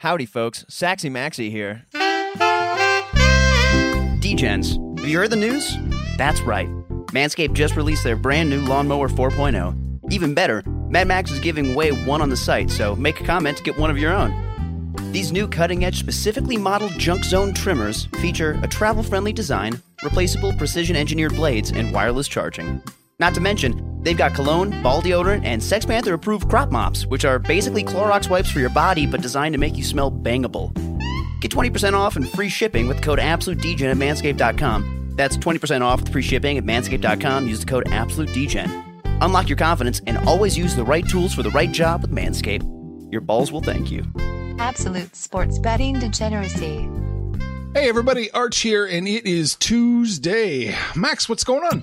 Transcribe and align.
Howdy, 0.00 0.26
folks. 0.26 0.66
Saxy 0.68 1.10
Maxie 1.10 1.50
here. 1.50 1.86
DGens, 4.20 4.98
have 4.98 5.08
you 5.08 5.16
heard 5.16 5.30
the 5.30 5.36
news? 5.36 5.74
That's 6.18 6.42
right. 6.42 6.68
Manscaped 7.12 7.54
just 7.54 7.76
released 7.76 8.04
their 8.04 8.16
brand 8.16 8.50
new 8.50 8.60
Lawnmower 8.60 9.08
4.0. 9.08 10.12
Even 10.12 10.34
better, 10.34 10.62
Mad 10.90 11.08
Max 11.08 11.30
is 11.30 11.40
giving 11.40 11.72
away 11.72 11.92
one 11.92 12.20
on 12.20 12.28
the 12.28 12.36
site, 12.36 12.70
so 12.70 12.94
make 12.94 13.20
a 13.22 13.24
comment 13.24 13.56
to 13.56 13.62
get 13.62 13.78
one 13.78 13.90
of 13.90 13.96
your 13.96 14.12
own. 14.12 14.92
These 15.12 15.32
new 15.32 15.48
cutting 15.48 15.84
edge, 15.84 15.98
specifically 15.98 16.58
modeled 16.58 16.98
Junk 16.98 17.24
Zone 17.24 17.54
trimmers 17.54 18.04
feature 18.20 18.60
a 18.62 18.68
travel 18.68 19.02
friendly 19.02 19.32
design, 19.32 19.80
replaceable 20.04 20.52
precision 20.52 20.94
engineered 20.94 21.34
blades, 21.34 21.70
and 21.72 21.90
wireless 21.92 22.28
charging. 22.28 22.82
Not 23.18 23.34
to 23.34 23.40
mention, 23.40 24.02
they've 24.02 24.16
got 24.16 24.34
cologne, 24.34 24.82
ball 24.82 25.00
deodorant, 25.00 25.44
and 25.44 25.62
Sex 25.62 25.86
Panther 25.86 26.12
approved 26.14 26.50
crop 26.50 26.70
mops, 26.70 27.06
which 27.06 27.24
are 27.24 27.38
basically 27.38 27.82
Clorox 27.82 28.28
wipes 28.28 28.50
for 28.50 28.60
your 28.60 28.70
body 28.70 29.06
but 29.06 29.22
designed 29.22 29.54
to 29.54 29.58
make 29.58 29.76
you 29.76 29.84
smell 29.84 30.10
bangable. 30.10 30.74
Get 31.40 31.50
20% 31.50 31.94
off 31.94 32.16
and 32.16 32.28
free 32.28 32.50
shipping 32.50 32.88
with 32.88 32.98
the 32.98 33.02
code 33.02 33.18
AbsoluteDegen 33.18 33.90
at 33.90 33.96
manscaped.com. 33.96 35.14
That's 35.16 35.38
20% 35.38 35.80
off 35.80 36.00
with 36.00 36.12
free 36.12 36.22
shipping 36.22 36.58
at 36.58 36.64
manscaped.com. 36.64 37.46
Use 37.46 37.60
the 37.60 37.66
code 37.66 37.86
AbsoluteDegen. 37.86 38.84
Unlock 39.22 39.48
your 39.48 39.56
confidence 39.56 40.02
and 40.06 40.18
always 40.18 40.58
use 40.58 40.76
the 40.76 40.84
right 40.84 41.08
tools 41.08 41.34
for 41.34 41.42
the 41.42 41.50
right 41.50 41.72
job 41.72 42.02
with 42.02 42.10
Manscaped. 42.10 42.70
Your 43.10 43.22
balls 43.22 43.50
will 43.50 43.62
thank 43.62 43.90
you. 43.90 44.04
Absolute 44.58 45.16
sports 45.16 45.58
betting 45.58 45.98
degeneracy. 45.98 46.88
Hey 47.72 47.88
everybody, 47.88 48.30
Arch 48.32 48.58
here, 48.58 48.84
and 48.84 49.08
it 49.08 49.24
is 49.24 49.54
Tuesday. 49.54 50.74
Max, 50.94 51.30
what's 51.30 51.44
going 51.44 51.64
on? 51.64 51.82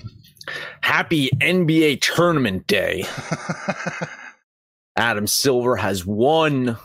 Happy 0.83 1.29
NBA 1.39 2.01
tournament 2.01 2.67
day. 2.67 3.05
Adam 4.97 5.27
Silver 5.27 5.77
has 5.77 6.05
won. 6.05 6.77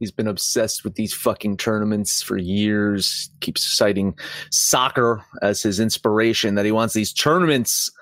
He's 0.00 0.10
been 0.10 0.26
obsessed 0.26 0.82
with 0.82 0.96
these 0.96 1.14
fucking 1.14 1.56
tournaments 1.56 2.20
for 2.20 2.36
years. 2.36 3.30
Keeps 3.40 3.76
citing 3.76 4.18
soccer 4.50 5.24
as 5.40 5.62
his 5.62 5.78
inspiration 5.78 6.56
that 6.56 6.64
he 6.64 6.72
wants 6.72 6.94
these 6.94 7.12
tournaments, 7.12 7.92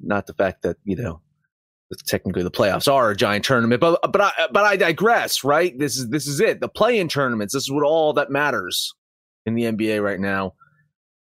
not 0.00 0.26
the 0.26 0.34
fact 0.34 0.62
that, 0.62 0.78
you 0.84 0.96
know, 0.96 1.20
technically 2.06 2.42
the 2.42 2.50
playoffs 2.50 2.90
are 2.90 3.10
a 3.10 3.16
giant 3.16 3.44
tournament, 3.44 3.82
but 3.82 4.00
but 4.10 4.20
I 4.22 4.32
but 4.50 4.64
I 4.64 4.76
digress, 4.76 5.44
right? 5.44 5.78
This 5.78 5.98
is 5.98 6.08
this 6.08 6.26
is 6.26 6.40
it. 6.40 6.60
The 6.60 6.68
play-in 6.68 7.08
tournaments. 7.08 7.52
This 7.52 7.64
is 7.64 7.70
what 7.70 7.84
all 7.84 8.14
that 8.14 8.30
matters 8.30 8.94
in 9.44 9.54
the 9.54 9.64
NBA 9.64 10.02
right 10.02 10.20
now. 10.20 10.54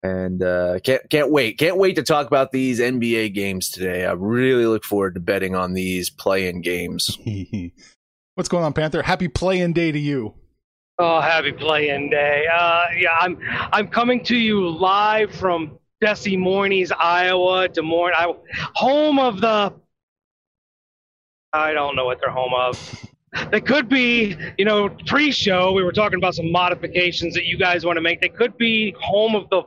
And 0.03 0.43
uh, 0.43 0.79
can't 0.85 1.03
can't 1.11 1.31
wait. 1.31 1.59
Can't 1.59 1.77
wait 1.77 1.97
to 1.97 2.03
talk 2.03 2.29
about 2.29 2.53
these 2.53 2.79
NBA 2.79 3.35
games 3.35 3.69
today. 3.71 4.07
I 4.07 4.13
really 4.13 4.67
look 4.67 4.85
forward 4.85 5.15
to 5.15 5.21
betting 5.21 5.57
on 5.57 5.75
these 5.75 6.09
play-in 6.09 6.61
games. 6.61 7.19
what's 8.35 8.49
going 8.49 8.65
on, 8.65 8.73
Panther? 8.73 9.03
Happy 9.03 9.27
play-in 9.27 9.73
day 9.73 9.91
to 9.91 9.99
you. 9.99 10.35
Oh, 11.01 11.21
happy 11.21 11.53
play-in 11.53 12.11
day. 12.11 12.45
Uh, 12.53 12.85
yeah, 12.97 13.17
I'm 13.21 13.39
I'm 13.73 13.89
coming 13.89 14.23
to 14.25 14.37
you 14.37 14.69
live 14.69 15.35
from 15.35 15.79
Des 16.01 16.37
Moines, 16.37 16.93
Iowa, 16.93 17.69
Des 17.69 17.83
Moines, 17.83 18.15
Iowa, 18.17 18.37
home 18.75 19.19
of 19.19 19.41
the 19.41 19.75
I 21.53 21.73
don't 21.73 21.97
know 21.97 22.05
what 22.05 22.19
they're 22.21 22.31
home 22.31 22.53
of. 22.55 23.07
They 23.51 23.61
could 23.61 23.89
be, 23.89 24.37
you 24.57 24.65
know, 24.65 24.89
pre-show. 25.07 25.73
We 25.73 25.83
were 25.83 25.93
talking 25.93 26.19
about 26.19 26.35
some 26.35 26.51
modifications 26.51 27.35
that 27.35 27.45
you 27.45 27.59
guys 27.59 27.85
want 27.85 27.97
to 27.97 28.01
make. 28.01 28.21
They 28.21 28.29
could 28.29 28.57
be 28.57 28.95
home 28.99 29.35
of 29.35 29.49
the 29.51 29.63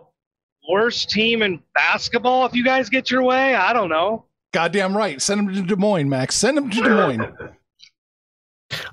worst 0.70 1.10
team 1.10 1.42
in 1.42 1.62
basketball 1.74 2.46
if 2.46 2.54
you 2.54 2.64
guys 2.64 2.90
get 2.90 3.10
your 3.10 3.24
way. 3.24 3.56
I 3.56 3.74
don't 3.74 3.90
know. 3.90 4.26
Goddamn 4.54 4.96
right. 4.96 5.22
Send 5.22 5.40
them 5.40 5.56
to 5.56 5.62
Des 5.62 5.76
Moines, 5.76 6.10
Max. 6.10 6.36
Send 6.36 6.58
them 6.58 6.70
to 6.70 6.82
Des 6.82 6.90
Moines. 6.90 7.28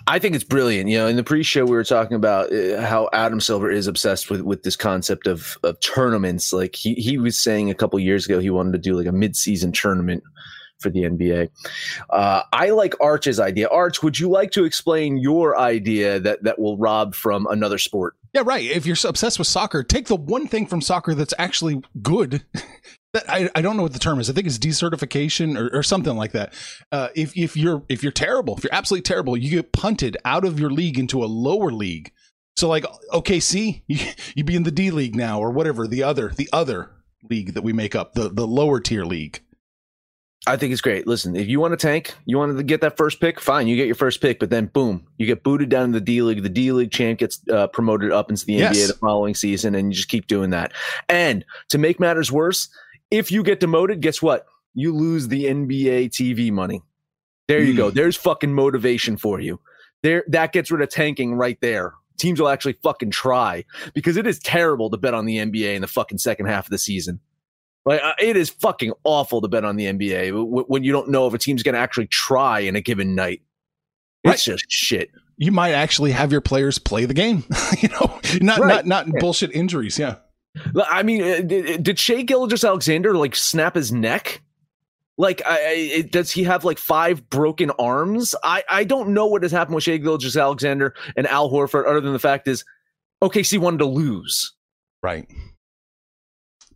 I 0.07 0.19
think 0.19 0.35
it's 0.35 0.45
brilliant. 0.45 0.89
You 0.89 0.99
know, 0.99 1.07
in 1.07 1.17
the 1.17 1.25
pre-show 1.25 1.65
we 1.65 1.73
were 1.73 1.85
talking 1.85 2.17
about 2.17 2.53
uh, 2.53 2.81
how 2.81 3.09
Adam 3.13 3.41
Silver 3.41 3.71
is 3.71 3.87
obsessed 3.87 4.31
with 4.31 4.41
with 4.41 4.63
this 4.63 4.77
concept 4.77 5.27
of 5.27 5.57
of 5.63 5.79
tournaments. 5.81 6.53
Like 6.53 6.75
he 6.75 6.95
he 6.95 7.19
was 7.19 7.39
saying 7.39 7.71
a 7.71 7.75
couple 7.75 7.99
years 7.99 8.27
ago 8.27 8.39
he 8.39 8.51
wanted 8.51 8.73
to 8.73 8.79
do 8.79 8.95
like 8.95 9.07
a 9.07 9.13
mid-season 9.13 9.73
tournament 9.73 10.23
for 10.81 10.91
the 10.91 11.01
NBA. 11.01 11.49
Uh, 12.11 12.43
I 12.53 12.71
like 12.71 12.95
Arch's 13.01 13.41
idea. 13.41 13.69
Arch, 13.69 14.03
would 14.03 14.19
you 14.19 14.29
like 14.29 14.51
to 14.53 14.65
explain 14.65 15.17
your 15.17 15.59
idea 15.59 16.21
that 16.21 16.43
that 16.45 16.59
will 16.59 16.77
rob 16.77 17.15
from 17.15 17.47
another 17.49 17.79
sport? 17.79 18.17
Yeah, 18.35 18.43
right. 18.45 18.65
If 18.65 18.87
you're 18.87 18.97
obsessed 19.05 19.39
with 19.39 19.49
soccer, 19.49 19.83
take 19.83 20.07
the 20.07 20.17
one 20.17 20.47
thing 20.47 20.67
from 20.67 20.81
soccer 20.81 21.15
that's 21.15 21.35
actually 21.39 21.83
good. 22.03 22.45
that 23.15 23.29
I, 23.29 23.49
I 23.55 23.63
don't 23.63 23.77
know 23.77 23.83
what 23.83 23.95
the 23.95 23.99
term 23.99 24.21
is. 24.21 24.29
I 24.29 24.33
think 24.33 24.47
it's 24.47 24.59
decertification 24.59 25.59
or, 25.59 25.79
or 25.79 25.83
something 25.83 26.17
like 26.17 26.33
that. 26.33 26.53
Uh, 26.93 27.09
if 27.15 27.37
if 27.37 27.57
you're 27.57 27.83
if 27.89 28.03
you're 28.03 28.13
terrible, 28.13 28.57
if 28.57 28.65
you're 28.65 28.75
absolutely 28.75 29.03
terrible, 29.03 29.37
you 29.37 29.51
get 29.51 29.73
punted 29.73 30.17
out 30.25 30.45
of 30.45 30.61
your 30.61 30.71
league 30.71 30.99
into 30.99 31.25
a 31.25 31.27
lower 31.27 31.73
league. 31.73 32.13
So 32.57 32.69
like 32.69 32.85
OKC, 33.13 33.83
you 33.87 34.13
you 34.35 34.45
be 34.45 34.57
in 34.57 34.65
the 34.65 34.71
D 34.71 34.91
league 34.91 35.17
now 35.17 35.41
or 35.41 35.51
whatever 35.51 35.87
the 35.87 36.03
other 36.03 36.33
the 36.37 36.49
other 36.53 36.91
league 37.29 37.55
that 37.55 37.63
we 37.63 37.73
make 37.73 37.95
up 37.95 38.13
the 38.13 38.29
the 38.29 38.47
lower 38.47 38.81
tier 38.81 39.05
league. 39.05 39.41
I 40.47 40.57
think 40.57 40.73
it's 40.73 40.81
great. 40.81 41.07
Listen, 41.07 41.37
if 41.37 41.49
you 41.49 41.61
want 41.61 41.73
to 41.73 41.77
tank, 41.77 42.15
you 42.25 42.39
wanted 42.39 42.57
to 42.57 42.63
get 42.63 42.81
that 42.81 42.97
first 42.97 43.21
pick, 43.21 43.41
fine, 43.41 43.67
you 43.67 43.77
get 43.77 43.87
your 43.87 43.95
first 43.95 44.21
pick, 44.21 44.39
but 44.39 44.51
then 44.51 44.67
boom, 44.67 45.07
you 45.19 45.27
get 45.27 45.43
booted 45.43 45.69
down 45.69 45.85
in 45.85 45.93
the 45.93 46.01
D 46.01 46.23
League. 46.23 46.43
The 46.43 46.49
D 46.49 46.73
League 46.73 46.91
champ 46.91 47.19
gets 47.19 47.41
uh, 47.51 47.67
promoted 47.67 48.13
up 48.13 48.31
into 48.31 48.47
the 48.47 48.55
yes. 48.55 48.77
NBA 48.77 48.87
the 48.87 48.95
following 48.95 49.35
season, 49.35 49.75
and 49.75 49.91
you 49.91 49.97
just 49.97 50.09
keep 50.09 50.27
doing 50.27 50.51
that. 50.51 50.73
And 51.09 51.45
to 51.71 51.79
make 51.79 52.01
matters 52.01 52.33
worse, 52.33 52.69
if 53.11 53.33
you 53.33 53.43
get 53.43 53.61
demoted, 53.61 54.01
guess 54.01 54.23
what? 54.23 54.47
You 54.75 54.95
lose 54.95 55.29
the 55.29 55.47
NBA 55.47 56.11
TV 56.11 56.53
money. 56.53 56.83
There 57.49 57.63
you 57.63 57.75
mm. 57.75 57.79
go. 57.79 57.91
There's 57.91 58.17
fucking 58.17 58.55
motivation 58.55 59.17
for 59.17 59.41
you. 59.41 59.61
There, 60.03 60.25
that 60.29 60.53
gets 60.53 60.71
rid 60.71 60.83
of 60.83 60.91
tanking 60.91 61.35
right 61.35 61.59
there. 61.61 61.95
Teams 62.19 62.41
will 62.41 62.49
actually 62.49 62.75
fucking 62.83 63.11
try 63.11 63.65
because 63.95 64.17
it 64.17 64.27
is 64.27 64.39
terrible 64.39 64.91
to 64.91 64.97
bet 64.97 65.15
on 65.15 65.25
the 65.25 65.39
NBA 65.39 65.75
in 65.75 65.83
the 65.83 65.89
fucking 65.89 66.19
second 66.19 66.47
half 66.47 66.67
of 66.67 66.71
the 66.71 66.79
season. 66.79 67.21
Like 67.89 68.03
uh, 68.03 68.13
it 68.19 68.37
is 68.37 68.51
fucking 68.51 68.93
awful 69.05 69.41
to 69.41 69.49
bet 69.49 69.65
on 69.65 69.77
the 69.77 69.87
NBA 69.87 70.29
w- 70.29 70.65
when 70.67 70.85
you 70.85 70.93
don't 70.93 71.09
know 71.09 71.27
if 71.27 71.33
a 71.33 71.39
team's 71.39 71.63
going 71.63 71.73
to 71.73 71.79
actually 71.79 72.07
try 72.09 72.59
in 72.61 72.77
a 72.77 72.83
given 72.83 73.15
night. 73.15 73.41
It's 74.25 74.47
right. 74.47 74.53
just 74.57 74.71
shit. 74.71 75.11
You 75.39 75.53
might 75.53 75.73
actually 75.73 76.13
have 76.13 76.31
your 76.31 76.43
players 76.43 76.79
play 76.79 77.07
the 77.07 77.15
game, 77.15 77.45
you 77.81 77.89
know, 77.89 78.21
not 78.43 78.59
right. 78.59 78.69
not 78.69 78.87
not 78.87 79.07
yeah. 79.07 79.21
bullshit 79.21 79.53
injuries. 79.53 79.99
Yeah. 79.99 80.17
I 80.77 81.03
mean, 81.03 81.23
uh, 81.23 81.41
did, 81.41 81.83
did 81.83 81.99
Shai 81.99 82.23
Gilgeous-Alexander 82.23 83.17
like 83.17 83.35
snap 83.35 83.75
his 83.75 83.91
neck? 83.91 84.43
Like, 85.17 85.41
I, 85.47 85.93
I, 85.97 86.03
does 86.03 86.31
he 86.31 86.45
have 86.45 86.65
like 86.65 86.79
five 86.79 87.31
broken 87.31 87.71
arms? 87.79 88.35
I, 88.45 88.65
I 88.69 88.85
don't 88.85 89.11
know 89.11 89.27
what 89.27 89.45
has 89.45 89.53
happened 89.53 89.77
with 89.77 89.85
Shai 89.85 89.97
Gilgeous-Alexander 89.97 90.95
and 91.17 91.27
Al 91.27 91.51
Horford, 91.51 91.87
other 91.89 92.01
than 92.01 92.13
the 92.13 92.19
fact 92.19 92.49
is, 92.49 92.65
OKC 93.23 93.59
wanted 93.59 93.79
to 93.79 93.87
lose. 93.87 94.53
Right. 95.03 95.27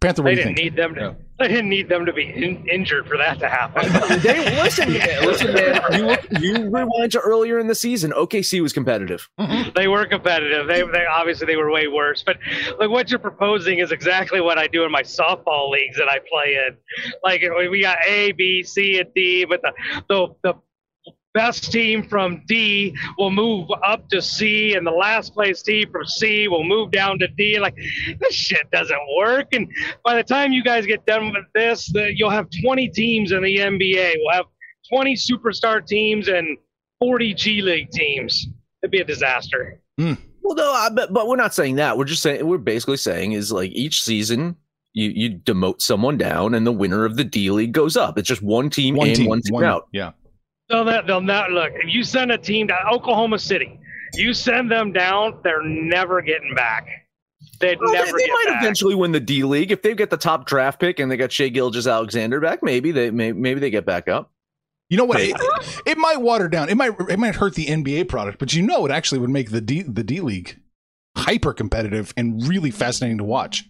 Panther, 0.03 0.23
they 0.23 0.35
didn't 0.35 0.55
need 0.55 0.77
them 0.77 0.95
to. 0.95 1.01
Yeah. 1.01 1.13
They 1.39 1.49
didn't 1.49 1.71
need 1.71 1.89
them 1.89 2.07
to 2.07 2.13
be 2.13 2.25
in, 2.25 2.69
injured 2.69 3.09
for 3.09 3.17
that 3.17 3.39
to 3.41 3.49
happen. 3.49 3.91
they 4.21 4.63
listen, 4.63 4.93
man, 4.99 5.27
listen, 5.27 5.55
man. 5.55 5.81
You 5.93 6.07
look, 6.07 6.27
you 6.41 6.71
rewind 6.71 7.13
to 7.13 7.21
earlier 7.21 7.59
in 7.59 7.67
the 7.67 7.75
season. 7.75 8.13
OKC 8.13 8.61
was 8.63 8.73
competitive. 8.73 9.29
Mm-hmm. 9.41 9.71
They 9.75 9.89
were 9.89 10.07
competitive. 10.07 10.69
They, 10.69 10.83
they 10.83 11.07
obviously 11.07 11.47
they 11.47 11.57
were 11.57 11.71
way 11.71 11.89
worse. 11.89 12.23
But 12.23 12.39
like 12.79 12.91
what 12.91 13.11
you're 13.11 13.19
proposing 13.19 13.79
is 13.79 13.91
exactly 13.91 14.41
what 14.41 14.59
I 14.59 14.67
do 14.67 14.85
in 14.85 14.93
my 14.93 15.03
softball 15.03 15.71
leagues 15.71 15.97
that 15.97 16.09
I 16.09 16.19
play 16.31 16.57
in. 16.67 16.77
Like 17.25 17.43
we 17.71 17.81
got 17.81 17.99
A, 18.07 18.33
B, 18.33 18.63
C, 18.63 19.01
and 19.01 19.13
D, 19.15 19.45
but 19.45 19.63
the 19.63 19.73
the 20.09 20.29
the 20.43 20.55
best 21.35 21.73
team 21.73 22.03
from 22.03 22.43
D 22.47 22.95
will 23.19 23.31
move 23.31 23.69
up 23.85 24.09
to 24.11 24.21
C, 24.21 24.75
and 24.75 24.87
the 24.87 24.93
last 24.93 25.35
place 25.35 25.63
team 25.63 25.91
from 25.91 26.07
C 26.07 26.49
will 26.49 26.65
move 26.65 26.91
down 26.91 27.19
to 27.21 27.29
D. 27.29 27.59
Like 27.59 27.77
this 28.21 28.35
shit 28.35 28.71
doesn't 28.71 29.01
work. 29.17 29.49
And 29.53 29.71
by 30.05 30.17
the 30.17 30.25
time 30.25 30.53
you 30.53 30.63
guys 30.63 30.87
get 30.87 31.05
done 31.07 31.33
with 31.33 31.45
this, 31.55 31.91
the, 31.93 32.13
you'll 32.15 32.31
have 32.31 32.49
20 32.63 32.89
teams 32.89 33.33
in 33.33 33.43
the 33.43 33.57
NBA. 33.57 34.15
We'll 34.19 34.35
have 34.35 34.47
20 34.93 35.15
superstar 35.15 35.87
teams 35.87 36.29
and 36.29 36.57
40 37.01 37.35
G 37.35 37.63
League 37.63 37.91
teams. 37.91 38.47
It'd 38.83 38.91
be 38.91 39.01
a 39.01 39.05
disaster. 39.05 39.81
Mm. 40.01 40.19
Well, 40.43 40.57
no, 40.57 40.73
I, 40.73 40.91
but, 40.91 41.13
but 41.13 41.29
we're 41.29 41.37
not 41.37 41.55
saying 41.55 41.77
that. 41.77 41.97
We're 41.97 42.05
just 42.05 42.23
saying 42.23 42.47
we're 42.47 42.59
basically 42.59 42.97
saying 42.97 43.33
is 43.33 43.53
like 43.53 43.71
each 43.73 44.03
season 44.03 44.57
you 44.95 45.11
you 45.15 45.39
demote 45.39 45.81
someone 45.81 46.19
down 46.19 46.55
and 46.55 46.67
the 46.67 46.73
winner 46.73 47.05
of 47.05 47.17
the 47.17 47.25
D 47.25 47.51
League 47.51 47.73
goes 47.73 47.97
up. 47.97 48.19
It's 48.19 48.29
just 48.29 48.43
one 48.43 48.69
team 48.69 48.97
one 48.97 49.09
in, 49.09 49.15
team, 49.15 49.27
one 49.27 49.41
team 49.41 49.55
one, 49.55 49.65
out. 49.65 49.89
Yeah. 49.93 50.13
So 50.73 50.85
that 50.85 51.07
they'll 51.07 51.21
not 51.21 51.51
look. 51.51 51.73
If 51.75 51.95
you 51.95 52.03
send 52.03 52.33
a 52.33 52.39
team 52.39 52.69
to 52.69 52.75
Oklahoma 52.91 53.39
City 53.39 53.79
You 54.15 54.33
send 54.35 54.71
them 54.71 54.93
down, 54.93 55.39
they're 55.45 55.63
never 55.63 56.23
getting 56.23 56.55
back. 56.55 56.87
They'd 57.61 57.79
Well, 57.81 57.93
never 57.93 58.07
they, 58.07 58.13
they 58.13 58.27
get 58.27 58.33
might 58.33 58.45
back. 58.49 58.63
eventually 58.63 58.95
win 58.95 59.13
the 59.13 59.21
D 59.21 59.45
League 59.45 59.71
if 59.71 59.83
they 59.83 59.95
get 59.95 60.11
the 60.11 60.17
top 60.17 60.47
draft 60.47 60.81
pick 60.81 60.99
and 60.99 61.11
they 61.11 61.17
got 61.17 61.31
Shai 61.31 61.49
Gilgeous-Alexander 61.49 62.41
back. 62.41 62.63
Maybe 62.63 62.91
they 62.91 63.11
may, 63.11 63.33
maybe 63.33 63.61
they 63.61 63.71
get 63.71 63.85
back 63.87 64.09
up. 64.09 64.31
You 64.89 64.99
know 64.99 65.05
what? 65.05 65.21
It, 65.21 65.37
it 65.87 65.97
might 65.99 66.21
water 66.21 66.49
down. 66.49 66.69
It 66.69 66.77
might 66.77 66.93
it 67.09 67.19
might 67.19 67.35
hurt 67.37 67.55
the 67.55 67.67
NBA 67.67 68.09
product, 68.09 68.39
but 68.39 68.53
you 68.53 68.63
know 68.63 68.85
it 68.87 68.91
actually 68.93 69.21
would 69.21 69.31
make 69.31 69.51
the 69.51 69.61
D 69.61 69.83
the 69.83 70.05
D 70.05 70.21
League 70.21 70.59
hyper 71.17 71.53
competitive 71.55 72.13
and 72.17 72.47
really 72.47 72.71
fascinating 72.71 73.19
to 73.19 73.25
watch. 73.25 73.69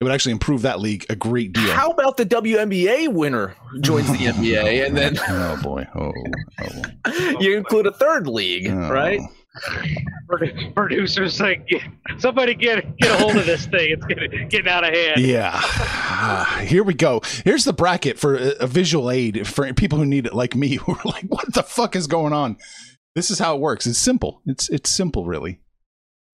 It 0.00 0.04
would 0.04 0.12
actually 0.12 0.32
improve 0.32 0.62
that 0.62 0.80
league 0.80 1.06
a 1.08 1.16
great 1.16 1.52
deal. 1.52 1.72
How 1.72 1.90
about 1.90 2.16
the 2.16 2.26
WNBA 2.26 3.12
winner 3.12 3.54
joins 3.80 4.08
the 4.08 4.18
NBA 4.26 4.86
and 4.86 4.96
then 4.96 5.16
oh 5.28 5.58
boy, 5.62 5.86
oh, 5.94 6.12
oh, 6.60 7.40
you 7.40 7.56
include 7.56 7.86
a 7.86 7.92
third 7.92 8.26
league, 8.26 8.68
oh. 8.68 8.90
right? 8.90 9.20
Producers 10.74 11.40
like, 11.40 11.68
somebody 12.18 12.54
get 12.54 12.96
get 12.96 13.12
a 13.12 13.22
hold 13.22 13.36
of 13.36 13.46
this 13.46 13.66
thing. 13.66 13.92
It's 13.92 14.04
getting, 14.04 14.48
getting 14.48 14.68
out 14.68 14.82
of 14.82 14.92
hand. 14.92 15.20
Yeah. 15.20 15.52
Ah, 15.54 16.60
Here 16.66 16.82
we 16.82 16.94
go. 16.94 17.22
Here's 17.44 17.64
the 17.64 17.72
bracket 17.72 18.18
for 18.18 18.34
a, 18.34 18.48
a 18.60 18.66
visual 18.66 19.12
aid 19.12 19.46
for 19.46 19.72
people 19.74 19.98
who 19.98 20.06
need 20.06 20.26
it, 20.26 20.34
like 20.34 20.56
me, 20.56 20.74
who 20.76 20.92
are 20.92 21.00
like, 21.04 21.24
"What 21.28 21.54
the 21.54 21.62
fuck 21.62 21.94
is 21.94 22.08
going 22.08 22.32
on?" 22.32 22.56
This 23.14 23.30
is 23.30 23.38
how 23.38 23.54
it 23.54 23.60
works. 23.60 23.86
It's 23.86 23.98
simple. 23.98 24.42
It's 24.44 24.68
it's 24.70 24.90
simple, 24.90 25.24
really. 25.24 25.60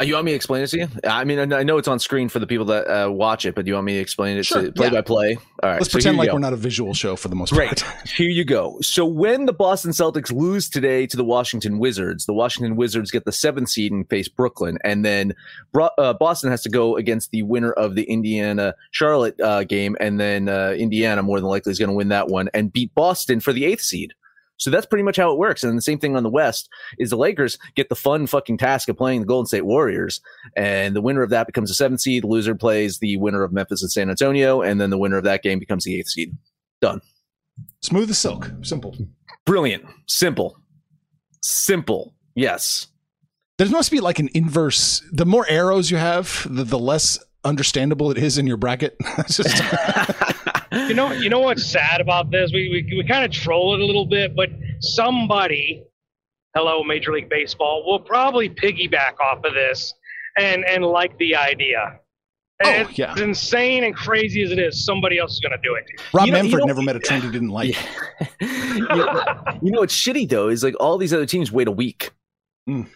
Uh, 0.00 0.05
You 0.05 0.14
want 0.14 0.25
me 0.25 0.32
to 0.32 0.37
explain 0.37 0.62
it 0.62 0.69
to 0.69 0.79
you? 0.79 0.88
I 1.05 1.25
mean, 1.25 1.52
I 1.52 1.62
know- 1.62 1.79
it's 1.79 1.88
on 1.88 1.99
screen 1.99 2.29
for 2.29 2.38
the 2.38 2.47
people 2.47 2.64
that 2.67 2.87
uh, 2.88 3.11
watch 3.11 3.44
it, 3.44 3.55
but 3.55 3.64
do 3.64 3.70
you 3.70 3.75
want 3.75 3.87
me 3.87 3.94
to 3.94 4.00
explain 4.00 4.37
it 4.38 4.47
Sure, 4.47 4.62
to 4.62 4.73
play 4.73 4.87
yeah. 4.87 4.93
by 4.93 5.00
play? 5.02 5.37
All 5.62 5.70
right. 5.70 5.75
Let's 5.81 5.88
so 5.91 5.97
pretend 5.97 6.17
like 6.19 6.29
go. 6.29 6.35
we're 6.35 6.41
not 6.41 6.52
a 6.52 6.56
visual 6.56 6.94
show 6.94 7.17
for 7.17 7.29
the 7.29 7.35
most 7.37 7.52
Great. 7.52 7.69
part. 7.82 8.08
Here 8.17 8.29
you 8.29 8.44
go. 8.44 8.79
So 8.82 9.05
when 9.05 9.47
the 9.47 9.52
Boston 9.52 9.91
Celtics 9.93 10.32
lose 10.32 10.69
today 10.70 11.06
to 11.06 11.17
the 11.17 11.25
Washington 11.25 11.79
Wizards, 11.79 12.26
the 12.26 12.32
Washington 12.32 12.76
Wizards 12.76 13.11
get 13.11 13.25
the 13.25 13.32
seventh 13.32 13.69
seed 13.69 13.93
and 13.93 14.08
face 14.08 14.29
Brooklyn, 14.29 14.79
and 14.85 15.05
then 15.05 15.35
Bro- 15.73 15.91
uh, 15.99 16.14
Boston 16.14 16.50
has 16.50 16.62
to 16.62 16.70
go 16.70 16.96
against 16.96 17.31
the 17.31 17.43
winner 17.43 17.73
of 17.73 17.94
the 17.94 18.05
Indiana 18.05 18.75
Charlotte 18.91 19.38
uh, 19.41 19.64
game, 19.64 19.96
and 20.00 20.19
then 20.19 20.49
uh, 20.49 20.75
Indiana 20.79 21.23
more 21.23 21.38
than 21.41 21.49
likely 21.49 21.70
is 21.73 21.79
going 21.79 21.91
to 21.91 21.94
win 21.94 22.08
that 22.08 22.29
one 22.29 22.49
and 22.55 22.73
beat 22.73 22.94
Boston 22.94 23.41
for 23.41 23.53
the 23.53 23.64
eighth 23.64 23.82
seed. 23.82 24.14
So 24.61 24.71
that's 24.71 24.85
pretty 24.85 25.03
much 25.03 25.17
how 25.17 25.33
it 25.33 25.39
works. 25.39 25.65
And 25.65 25.77
the 25.77 25.81
same 25.83 25.99
thing 25.99 26.17
on 26.17 26.23
the 26.23 26.29
West 26.29 26.69
is 26.99 27.09
the 27.09 27.17
Lakers 27.17 27.59
get 27.77 27.89
the 27.89 27.95
fun 27.97 28.27
fucking 28.27 28.59
task 28.59 28.91
of 28.91 28.97
playing 28.99 29.21
the 29.21 29.27
Golden 29.27 29.47
State 29.47 29.65
Warriors, 29.65 30.21
and 30.55 30.95
the 30.95 31.01
winner 31.01 31.23
of 31.23 31.31
that 31.31 31.47
becomes 31.47 31.71
a 31.71 31.75
seventh 31.75 32.03
seed. 32.03 32.25
The 32.25 32.27
loser 32.29 32.55
plays 32.55 32.99
the 32.99 33.17
winner 33.17 33.43
of 33.43 33.53
Memphis 33.53 33.81
and 33.83 33.91
San 33.91 34.11
Antonio, 34.11 34.61
and 34.61 34.79
then 34.79 34.91
the 34.91 34.99
winner 34.99 35.17
of 35.17 35.25
that 35.25 35.43
game 35.43 35.59
becomes 35.59 35.85
the 35.85 35.99
eighth 35.99 36.09
seed. 36.11 36.37
Done. 36.83 37.01
Smooth 37.81 38.11
as 38.11 38.19
silk. 38.19 38.51
Simple. 38.61 38.95
Brilliant. 39.47 39.87
Simple. 40.07 40.59
Simple. 41.41 42.13
Yes. 42.35 42.89
There 43.56 43.69
must 43.71 43.91
be 43.91 44.01
like 44.01 44.19
an 44.19 44.29
inverse. 44.35 45.03
The 45.11 45.27
more 45.27 45.47
arrows 45.49 45.91
you 45.91 45.97
have, 45.97 46.47
the, 46.51 46.65
the 46.65 46.79
less 46.79 47.19
understandable 47.45 48.11
it 48.11 48.19
is 48.19 48.37
in 48.37 48.47
your 48.47 48.59
bracket. 48.59 48.97
Just- 49.29 49.63
You 50.72 50.94
know, 50.94 51.11
you 51.12 51.28
know 51.31 51.40
what's 51.40 51.64
sad 51.67 52.00
about 52.00 52.31
this? 52.31 52.52
We 52.52 52.69
we, 52.90 52.96
we 52.99 53.05
kind 53.05 53.25
of 53.25 53.31
troll 53.32 53.75
it 53.75 53.81
a 53.81 53.84
little 53.84 54.06
bit, 54.06 54.37
but 54.37 54.50
somebody, 54.81 55.82
hello 56.55 56.84
Major 56.84 57.12
League 57.12 57.28
Baseball, 57.28 57.84
will 57.87 57.99
probably 58.00 58.49
piggyback 58.49 59.19
off 59.20 59.44
of 59.44 59.52
this 59.55 59.93
and 60.38 60.64
and 60.64 60.84
like 60.84 61.17
the 61.19 61.34
idea. 61.34 61.99
Oh, 62.62 62.87
yeah. 62.93 63.12
As 63.14 63.20
insane 63.22 63.84
and 63.84 63.96
crazy 63.96 64.43
as 64.43 64.50
it 64.50 64.58
is, 64.58 64.84
somebody 64.84 65.17
else 65.19 65.32
is 65.32 65.40
going 65.40 65.52
to 65.52 65.62
do 65.67 65.75
it. 65.76 65.84
Rob 66.12 66.26
You 66.26 66.32
know- 66.32 66.37
you 66.38 66.43
Manfred 66.44 66.61
know- 66.61 66.67
never 66.67 66.82
met 66.82 66.94
a 66.94 66.99
trend 66.99 67.22
he 67.25 67.31
didn't 67.31 67.49
like. 67.49 67.75
you, 68.40 68.87
know, 68.87 69.25
you 69.62 69.70
know 69.72 69.81
what's 69.81 69.96
shitty 69.96 70.28
though 70.28 70.49
is 70.49 70.62
like 70.62 70.75
all 70.78 70.99
these 70.99 71.14
other 71.14 71.25
teams 71.25 71.50
wait 71.50 71.69
a 71.69 71.72
week. 71.72 72.11
Mm. 72.69 72.87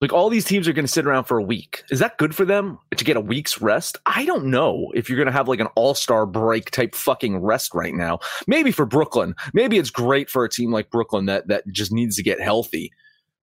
Like 0.00 0.12
all 0.12 0.28
these 0.30 0.44
teams 0.44 0.68
are 0.68 0.72
going 0.72 0.84
to 0.84 0.92
sit 0.92 1.06
around 1.06 1.24
for 1.24 1.38
a 1.38 1.42
week. 1.42 1.82
Is 1.90 1.98
that 1.98 2.18
good 2.18 2.32
for 2.34 2.44
them 2.44 2.78
to 2.96 3.04
get 3.04 3.16
a 3.16 3.20
week's 3.20 3.60
rest? 3.60 3.96
I 4.06 4.24
don't 4.26 4.46
know 4.46 4.92
if 4.94 5.08
you're 5.08 5.16
going 5.16 5.26
to 5.26 5.32
have 5.32 5.48
like 5.48 5.58
an 5.58 5.66
all-star 5.74 6.24
break 6.24 6.70
type 6.70 6.94
fucking 6.94 7.38
rest 7.38 7.74
right 7.74 7.92
now. 7.94 8.20
Maybe 8.46 8.70
for 8.70 8.86
Brooklyn. 8.86 9.34
Maybe 9.52 9.76
it's 9.76 9.90
great 9.90 10.30
for 10.30 10.44
a 10.44 10.48
team 10.48 10.70
like 10.70 10.90
Brooklyn 10.90 11.26
that 11.26 11.48
that 11.48 11.64
just 11.72 11.90
needs 11.90 12.14
to 12.16 12.22
get 12.22 12.40
healthy. 12.40 12.92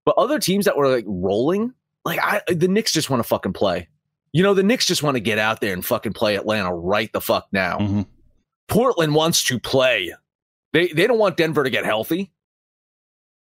But 0.05 0.15
other 0.17 0.39
teams 0.39 0.63
that 0.65 0.77
were 0.77 0.87
like 0.87 1.03
rolling, 1.07 1.73
like 2.05 2.19
I, 2.21 2.41
the 2.47 2.69
Knicks 2.69 2.93
just 2.93 3.09
want 3.09 3.21
to 3.21 3.27
fucking 3.27 3.53
play. 3.53 3.89
You 4.31 4.43
know, 4.43 4.53
the 4.53 4.63
Knicks 4.63 4.85
just 4.85 5.03
want 5.03 5.15
to 5.15 5.21
get 5.21 5.39
out 5.39 5.59
there 5.59 5.73
and 5.73 5.83
fucking 5.83 6.13
play 6.13 6.35
Atlanta 6.35 6.73
right 6.73 7.11
the 7.11 7.21
fuck 7.21 7.47
now. 7.51 7.79
Mhm. 7.79 8.05
Portland 8.67 9.13
wants 9.15 9.43
to 9.45 9.59
play. 9.59 10.13
They 10.73 10.87
they 10.87 11.07
don't 11.07 11.19
want 11.19 11.37
Denver 11.37 11.63
to 11.63 11.69
get 11.69 11.85
healthy. 11.85 12.31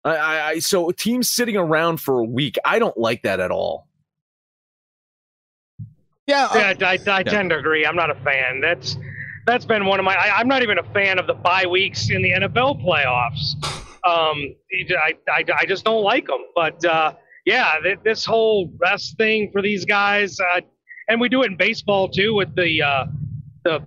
I, 0.04 0.16
I, 0.16 0.48
I 0.48 0.60
so 0.60 0.92
teams 0.92 1.30
sitting 1.30 1.58
around 1.58 2.02
for 2.02 2.20
a 2.20 2.24
week, 2.24 2.58
I 2.64 2.80
don't 2.80 2.98
like 2.98 3.24
that 3.24 3.40
at 3.40 3.52
all. 3.52 3.88
Yeah. 6.28 6.46
uh, 6.46 6.74
Yeah, 6.80 6.88
I, 6.88 7.00
I 7.08 7.24
tend 7.24 7.50
to 7.50 7.58
agree. 7.58 7.86
I'm 7.86 7.96
not 7.96 8.12
a 8.12 8.16
fan. 8.16 8.62
That's 8.62 8.98
that's 9.48 9.66
been 9.66 9.86
one 9.86 10.00
of 10.00 10.06
my. 10.06 10.16
I, 10.16 10.38
I'm 10.38 10.48
not 10.48 10.62
even 10.62 10.78
a 10.78 10.84
fan 10.94 11.18
of 11.18 11.26
the 11.28 11.34
bye 11.34 11.66
weeks 11.66 12.10
in 12.12 12.22
the 12.22 12.32
NFL 12.32 12.86
playoffs. 12.86 13.56
Um, 14.06 14.56
I, 14.72 15.16
I, 15.28 15.44
I 15.60 15.66
just 15.66 15.84
don't 15.84 16.04
like 16.04 16.28
them. 16.28 16.46
But 16.56 16.84
uh, 16.86 17.14
yeah, 17.46 17.76
th- 17.82 18.00
this 18.04 18.26
whole 18.26 18.72
rest 18.80 19.18
thing 19.18 19.52
for 19.52 19.62
these 19.62 19.86
guys, 19.86 20.40
uh, 20.40 20.62
and 21.08 21.20
we 21.20 21.30
do 21.30 21.42
it 21.42 21.48
in 21.48 21.58
baseball 21.58 22.08
too 22.08 22.36
with 22.36 22.56
the 22.56 22.82
uh, 22.82 23.06
the 23.64 23.84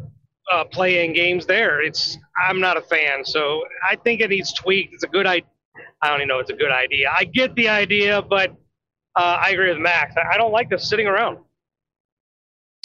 uh, 0.53 0.65
playing 0.65 1.13
games 1.13 1.47
there. 1.47 1.81
It's 1.81 2.19
I'm 2.37 2.61
not 2.61 2.77
a 2.77 2.83
fan, 2.83 3.25
so 3.25 3.63
I 3.89 3.95
think 3.97 4.21
it 4.21 4.31
needs 4.31 4.53
tweaked. 4.53 4.95
It's 4.95 5.05
a 5.05 5.09
good 5.09 5.27
idea. 5.27 5.47
I 6.01 6.09
don't 6.09 6.19
even 6.19 6.29
know 6.29 6.39
if 6.39 6.43
it's 6.43 6.51
a 6.51 6.57
good 6.57 6.73
idea. 6.73 7.11
I 7.17 7.25
get 7.25 7.55
the 7.55 7.69
idea, 7.69 8.23
but 8.23 8.51
uh, 9.17 9.39
I 9.41 9.51
agree 9.51 9.69
with 9.69 9.79
Max. 9.79 10.15
I, 10.17 10.35
I 10.35 10.37
don't 10.37 10.53
like 10.53 10.71
this 10.71 10.89
sitting 10.89 11.07
around. 11.07 11.39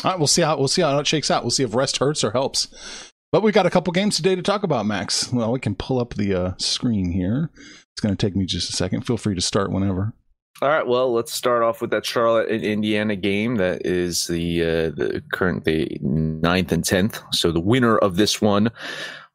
All 0.04 0.12
right, 0.12 0.18
we'll 0.18 0.28
see 0.28 0.44
how 0.44 0.57
we'll 0.57 0.68
see 0.68 0.84
how 0.84 0.98
it 1.00 1.07
shakes 1.07 1.31
out. 1.31 1.44
We'll 1.44 1.51
see 1.51 1.63
if 1.63 1.74
rest 1.74 1.98
hurts 1.98 2.24
or 2.24 2.31
helps. 2.31 3.12
But 3.31 3.42
we 3.44 3.51
got 3.51 3.66
a 3.66 3.69
couple 3.69 3.92
games 3.92 4.16
today 4.16 4.36
to 4.36 4.42
talk 4.42 4.63
about, 4.63 4.86
Max. 4.86 5.31
Well, 5.34 5.51
we 5.51 5.60
can 5.60 5.75
pull 5.75 6.00
up 6.00 6.13
the 6.13 6.34
uh, 6.34 6.54
screen 6.57 7.12
here. 7.12 7.50
It's 7.56 8.01
going 8.01 8.16
to 8.16 8.25
take 8.25 8.36
me 8.36 8.45
just 8.45 8.69
a 8.69 8.74
second. 8.74 9.01
Feel 9.01 9.18
free 9.18 9.36
to 9.36 9.42
start 9.42 9.72
whenever. 9.72 10.13
All 10.62 10.69
right, 10.69 10.88
well, 10.88 11.13
let's 11.13 11.33
start 11.33 11.62
off 11.62 11.81
with 11.81 11.92
that 11.92 12.06
Charlotte 12.06 12.50
and 12.50 12.63
Indiana 12.63 13.16
game. 13.16 13.57
That 13.57 13.86
is 13.86 14.28
the 14.28 14.62
uh, 14.62 14.90
the 14.90 15.24
current 15.33 15.66
the 15.66 15.98
ninth 16.01 16.72
and 16.72 16.83
tenth. 16.83 17.22
So 17.31 17.51
the 17.51 17.60
winner 17.60 17.98
of 17.98 18.16
this 18.16 18.42
one 18.42 18.69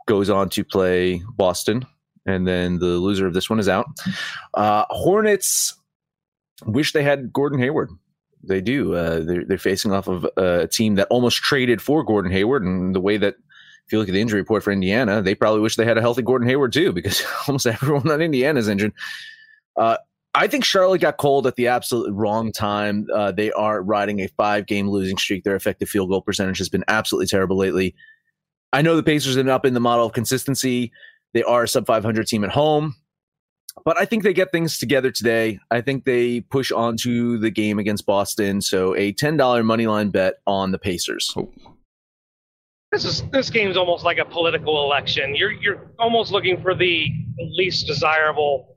goes 0.09 0.31
on 0.31 0.49
to 0.51 0.65
play 0.65 1.23
Boston, 1.37 1.87
and 2.27 2.47
then 2.47 2.79
the 2.79 2.87
loser 2.87 3.27
of 3.27 3.35
this 3.35 3.51
one 3.51 3.59
is 3.59 3.69
out. 3.69 3.87
Uh, 4.55 4.85
Hornets 4.91 5.75
wish 6.65 6.93
they 6.93 7.03
had 7.03 7.33
Gordon 7.33 7.59
Hayward. 7.59 7.91
They 8.43 8.61
do. 8.61 8.95
Uh, 8.95 9.21
they're, 9.21 9.45
they're 9.45 9.59
facing 9.59 9.93
off 9.93 10.09
of 10.09 10.27
a 10.37 10.67
team 10.67 10.97
that 10.97 11.07
almost 11.11 11.39
traded 11.39 11.81
for 11.81 12.03
Gordon 12.03 12.33
Hayward, 12.33 12.65
and 12.65 12.95
the 12.95 13.01
way 13.01 13.17
that 13.17 13.37
if 13.87 13.93
you 13.93 13.99
look 13.99 14.09
at 14.09 14.13
the 14.13 14.21
injury 14.21 14.41
report 14.41 14.63
for 14.63 14.73
Indiana, 14.73 15.23
they 15.23 15.35
probably 15.35 15.61
wish 15.61 15.77
they 15.77 15.85
had 15.85 15.99
a 15.99 16.01
healthy 16.01 16.23
Gordon 16.23 16.49
Hayward 16.49 16.73
too, 16.73 16.93
because 16.93 17.23
almost 17.49 17.67
everyone 17.67 18.11
on 18.11 18.21
Indiana 18.21 18.59
is 18.59 18.69
injured. 18.69 18.93
Uh, 19.77 19.97
I 20.35 20.47
think 20.47 20.65
Charlotte 20.65 21.03
got 21.03 21.19
cold 21.19 21.47
at 21.47 21.57
the 21.57 21.69
absolute 21.69 22.11
wrong 22.13 22.53
time. 22.53 23.07
Uh, 23.13 23.33
they 23.33 23.53
are 23.53 23.83
riding 23.83 24.21
a 24.21 24.29
five 24.29 24.67
game 24.67 24.89
losing 24.89 25.19
streak. 25.19 25.45
Their 25.45 25.57
effective 25.57 25.89
field 25.89 26.09
goal 26.09 26.23
percentage 26.23 26.59
has 26.59 26.71
been 26.71 26.85
absolutely 26.89 27.27
terrible 27.27 27.57
lately. 27.57 27.95
I 28.73 28.81
know 28.81 28.97
the 28.97 29.03
Pacers 29.03 29.37
have 29.37 29.49
up 29.49 29.67
in 29.67 29.75
the 29.75 29.81
model 29.81 30.07
of 30.07 30.15
consistency. 30.15 30.91
They 31.35 31.43
are 31.43 31.65
a 31.65 31.69
sub 31.69 31.87
500 31.87 32.27
team 32.27 32.45
at 32.45 32.51
home, 32.51 32.95
but 33.85 33.99
I 33.99 34.05
think 34.05 34.23
they 34.23 34.33
get 34.33 34.53
things 34.53 34.79
together 34.79 35.11
today. 35.11 35.59
I 35.71 35.81
think 35.81 36.05
they 36.05 36.41
push 36.41 36.71
on 36.71 36.97
to 36.99 37.39
the 37.39 37.51
game 37.51 37.79
against 37.79 38.07
Boston. 38.07 38.61
So 38.61 38.95
a 38.95 39.13
$10 39.13 39.65
money 39.65 39.87
line 39.87 40.11
bet 40.11 40.35
on 40.47 40.73
the 40.73 40.79
Pacers. 40.79 41.35
this 42.93 43.05
is 43.05 43.23
this 43.33 43.49
game's 43.49 43.77
almost 43.77 44.05
like 44.05 44.19
a 44.19 44.25
political 44.25 44.85
election. 44.85 45.35
You're 45.35 45.53
you're 45.53 45.91
almost 45.99 46.31
looking 46.33 46.61
for 46.61 46.75
the 46.75 47.07
least 47.57 47.87
desirable 47.87 48.77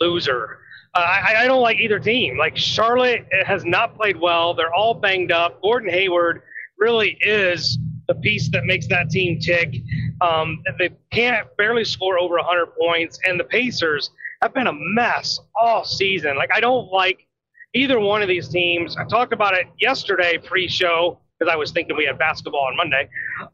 loser. 0.00 0.58
Uh, 0.94 0.98
I, 1.00 1.34
I 1.38 1.46
don't 1.46 1.62
like 1.62 1.78
either 1.78 1.98
team. 1.98 2.36
Like 2.38 2.56
Charlotte 2.56 3.26
has 3.44 3.64
not 3.64 3.96
played 3.96 4.20
well. 4.20 4.54
They're 4.54 4.74
all 4.74 4.94
banged 4.94 5.32
up. 5.32 5.60
Gordon 5.62 5.90
Hayward 5.90 6.42
really 6.78 7.16
is 7.20 7.78
the 8.08 8.14
piece 8.16 8.50
that 8.50 8.64
makes 8.64 8.86
that 8.88 9.10
team 9.10 9.40
tick. 9.40 9.74
Um, 10.20 10.62
they 10.78 10.90
can't 11.12 11.46
barely 11.56 11.84
score 11.84 12.18
over 12.18 12.36
100 12.36 12.66
points, 12.80 13.18
and 13.24 13.38
the 13.38 13.44
Pacers 13.44 14.10
have 14.42 14.54
been 14.54 14.66
a 14.66 14.72
mess 14.72 15.40
all 15.60 15.84
season. 15.84 16.36
Like 16.36 16.50
I 16.54 16.60
don't 16.60 16.90
like 16.92 17.26
either 17.74 17.98
one 17.98 18.22
of 18.22 18.28
these 18.28 18.48
teams. 18.48 18.96
I 18.96 19.04
talked 19.04 19.32
about 19.32 19.54
it 19.54 19.66
yesterday 19.80 20.38
pre-show 20.38 21.18
because 21.38 21.52
I 21.52 21.56
was 21.56 21.72
thinking 21.72 21.96
we 21.96 22.04
had 22.04 22.18
basketball 22.18 22.60
on 22.70 22.76
Monday. 22.76 23.08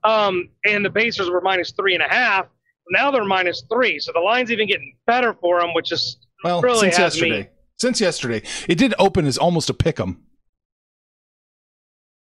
Um, 0.04 0.50
and 0.66 0.84
the 0.84 0.90
Pacers 0.90 1.30
were 1.30 1.40
minus 1.40 1.72
three 1.72 1.94
and 1.94 2.02
a 2.02 2.08
half. 2.08 2.46
Now 2.90 3.10
they're 3.10 3.24
minus 3.24 3.62
three, 3.72 3.98
so 4.00 4.12
the 4.12 4.20
line's 4.20 4.50
even 4.50 4.66
getting 4.68 4.96
better 5.06 5.32
for 5.40 5.60
them, 5.60 5.72
which 5.74 5.92
is 5.92 6.18
Well, 6.44 6.60
Really 6.60 6.78
since 6.80 6.98
yesterday. 6.98 7.40
me- 7.42 7.48
Since 7.78 8.00
yesterday, 8.00 8.42
it 8.68 8.76
did 8.76 8.94
open 8.98 9.26
as 9.26 9.38
almost 9.38 9.70
a 9.70 9.74
pick 9.74 9.98
'em. 10.00 10.22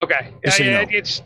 okay. 0.03 0.33
Just 0.45 0.59
so 0.59 0.65
you 0.65 0.71
know. 0.71 0.85
it's 0.91 1.23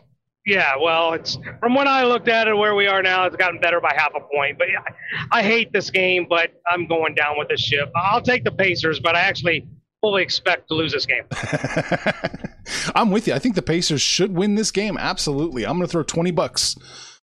Yeah, 0.48 0.76
well, 0.80 1.12
it's 1.12 1.36
from 1.60 1.74
when 1.74 1.86
I 1.86 2.04
looked 2.04 2.28
at 2.28 2.48
it, 2.48 2.56
where 2.56 2.74
we 2.74 2.86
are 2.86 3.02
now, 3.02 3.26
it's 3.26 3.36
gotten 3.36 3.60
better 3.60 3.82
by 3.82 3.92
half 3.94 4.12
a 4.16 4.20
point. 4.34 4.56
But 4.56 4.68
I, 4.68 5.40
I 5.40 5.42
hate 5.42 5.74
this 5.74 5.90
game, 5.90 6.24
but 6.26 6.52
I'm 6.66 6.86
going 6.86 7.14
down 7.14 7.36
with 7.36 7.48
the 7.48 7.58
ship. 7.58 7.92
I'll 7.94 8.22
take 8.22 8.44
the 8.44 8.50
Pacers, 8.50 8.98
but 8.98 9.14
I 9.14 9.20
actually 9.20 9.68
fully 10.00 10.22
expect 10.22 10.68
to 10.68 10.74
lose 10.74 10.90
this 10.92 11.04
game. 11.04 11.24
I'm 12.94 13.10
with 13.10 13.28
you. 13.28 13.34
I 13.34 13.38
think 13.38 13.56
the 13.56 13.62
Pacers 13.62 14.00
should 14.00 14.34
win 14.34 14.54
this 14.54 14.70
game. 14.70 14.96
Absolutely. 14.96 15.66
I'm 15.66 15.76
going 15.76 15.86
to 15.86 15.92
throw 15.92 16.02
20 16.02 16.30
bucks 16.30 16.76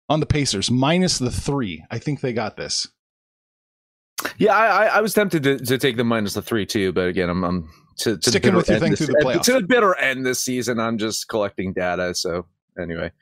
on 0.09 0.21
the 0.21 0.27
Pacers 0.27 0.71
minus 0.71 1.19
the 1.19 1.31
three. 1.31 1.85
I 1.91 1.99
think 1.99 2.23
they 2.23 2.33
got 2.33 2.57
this. 2.57 2.89
Yeah, 4.39 4.57
I, 4.57 4.87
I 4.87 5.00
was 5.03 5.12
tempted 5.12 5.43
to, 5.43 5.59
to 5.59 5.77
take 5.77 5.99
the 5.99 6.05
minus 6.05 6.33
the 6.33 6.43
three 6.43 6.65
too, 6.65 6.93
but 6.93 7.09
again, 7.09 7.29
I'm, 7.29 7.45
I'm 7.45 7.71
to, 7.99 8.17
to 8.17 8.31
sticking 8.31 8.55
with 8.55 8.71
your 8.71 8.79
thing 8.79 8.93
this, 8.93 9.00
through 9.00 9.09
the 9.09 9.21
playoffs. 9.25 9.43
To 9.43 9.53
the 9.53 9.62
bitter 9.62 9.95
end 9.97 10.25
this 10.25 10.41
season, 10.41 10.81
I'm 10.81 10.97
just 10.97 11.29
collecting 11.29 11.75
data. 11.75 12.15
So 12.15 12.47
anyway, 12.79 13.12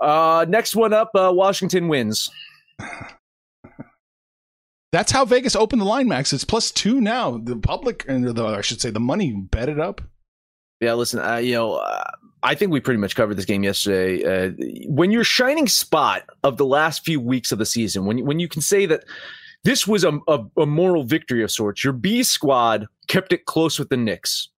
uh, 0.00 0.46
next 0.48 0.74
one 0.74 0.92
up, 0.92 1.10
uh, 1.14 1.30
Washington 1.32 1.88
wins. 1.88 2.30
That's 4.90 5.12
how 5.12 5.26
Vegas 5.26 5.54
opened 5.54 5.82
the 5.82 5.86
line, 5.86 6.08
Max. 6.08 6.32
It's 6.32 6.44
plus 6.44 6.70
two 6.70 7.00
now. 7.00 7.36
The 7.36 7.56
public, 7.56 8.06
and 8.08 8.26
the 8.26 8.44
I 8.44 8.62
should 8.62 8.80
say, 8.80 8.88
the 8.90 8.98
money 9.00 9.32
bet 9.32 9.68
it 9.68 9.78
up. 9.78 10.00
Yeah, 10.80 10.94
listen, 10.94 11.20
uh, 11.20 11.36
you 11.36 11.52
know, 11.54 11.74
uh, 11.74 12.04
I 12.42 12.54
think 12.54 12.72
we 12.72 12.80
pretty 12.80 13.00
much 13.00 13.16
covered 13.16 13.34
this 13.34 13.44
game 13.44 13.64
yesterday. 13.64 14.24
Uh, 14.24 14.52
when 14.86 15.10
your 15.10 15.24
shining 15.24 15.66
spot 15.66 16.22
of 16.44 16.56
the 16.56 16.64
last 16.64 17.04
few 17.04 17.20
weeks 17.20 17.52
of 17.52 17.58
the 17.58 17.66
season, 17.66 18.06
when 18.06 18.24
when 18.24 18.38
you 18.38 18.48
can 18.48 18.62
say 18.62 18.86
that 18.86 19.04
this 19.64 19.86
was 19.86 20.04
a, 20.04 20.18
a, 20.28 20.44
a 20.58 20.66
moral 20.66 21.04
victory 21.04 21.42
of 21.42 21.50
sorts, 21.50 21.82
your 21.82 21.92
B 21.92 22.22
squad 22.22 22.86
kept 23.08 23.32
it 23.32 23.44
close 23.44 23.78
with 23.78 23.88
the 23.88 23.96
Knicks. 23.96 24.48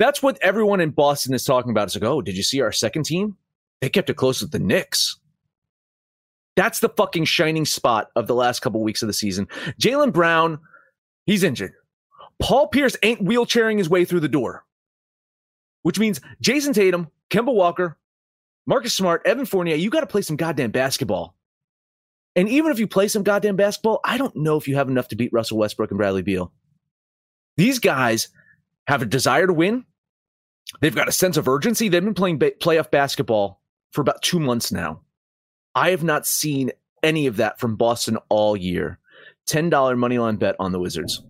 That's 0.00 0.22
what 0.22 0.38
everyone 0.40 0.80
in 0.80 0.90
Boston 0.90 1.34
is 1.34 1.44
talking 1.44 1.70
about. 1.70 1.84
It's 1.84 1.94
like, 1.94 2.04
oh, 2.04 2.22
did 2.22 2.34
you 2.34 2.42
see 2.42 2.62
our 2.62 2.72
second 2.72 3.04
team? 3.04 3.36
They 3.82 3.90
kept 3.90 4.08
it 4.08 4.14
close 4.14 4.40
with 4.40 4.50
the 4.50 4.58
Knicks. 4.58 5.18
That's 6.56 6.80
the 6.80 6.88
fucking 6.88 7.26
shining 7.26 7.66
spot 7.66 8.08
of 8.16 8.26
the 8.26 8.34
last 8.34 8.60
couple 8.60 8.82
weeks 8.82 9.02
of 9.02 9.08
the 9.08 9.12
season. 9.12 9.46
Jaylen 9.78 10.10
Brown, 10.10 10.58
he's 11.26 11.42
injured. 11.42 11.74
Paul 12.40 12.68
Pierce 12.68 12.96
ain't 13.02 13.22
wheelchairing 13.22 13.76
his 13.76 13.90
way 13.90 14.06
through 14.06 14.20
the 14.20 14.28
door, 14.28 14.64
which 15.82 15.98
means 15.98 16.18
Jayson 16.40 16.72
Tatum, 16.72 17.08
Kemba 17.28 17.54
Walker, 17.54 17.98
Marcus 18.66 18.94
Smart, 18.94 19.20
Evan 19.26 19.44
Fournier, 19.44 19.76
you 19.76 19.90
got 19.90 20.00
to 20.00 20.06
play 20.06 20.22
some 20.22 20.36
goddamn 20.36 20.70
basketball. 20.70 21.34
And 22.36 22.48
even 22.48 22.72
if 22.72 22.78
you 22.78 22.86
play 22.86 23.08
some 23.08 23.22
goddamn 23.22 23.56
basketball, 23.56 24.00
I 24.02 24.16
don't 24.16 24.34
know 24.34 24.56
if 24.56 24.66
you 24.66 24.76
have 24.76 24.88
enough 24.88 25.08
to 25.08 25.16
beat 25.16 25.32
Russell 25.32 25.58
Westbrook 25.58 25.90
and 25.90 25.98
Bradley 25.98 26.22
Beal. 26.22 26.50
These 27.58 27.80
guys 27.80 28.28
have 28.86 29.02
a 29.02 29.06
desire 29.06 29.46
to 29.46 29.52
win. 29.52 29.84
They've 30.80 30.94
got 30.94 31.08
a 31.08 31.12
sense 31.12 31.36
of 31.36 31.48
urgency. 31.48 31.88
They've 31.88 32.04
been 32.04 32.14
playing 32.14 32.38
ba- 32.38 32.52
playoff 32.52 32.90
basketball 32.90 33.60
for 33.90 34.00
about 34.00 34.22
two 34.22 34.38
months 34.38 34.70
now. 34.70 35.00
I 35.74 35.90
have 35.90 36.04
not 36.04 36.26
seen 36.26 36.70
any 37.02 37.26
of 37.26 37.36
that 37.36 37.58
from 37.58 37.76
Boston 37.76 38.18
all 38.28 38.56
year. 38.56 38.98
$10 39.48 39.98
money 39.98 40.18
line 40.18 40.36
bet 40.36 40.56
on 40.58 40.72
the 40.72 40.78
Wizards. 40.78 41.22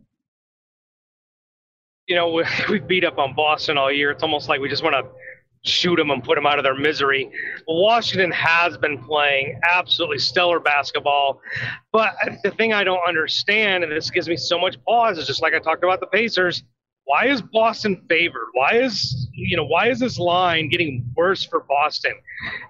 You 2.06 2.16
know, 2.16 2.42
we 2.68 2.80
beat 2.80 3.04
up 3.04 3.18
on 3.18 3.34
Boston 3.34 3.78
all 3.78 3.90
year. 3.90 4.10
It's 4.10 4.22
almost 4.22 4.48
like 4.48 4.60
we 4.60 4.68
just 4.68 4.82
want 4.82 4.94
to 4.94 5.10
shoot 5.62 5.96
them 5.96 6.10
and 6.10 6.24
put 6.24 6.36
them 6.36 6.46
out 6.46 6.58
of 6.58 6.64
their 6.64 6.74
misery. 6.74 7.30
Washington 7.68 8.30
has 8.30 8.78
been 8.78 8.98
playing 9.04 9.60
absolutely 9.62 10.18
stellar 10.18 10.58
basketball. 10.58 11.40
But 11.92 12.14
the 12.42 12.50
thing 12.50 12.72
I 12.72 12.84
don't 12.84 13.06
understand, 13.06 13.84
and 13.84 13.92
this 13.92 14.10
gives 14.10 14.28
me 14.28 14.36
so 14.36 14.58
much 14.58 14.82
pause, 14.84 15.18
is 15.18 15.26
just 15.26 15.42
like 15.42 15.54
I 15.54 15.58
talked 15.58 15.84
about 15.84 16.00
the 16.00 16.06
Pacers. 16.06 16.62
Why 17.04 17.26
is 17.26 17.42
Boston 17.42 18.04
favored? 18.08 18.48
Why 18.52 18.76
is 18.76 19.28
you 19.48 19.56
know 19.56 19.64
why 19.64 19.88
is 19.88 19.98
this 19.98 20.18
line 20.18 20.68
getting 20.68 21.04
worse 21.16 21.44
for 21.44 21.64
Boston? 21.68 22.12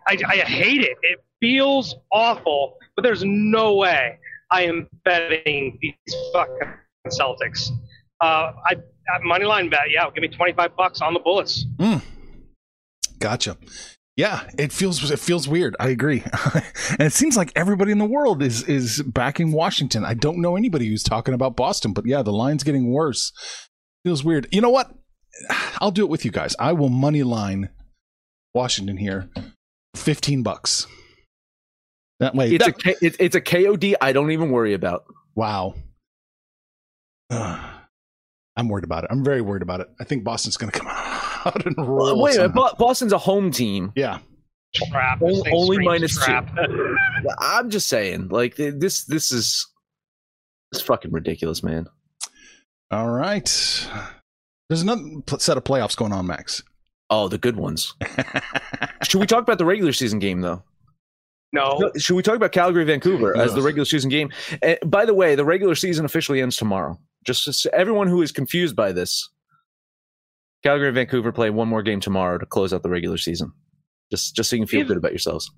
I, 0.06 0.18
I 0.26 0.36
hate 0.36 0.82
it. 0.82 0.96
It 1.02 1.18
feels 1.40 1.96
awful, 2.12 2.76
but 2.96 3.02
there's 3.02 3.24
no 3.24 3.74
way 3.76 4.18
I 4.50 4.62
am 4.62 4.88
betting 5.04 5.78
these 5.80 6.16
fucking 6.32 6.72
Celtics. 7.08 7.70
Uh, 8.20 8.52
I, 8.66 8.74
I 8.74 9.18
money 9.22 9.44
line 9.44 9.70
bet. 9.70 9.90
Yeah, 9.90 10.08
give 10.14 10.22
me 10.22 10.28
twenty 10.28 10.52
five 10.52 10.76
bucks 10.76 11.00
on 11.00 11.14
the 11.14 11.20
Bullets. 11.20 11.66
Mm. 11.78 12.02
Gotcha. 13.18 13.56
Yeah, 14.16 14.42
it 14.58 14.72
feels 14.72 15.10
it 15.10 15.18
feels 15.18 15.48
weird. 15.48 15.76
I 15.80 15.88
agree, 15.88 16.22
and 16.54 17.00
it 17.00 17.12
seems 17.12 17.36
like 17.36 17.52
everybody 17.56 17.92
in 17.92 17.98
the 17.98 18.04
world 18.04 18.42
is 18.42 18.62
is 18.64 19.02
backing 19.02 19.52
Washington. 19.52 20.04
I 20.04 20.14
don't 20.14 20.38
know 20.38 20.56
anybody 20.56 20.88
who's 20.88 21.02
talking 21.02 21.32
about 21.32 21.56
Boston, 21.56 21.92
but 21.92 22.04
yeah, 22.06 22.22
the 22.22 22.32
line's 22.32 22.62
getting 22.62 22.92
worse. 22.92 23.32
Feels 24.04 24.24
weird. 24.24 24.46
You 24.50 24.60
know 24.60 24.70
what? 24.70 24.90
I'll 25.80 25.90
do 25.90 26.04
it 26.04 26.10
with 26.10 26.24
you 26.24 26.30
guys. 26.30 26.54
I 26.58 26.72
will 26.72 26.88
money 26.88 27.22
line 27.22 27.70
Washington 28.54 28.96
here, 28.96 29.28
fifteen 29.94 30.42
bucks. 30.42 30.86
That 32.20 32.34
way, 32.34 32.52
it's 32.52 32.64
that, 32.64 33.02
a 33.02 33.24
it's 33.24 33.34
a 33.34 33.40
KOD. 33.40 33.94
I 34.00 34.12
don't 34.12 34.30
even 34.30 34.50
worry 34.50 34.74
about. 34.74 35.04
Wow. 35.34 35.74
Uh, 37.30 37.66
I'm 38.56 38.68
worried 38.68 38.84
about 38.84 39.04
it. 39.04 39.10
I'm 39.10 39.24
very 39.24 39.40
worried 39.40 39.62
about 39.62 39.80
it. 39.80 39.88
I 39.98 40.04
think 40.04 40.22
Boston's 40.22 40.58
going 40.58 40.70
to 40.70 40.78
come 40.78 40.88
out 40.90 41.64
and 41.64 41.74
roll. 41.78 42.20
Wait, 42.20 42.38
wait 42.38 42.52
Boston's 42.52 43.12
a 43.12 43.18
home 43.18 43.50
team. 43.50 43.92
Yeah. 43.96 44.18
Trap. 44.74 45.22
Only, 45.22 45.50
only 45.50 45.78
minus 45.78 46.16
trap. 46.16 46.54
two. 46.54 46.96
I'm 47.38 47.70
just 47.70 47.88
saying, 47.88 48.28
like 48.28 48.56
this. 48.56 49.04
This 49.04 49.32
is 49.32 49.66
it's 50.72 50.82
fucking 50.82 51.10
ridiculous, 51.10 51.62
man. 51.62 51.86
All 52.90 53.08
right. 53.08 53.88
There's 54.70 54.82
another 54.82 55.02
set 55.40 55.56
of 55.56 55.64
playoffs 55.64 55.96
going 55.96 56.12
on, 56.12 56.28
Max. 56.28 56.62
Oh, 57.10 57.26
the 57.26 57.38
good 57.38 57.56
ones. 57.56 57.92
Should 59.02 59.20
we 59.20 59.26
talk 59.26 59.42
about 59.42 59.58
the 59.58 59.64
regular 59.64 59.92
season 59.92 60.20
game 60.20 60.42
though? 60.42 60.62
No. 61.52 61.90
Should 61.98 62.14
we 62.14 62.22
talk 62.22 62.36
about 62.36 62.52
Calgary 62.52 62.84
Vancouver 62.84 63.36
as 63.36 63.52
the 63.52 63.62
regular 63.62 63.84
season 63.84 64.10
game? 64.10 64.30
Uh, 64.62 64.76
by 64.86 65.04
the 65.04 65.12
way, 65.12 65.34
the 65.34 65.44
regular 65.44 65.74
season 65.74 66.04
officially 66.04 66.40
ends 66.40 66.56
tomorrow. 66.56 66.96
Just 67.24 67.66
everyone 67.72 68.06
who 68.06 68.22
is 68.22 68.30
confused 68.30 68.76
by 68.76 68.92
this, 68.92 69.28
Calgary 70.62 70.86
and 70.86 70.94
Vancouver 70.94 71.32
play 71.32 71.50
one 71.50 71.66
more 71.66 71.82
game 71.82 71.98
tomorrow 71.98 72.38
to 72.38 72.46
close 72.46 72.72
out 72.72 72.84
the 72.84 72.90
regular 72.90 73.16
season. 73.16 73.52
Just 74.12 74.36
just 74.36 74.50
so 74.50 74.54
you 74.54 74.62
can 74.62 74.68
feel 74.68 74.80
neither, 74.82 74.88
good 74.94 74.98
about 74.98 75.10
yourselves. 75.10 75.50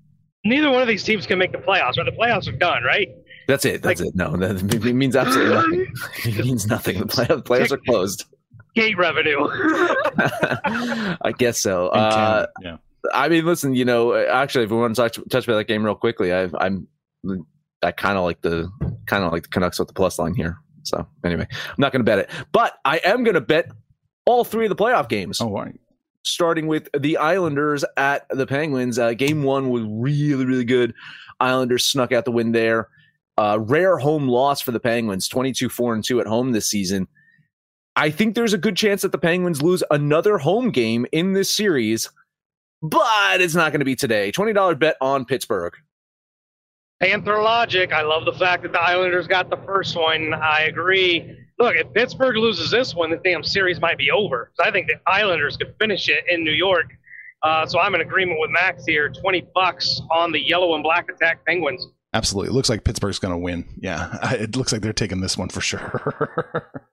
Neither 0.43 0.71
one 0.71 0.81
of 0.81 0.87
these 0.87 1.03
teams 1.03 1.27
can 1.27 1.37
make 1.37 1.51
the 1.51 1.59
playoffs, 1.59 1.99
or 1.99 2.03
the 2.03 2.11
playoffs 2.11 2.47
are 2.47 2.57
done, 2.57 2.81
right? 2.81 3.09
That's 3.47 3.63
it. 3.63 3.83
That's 3.83 4.01
like, 4.01 4.09
it. 4.09 4.15
No, 4.15 4.35
that 4.37 4.73
it 4.85 4.93
means 4.95 5.15
absolutely 5.15 5.53
nothing. 5.53 5.93
it 6.39 6.45
means 6.45 6.65
nothing. 6.65 6.97
The 6.97 7.05
play, 7.05 7.27
players 7.41 7.71
are 7.71 7.77
closed. 7.77 8.25
Gate 8.75 8.97
revenue. 8.97 9.37
I 11.21 11.33
guess 11.37 11.59
so. 11.59 11.87
Uh, 11.89 12.47
yeah. 12.61 12.77
I 13.13 13.29
mean, 13.29 13.45
listen. 13.45 13.75
You 13.75 13.85
know, 13.85 14.15
actually, 14.15 14.65
if 14.65 14.71
we 14.71 14.77
want 14.77 14.95
to 14.95 15.01
touch, 15.01 15.19
touch 15.29 15.45
about 15.45 15.57
that 15.57 15.67
game 15.67 15.83
real 15.83 15.95
quickly, 15.95 16.33
I, 16.33 16.49
I'm 16.57 16.87
I 17.83 17.91
kind 17.91 18.17
of 18.17 18.23
like 18.23 18.41
the 18.41 18.69
kind 19.05 19.23
of 19.23 19.31
like 19.31 19.43
the 19.43 19.49
Canucks 19.49 19.79
with 19.79 19.87
the 19.87 19.93
plus 19.93 20.17
line 20.17 20.33
here. 20.33 20.57
So 20.83 21.07
anyway, 21.23 21.47
I'm 21.49 21.75
not 21.77 21.91
going 21.91 22.01
to 22.01 22.05
bet 22.05 22.19
it, 22.19 22.29
but 22.51 22.73
I 22.85 22.97
am 22.99 23.23
going 23.23 23.35
to 23.35 23.41
bet 23.41 23.71
all 24.25 24.43
three 24.43 24.65
of 24.65 24.69
the 24.69 24.75
playoff 24.75 25.09
games. 25.09 25.39
Oh, 25.41 25.51
right. 25.51 25.79
Starting 26.25 26.67
with 26.67 26.87
the 26.97 27.17
Islanders 27.17 27.83
at 27.97 28.25
the 28.29 28.47
Penguins. 28.47 28.97
Uh, 28.97 29.13
game 29.13 29.43
one 29.43 29.69
was 29.69 29.83
really, 29.87 30.45
really 30.45 30.65
good. 30.65 30.93
Islanders 31.39 31.85
snuck 31.85 32.11
out 32.11 32.25
the 32.25 32.31
win 32.31 32.53
there. 32.53 32.87
Uh, 33.37 33.57
rare 33.59 33.97
home 33.97 34.27
loss 34.27 34.61
for 34.61 34.71
the 34.71 34.79
Penguins, 34.79 35.27
22 35.27 35.67
4 35.67 35.95
and 35.95 36.03
2 36.03 36.21
at 36.21 36.27
home 36.27 36.51
this 36.51 36.67
season. 36.69 37.07
I 37.95 38.09
think 38.09 38.35
there's 38.35 38.53
a 38.53 38.57
good 38.57 38.75
chance 38.75 39.03
that 39.03 39.11
the 39.11 39.17
Penguins 39.17 39.61
lose 39.61 39.83
another 39.91 40.37
home 40.37 40.71
game 40.71 41.05
in 41.11 41.33
this 41.33 41.53
series, 41.53 42.09
but 42.81 43.39
it's 43.39 43.55
not 43.55 43.71
going 43.71 43.79
to 43.81 43.85
be 43.85 43.95
today. 43.95 44.31
$20 44.31 44.79
bet 44.79 44.97
on 44.99 45.25
Pittsburgh. 45.25 45.73
Panther 46.99 47.41
logic. 47.41 47.91
I 47.91 48.01
love 48.01 48.25
the 48.25 48.33
fact 48.33 48.63
that 48.63 48.71
the 48.71 48.81
Islanders 48.81 49.27
got 49.27 49.49
the 49.49 49.57
first 49.57 49.95
one. 49.95 50.33
I 50.33 50.61
agree. 50.61 51.37
Look, 51.59 51.75
if 51.75 51.93
Pittsburgh 51.93 52.37
loses 52.37 52.71
this 52.71 52.95
one, 52.95 53.11
the 53.11 53.17
damn 53.17 53.43
series 53.43 53.79
might 53.79 53.97
be 53.97 54.09
over. 54.09 54.51
I 54.59 54.71
think 54.71 54.87
the 54.87 54.95
Islanders 55.05 55.57
could 55.57 55.75
finish 55.79 56.09
it 56.09 56.23
in 56.29 56.43
New 56.43 56.51
York. 56.51 56.93
Uh, 57.43 57.65
so 57.65 57.77
I'm 57.79 57.93
in 57.93 58.01
agreement 58.01 58.39
with 58.39 58.51
Max 58.51 58.85
here. 58.85 59.09
Twenty 59.09 59.45
bucks 59.53 60.01
on 60.11 60.31
the 60.31 60.39
yellow 60.39 60.75
and 60.75 60.83
black 60.83 61.09
attack 61.09 61.45
Penguins. 61.45 61.85
Absolutely. 62.13 62.51
It 62.51 62.53
looks 62.53 62.69
like 62.69 62.85
Pittsburgh's 62.85 63.19
going 63.19 63.33
to 63.33 63.37
win. 63.37 63.65
Yeah, 63.79 64.17
it 64.33 64.55
looks 64.55 64.71
like 64.71 64.81
they're 64.81 64.93
taking 64.93 65.19
this 65.19 65.37
one 65.37 65.49
for 65.49 65.61
sure. 65.61 66.71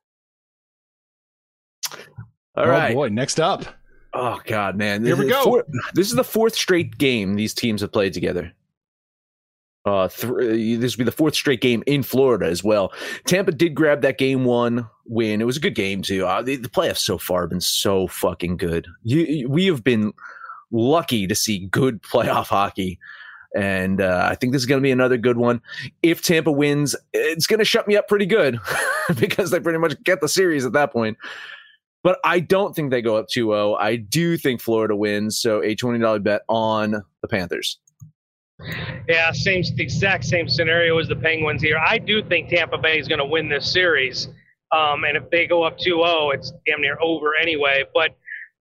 All 2.57 2.65
oh, 2.65 2.69
right. 2.69 2.95
boy, 2.95 3.09
next 3.09 3.41
up. 3.41 3.65
Oh 4.13 4.41
God, 4.45 4.77
man! 4.77 5.05
Here 5.05 5.17
we 5.17 5.29
go. 5.29 5.45
Four, 5.45 5.65
this 5.95 6.09
is 6.09 6.17
the 6.17 6.25
fourth 6.25 6.55
straight 6.55 6.99
game 6.99 7.37
these 7.37 7.55
teams 7.55 7.81
have 7.81 7.93
played 7.93 8.13
together. 8.13 8.53
Uh, 9.85 10.09
th- 10.09 10.79
this 10.81 10.97
will 10.97 11.05
be 11.05 11.05
the 11.05 11.13
fourth 11.13 11.35
straight 11.35 11.61
game 11.61 11.83
in 11.87 12.03
Florida 12.03 12.47
as 12.47 12.63
well. 12.63 12.93
Tampa 13.25 13.53
did 13.53 13.75
grab 13.75 14.03
that 14.03 14.19
game 14.19 14.45
one 14.45 14.89
win. 15.07 15.41
It 15.41 15.47
was 15.47 15.57
a 15.57 15.61
good 15.61 15.75
game 15.75 16.03
too. 16.03 16.27
Uh, 16.27 16.43
the, 16.43 16.57
the 16.57 16.69
playoffs 16.69 16.99
so 16.99 17.17
far 17.17 17.43
have 17.43 17.51
been 17.51 17.63
so 17.63 18.07
fucking 18.07 18.59
good. 18.59 18.87
You, 19.05 19.49
we 19.49 19.67
have 19.67 19.83
been 19.83 20.13
lucky 20.71 21.27
to 21.27 21.35
see 21.35 21.67
good 21.67 22.03
playoff 22.13 22.49
hockey. 22.49 22.99
And 23.57 24.01
uh, 24.01 24.29
I 24.31 24.37
think 24.37 24.53
this 24.53 24.63
is 24.63 24.67
going 24.67 24.81
to 24.81 24.87
be 24.87 24.93
another 24.93 25.17
good 25.17 25.37
one. 25.37 25.61
If 26.03 26.23
Tampa 26.23 26.53
wins, 26.53 26.95
it's 27.13 27.49
going 27.49 27.59
to 27.59 27.65
shut 27.65 27.89
me 27.89 27.97
up 27.97 28.07
pretty 28.07 28.27
good 28.27 28.61
because 29.19 29.51
they 29.51 29.59
pretty 29.59 29.79
much 29.79 30.01
get 30.05 30.21
the 30.21 30.29
series 30.29 30.65
at 30.65 30.73
that 30.75 30.93
point. 30.93 31.17
But 32.03 32.19
I 32.25 32.41
don't 32.41 32.75
think 32.75 32.91
they 32.91 33.03
go 33.03 33.17
up 33.17 33.29
2 33.29 33.47
0. 33.47 33.75
I 33.75 33.97
do 33.97 34.37
think 34.37 34.61
Florida 34.61 34.97
wins. 34.97 35.39
So 35.39 35.63
a 35.63 35.77
$20 35.77 36.23
bet 36.23 36.43
on 36.49 37.03
the 37.23 37.29
Panthers. 37.29 37.79
Yeah, 39.09 39.33
same 39.33 39.63
exact 39.79 40.25
same 40.25 40.49
scenario 40.49 40.99
as 40.99 41.09
the 41.09 41.17
Penguins 41.17 41.63
here. 41.63 41.79
I 41.79 41.99
do 41.99 42.23
think 42.23 42.49
Tampa 42.51 42.79
Bay 42.79 42.99
is 42.99 43.09
going 43.09 43.19
to 43.19 43.25
win 43.25 43.49
this 43.49 43.71
series, 43.73 44.29
um, 44.73 45.05
and 45.05 45.17
if 45.17 45.31
they 45.31 45.47
go 45.47 45.63
up 45.63 45.79
2-0, 45.79 46.35
it's 46.35 46.53
damn 46.67 46.83
near 46.83 46.99
over 47.01 47.31
anyway. 47.41 47.85
But 47.95 48.17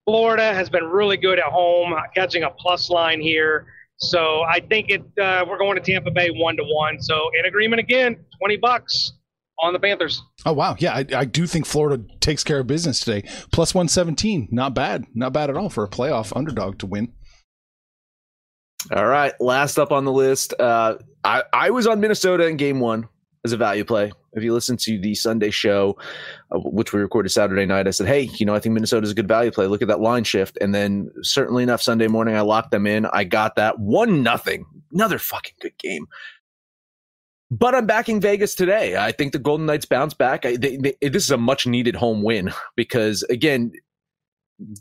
Florida 0.06 0.54
has 0.54 0.70
been 0.70 0.86
really 0.86 1.18
good 1.18 1.38
at 1.38 1.46
home, 1.46 1.94
catching 2.16 2.44
a 2.44 2.50
plus 2.50 2.90
line 2.90 3.20
here. 3.20 3.68
So 3.98 4.44
I 4.44 4.62
think 4.62 4.90
it. 4.90 5.02
Uh, 5.22 5.46
we're 5.48 5.58
going 5.58 5.76
to 5.76 5.82
Tampa 5.82 6.12
Bay 6.12 6.30
one 6.30 6.56
to 6.56 6.64
one. 6.64 7.02
So 7.02 7.30
in 7.38 7.46
agreement 7.46 7.82
again, 7.82 8.16
twenty 8.40 8.56
bucks 8.56 9.14
on 9.62 9.74
the 9.74 9.80
Panthers. 9.80 10.22
Oh 10.46 10.54
wow, 10.54 10.76
yeah, 10.80 10.94
I, 10.94 11.06
I 11.16 11.26
do 11.26 11.48
think 11.48 11.66
Florida 11.66 12.04
takes 12.20 12.44
care 12.44 12.60
of 12.60 12.68
business 12.68 13.00
today. 13.00 13.28
Plus 13.52 13.74
one 13.74 13.88
seventeen, 13.88 14.48
not 14.52 14.74
bad, 14.74 15.06
not 15.14 15.34
bad 15.34 15.50
at 15.50 15.58
all 15.58 15.70
for 15.70 15.84
a 15.84 15.90
playoff 15.90 16.36
underdog 16.36 16.80
to 16.80 16.86
win. 16.86 17.14
All 18.96 19.06
right, 19.08 19.34
last 19.40 19.78
up 19.78 19.92
on 19.92 20.06
the 20.06 20.12
list, 20.12 20.54
uh, 20.60 20.96
I 21.24 21.44
I 21.54 21.70
was 21.72 21.88
on 21.88 22.00
Minnesota 22.00 22.48
in 22.48 22.58
Game 22.58 22.80
One 22.80 23.08
as 23.46 23.52
a 23.52 23.58
value 23.58 23.86
play. 23.86 24.12
If 24.34 24.44
you 24.44 24.54
listen 24.54 24.78
to 24.78 25.00
the 25.00 25.16
Sunday 25.16 25.50
show, 25.50 25.98
uh, 26.52 26.60
which 26.60 26.94
we 26.94 27.02
recorded 27.02 27.30
Saturday 27.30 27.66
night, 27.66 27.88
I 27.88 27.92
said, 27.92 28.08
"Hey, 28.08 28.30
you 28.38 28.46
know, 28.46 28.56
I 28.56 28.60
think 28.60 28.74
Minnesota 28.74 29.04
is 29.04 29.12
a 29.12 29.16
good 29.16 29.28
value 29.28 29.52
play. 29.52 29.68
Look 29.68 29.82
at 29.82 29.88
that 29.88 30.02
line 30.02 30.24
shift." 30.24 30.58
And 30.62 30.74
then, 30.74 31.10
certainly 31.22 31.64
enough, 31.64 31.82
Sunday 31.82 32.08
morning, 32.08 32.36
I 32.36 32.42
locked 32.42 32.72
them 32.72 32.88
in. 32.88 33.06
I 33.08 33.24
got 33.24 33.56
that 33.56 33.80
one 33.80 34.24
nothing. 34.24 34.66
Another 34.94 35.20
fucking 35.20 35.56
good 35.62 35.78
game. 35.78 36.08
But 37.52 37.74
I'm 37.74 37.88
backing 37.88 38.22
Vegas 38.22 38.54
today. 38.54 38.96
I 38.96 39.12
think 39.12 39.34
the 39.34 39.40
Golden 39.40 39.66
Knights 39.66 39.86
bounce 39.86 40.14
back. 40.14 40.46
I, 40.46 40.56
they, 40.56 40.78
they, 40.78 41.10
this 41.10 41.24
is 41.24 41.32
a 41.32 41.38
much 41.38 41.66
needed 41.66 41.96
home 41.96 42.22
win 42.22 42.52
because, 42.76 43.24
again, 43.24 43.72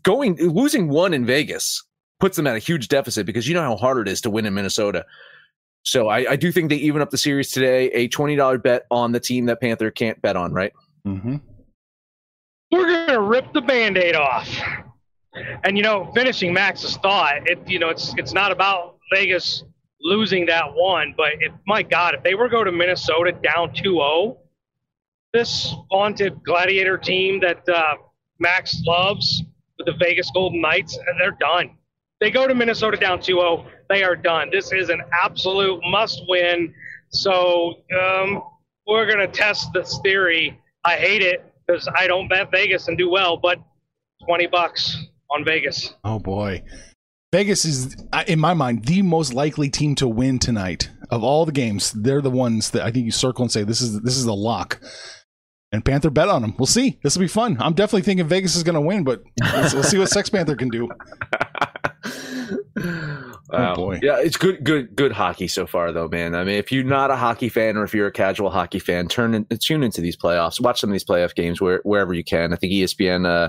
going 0.02 0.36
losing 0.36 0.88
one 0.88 1.14
in 1.14 1.24
Vegas 1.24 1.82
puts 2.20 2.36
them 2.36 2.46
at 2.46 2.56
a 2.56 2.58
huge 2.58 2.88
deficit 2.88 3.24
because 3.24 3.48
you 3.48 3.54
know 3.54 3.62
how 3.62 3.76
hard 3.76 4.06
it 4.06 4.10
is 4.10 4.20
to 4.22 4.30
win 4.30 4.44
in 4.44 4.52
Minnesota. 4.52 5.06
So 5.84 6.08
I, 6.08 6.32
I 6.32 6.36
do 6.36 6.52
think 6.52 6.68
they 6.68 6.76
even 6.76 7.00
up 7.00 7.10
the 7.10 7.16
series 7.16 7.50
today. 7.50 7.86
A 7.92 8.08
twenty 8.08 8.36
dollar 8.36 8.58
bet 8.58 8.84
on 8.90 9.12
the 9.12 9.20
team 9.20 9.46
that 9.46 9.60
Panther 9.60 9.90
can't 9.90 10.20
bet 10.20 10.36
on, 10.36 10.52
right? 10.52 10.72
Mm-hmm. 11.06 11.36
We're 12.70 13.06
gonna 13.06 13.20
rip 13.20 13.52
the 13.54 13.62
band-aid 13.62 14.14
off. 14.14 14.48
And 15.64 15.76
you 15.78 15.82
know, 15.82 16.10
finishing 16.14 16.52
Max's 16.52 16.96
thought, 16.98 17.48
it 17.48 17.58
you 17.66 17.78
know, 17.78 17.88
it's 17.88 18.12
it's 18.18 18.34
not 18.34 18.52
about 18.52 18.96
Vegas 19.10 19.64
losing 20.00 20.46
that 20.46 20.74
one, 20.74 21.14
but 21.16 21.32
it, 21.40 21.52
my 21.66 21.82
God, 21.82 22.14
if 22.14 22.22
they 22.22 22.34
were 22.34 22.48
go 22.48 22.64
to 22.64 22.72
Minnesota 22.72 23.32
down 23.32 23.70
2-0, 23.70 24.36
this 25.32 25.74
vaunted 25.90 26.42
gladiator 26.44 26.96
team 26.96 27.40
that 27.40 27.68
uh, 27.68 27.94
Max 28.38 28.80
loves 28.86 29.42
with 29.76 29.86
the 29.86 29.94
Vegas 29.98 30.30
Golden 30.32 30.60
Knights, 30.60 30.98
they're 31.18 31.36
done. 31.40 31.76
They 32.20 32.30
go 32.30 32.46
to 32.46 32.54
Minnesota 32.54 32.96
down 32.96 33.18
2-0, 33.18 33.66
they 33.88 34.02
are 34.02 34.16
done. 34.16 34.50
This 34.50 34.72
is 34.72 34.88
an 34.88 35.02
absolute 35.22 35.80
must-win. 35.90 36.74
So 37.10 37.74
um, 38.00 38.42
we're 38.86 39.06
going 39.06 39.18
to 39.18 39.28
test 39.28 39.68
this 39.72 39.98
theory. 40.02 40.58
I 40.84 40.96
hate 40.96 41.22
it 41.22 41.44
because 41.66 41.88
I 41.96 42.06
don't 42.06 42.28
bet 42.28 42.50
Vegas 42.50 42.88
and 42.88 42.96
do 42.96 43.10
well, 43.10 43.36
but 43.36 43.58
20 44.26 44.46
bucks 44.46 44.96
on 45.30 45.44
Vegas. 45.44 45.94
Oh 46.04 46.18
boy. 46.18 46.62
Vegas 47.30 47.64
is, 47.66 47.94
in 48.26 48.38
my 48.38 48.54
mind, 48.54 48.86
the 48.86 49.02
most 49.02 49.34
likely 49.34 49.68
team 49.68 49.94
to 49.96 50.08
win 50.08 50.38
tonight 50.38 50.90
of 51.10 51.22
all 51.22 51.44
the 51.44 51.52
games. 51.52 51.92
They're 51.92 52.22
the 52.22 52.30
ones 52.30 52.70
that 52.70 52.82
I 52.82 52.90
think 52.90 53.04
you 53.04 53.10
circle 53.10 53.42
and 53.42 53.52
say 53.52 53.64
this 53.64 53.82
is 53.82 54.00
this 54.00 54.16
is 54.16 54.24
a 54.24 54.32
lock. 54.32 54.80
And 55.70 55.84
Panther 55.84 56.08
bet 56.08 56.28
on 56.28 56.40
them. 56.40 56.54
We'll 56.58 56.64
see. 56.64 56.98
This 57.02 57.14
will 57.14 57.24
be 57.24 57.28
fun. 57.28 57.58
I'm 57.60 57.74
definitely 57.74 58.00
thinking 58.02 58.26
Vegas 58.26 58.56
is 58.56 58.62
going 58.62 58.74
to 58.74 58.80
win, 58.80 59.04
but 59.04 59.22
we'll 59.52 59.82
see 59.82 59.98
what 59.98 60.08
Sex 60.08 60.30
Panther 60.30 60.56
can 60.56 60.70
do. 60.70 60.88
Wow. 63.50 63.72
Oh 63.72 63.76
boy. 63.76 64.00
Yeah, 64.02 64.18
it's 64.18 64.36
good, 64.36 64.62
good, 64.62 64.94
good 64.94 65.12
hockey 65.12 65.48
so 65.48 65.66
far, 65.66 65.90
though, 65.90 66.08
man. 66.08 66.34
I 66.34 66.44
mean, 66.44 66.56
if 66.56 66.70
you're 66.70 66.84
not 66.84 67.10
a 67.10 67.16
hockey 67.16 67.48
fan 67.48 67.78
or 67.78 67.84
if 67.84 67.94
you're 67.94 68.06
a 68.06 68.12
casual 68.12 68.50
hockey 68.50 68.78
fan, 68.78 69.08
turn 69.08 69.34
in, 69.34 69.46
tune 69.58 69.82
into 69.82 70.02
these 70.02 70.16
playoffs. 70.16 70.60
Watch 70.60 70.80
some 70.80 70.90
of 70.90 70.92
these 70.92 71.04
playoff 71.04 71.34
games 71.34 71.60
where, 71.60 71.80
wherever 71.84 72.12
you 72.12 72.22
can. 72.22 72.52
I 72.52 72.56
think 72.56 72.72
ESPN 72.72 73.26
uh, 73.26 73.48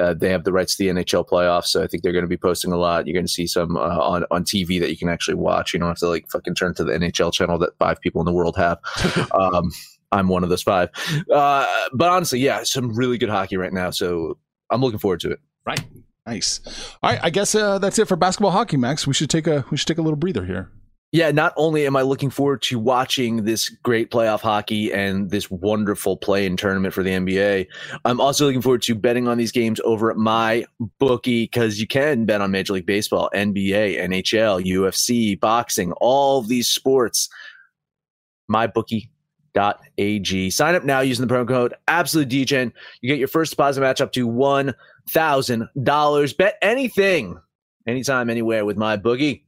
uh, 0.00 0.14
they 0.14 0.28
have 0.30 0.44
the 0.44 0.52
rights 0.52 0.76
to 0.76 0.84
the 0.84 0.90
NHL 0.90 1.26
playoffs, 1.26 1.66
so 1.66 1.82
I 1.82 1.86
think 1.86 2.02
they're 2.02 2.12
going 2.12 2.24
to 2.24 2.28
be 2.28 2.36
posting 2.36 2.72
a 2.72 2.76
lot. 2.76 3.06
You're 3.06 3.14
going 3.14 3.26
to 3.26 3.32
see 3.32 3.46
some 3.46 3.76
uh, 3.76 3.80
on 3.80 4.24
on 4.30 4.44
TV 4.44 4.78
that 4.80 4.90
you 4.90 4.96
can 4.98 5.08
actually 5.08 5.36
watch. 5.36 5.72
You 5.72 5.80
don't 5.80 5.88
have 5.88 5.98
to 5.98 6.08
like 6.08 6.28
fucking 6.30 6.54
turn 6.54 6.74
to 6.74 6.84
the 6.84 6.92
NHL 6.92 7.32
channel 7.32 7.58
that 7.58 7.78
five 7.78 8.00
people 8.00 8.20
in 8.20 8.26
the 8.26 8.32
world 8.32 8.56
have. 8.56 8.78
um, 9.32 9.70
I'm 10.12 10.28
one 10.28 10.42
of 10.42 10.50
those 10.50 10.62
five. 10.62 10.90
Uh, 11.32 11.66
but 11.92 12.10
honestly, 12.10 12.40
yeah, 12.40 12.64
some 12.64 12.94
really 12.94 13.18
good 13.18 13.28
hockey 13.30 13.56
right 13.56 13.72
now. 13.72 13.90
So 13.90 14.38
I'm 14.70 14.80
looking 14.80 14.98
forward 14.98 15.20
to 15.20 15.30
it. 15.32 15.40
Right. 15.66 15.80
Nice. 16.28 16.60
All 17.02 17.10
right, 17.10 17.20
I 17.22 17.30
guess 17.30 17.54
uh, 17.54 17.78
that's 17.78 17.98
it 17.98 18.06
for 18.06 18.16
basketball 18.16 18.50
hockey, 18.50 18.76
Max. 18.76 19.06
We 19.06 19.14
should 19.14 19.30
take 19.30 19.46
a 19.46 19.64
we 19.70 19.78
should 19.78 19.88
take 19.88 19.96
a 19.96 20.02
little 20.02 20.16
breather 20.16 20.44
here. 20.44 20.70
Yeah, 21.10 21.30
not 21.30 21.54
only 21.56 21.86
am 21.86 21.96
I 21.96 22.02
looking 22.02 22.28
forward 22.28 22.60
to 22.62 22.78
watching 22.78 23.44
this 23.44 23.70
great 23.70 24.10
playoff 24.10 24.40
hockey 24.40 24.92
and 24.92 25.30
this 25.30 25.50
wonderful 25.50 26.18
play 26.18 26.44
in 26.44 26.58
tournament 26.58 26.92
for 26.92 27.02
the 27.02 27.12
NBA, 27.12 27.66
I'm 28.04 28.20
also 28.20 28.44
looking 28.44 28.60
forward 28.60 28.82
to 28.82 28.94
betting 28.94 29.26
on 29.26 29.38
these 29.38 29.52
games 29.52 29.80
over 29.86 30.10
at 30.10 30.18
my 30.18 30.66
bookie 30.98 31.44
because 31.44 31.80
you 31.80 31.86
can 31.86 32.26
bet 32.26 32.42
on 32.42 32.50
Major 32.50 32.74
League 32.74 32.84
Baseball, 32.84 33.30
NBA, 33.34 33.98
NHL, 33.98 34.62
UFC, 34.66 35.40
boxing, 35.40 35.92
all 35.92 36.42
these 36.42 36.68
sports. 36.68 37.30
MyBookie.ag. 39.58 40.50
Sign 40.50 40.74
up 40.74 40.84
now 40.84 41.00
using 41.00 41.26
the 41.26 41.32
promo 41.32 41.48
code 41.48 41.74
Absolute 41.86 42.28
DGen. 42.28 42.72
You 43.00 43.08
get 43.08 43.18
your 43.18 43.28
first 43.28 43.50
deposit 43.50 43.80
match 43.80 44.00
up 44.00 44.12
to 44.12 44.26
one 44.26 44.74
thousand 45.10 45.68
dollars. 45.82 46.32
Bet 46.32 46.58
anything, 46.62 47.38
anytime, 47.86 48.30
anywhere 48.30 48.64
with 48.64 48.76
my 48.76 48.96
boogie. 48.96 49.42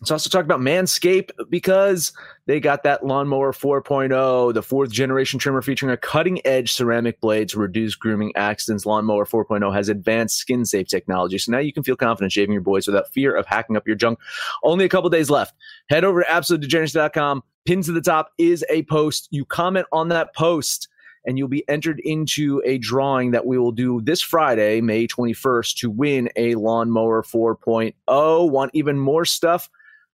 Let's 0.00 0.12
also 0.12 0.30
talk 0.30 0.44
about 0.44 0.60
Manscaped 0.60 1.30
because 1.50 2.12
they 2.46 2.60
got 2.60 2.84
that 2.84 3.04
lawnmower 3.04 3.52
4.0, 3.52 4.54
the 4.54 4.62
fourth 4.62 4.92
generation 4.92 5.40
trimmer 5.40 5.60
featuring 5.60 5.90
a 5.90 5.96
cutting 5.96 6.40
edge 6.46 6.72
ceramic 6.72 7.20
blade 7.20 7.48
to 7.48 7.58
reduce 7.58 7.96
grooming 7.96 8.32
accidents. 8.36 8.86
Lawnmower 8.86 9.26
4.0 9.26 9.74
has 9.74 9.88
advanced 9.88 10.38
skin 10.38 10.64
safe 10.64 10.86
technology. 10.86 11.36
So 11.38 11.50
now 11.50 11.58
you 11.58 11.72
can 11.72 11.82
feel 11.82 11.96
confident 11.96 12.30
shaving 12.30 12.52
your 12.52 12.62
boys 12.62 12.86
without 12.86 13.08
fear 13.12 13.34
of 13.34 13.46
hacking 13.46 13.76
up 13.76 13.88
your 13.88 13.96
junk. 13.96 14.20
Only 14.62 14.84
a 14.84 14.88
couple 14.88 15.10
days 15.10 15.30
left. 15.30 15.54
Head 15.90 16.04
over 16.04 16.22
to 16.22 16.28
absolutedegeneracy.com. 16.28 17.42
Pinned 17.64 17.84
to 17.84 17.92
the 17.92 18.00
top 18.00 18.30
is 18.38 18.64
a 18.70 18.84
post. 18.84 19.26
You 19.32 19.44
comment 19.44 19.86
on 19.90 20.08
that 20.08 20.32
post 20.34 20.88
and 21.26 21.36
you'll 21.36 21.48
be 21.48 21.68
entered 21.68 22.00
into 22.04 22.62
a 22.64 22.78
drawing 22.78 23.32
that 23.32 23.44
we 23.44 23.58
will 23.58 23.72
do 23.72 24.00
this 24.00 24.22
Friday, 24.22 24.80
May 24.80 25.08
21st, 25.08 25.76
to 25.78 25.90
win 25.90 26.30
a 26.36 26.54
Lawnmower 26.54 27.22
4.0. 27.22 28.50
Want 28.50 28.70
even 28.74 28.98
more 28.98 29.24
stuff? 29.24 29.68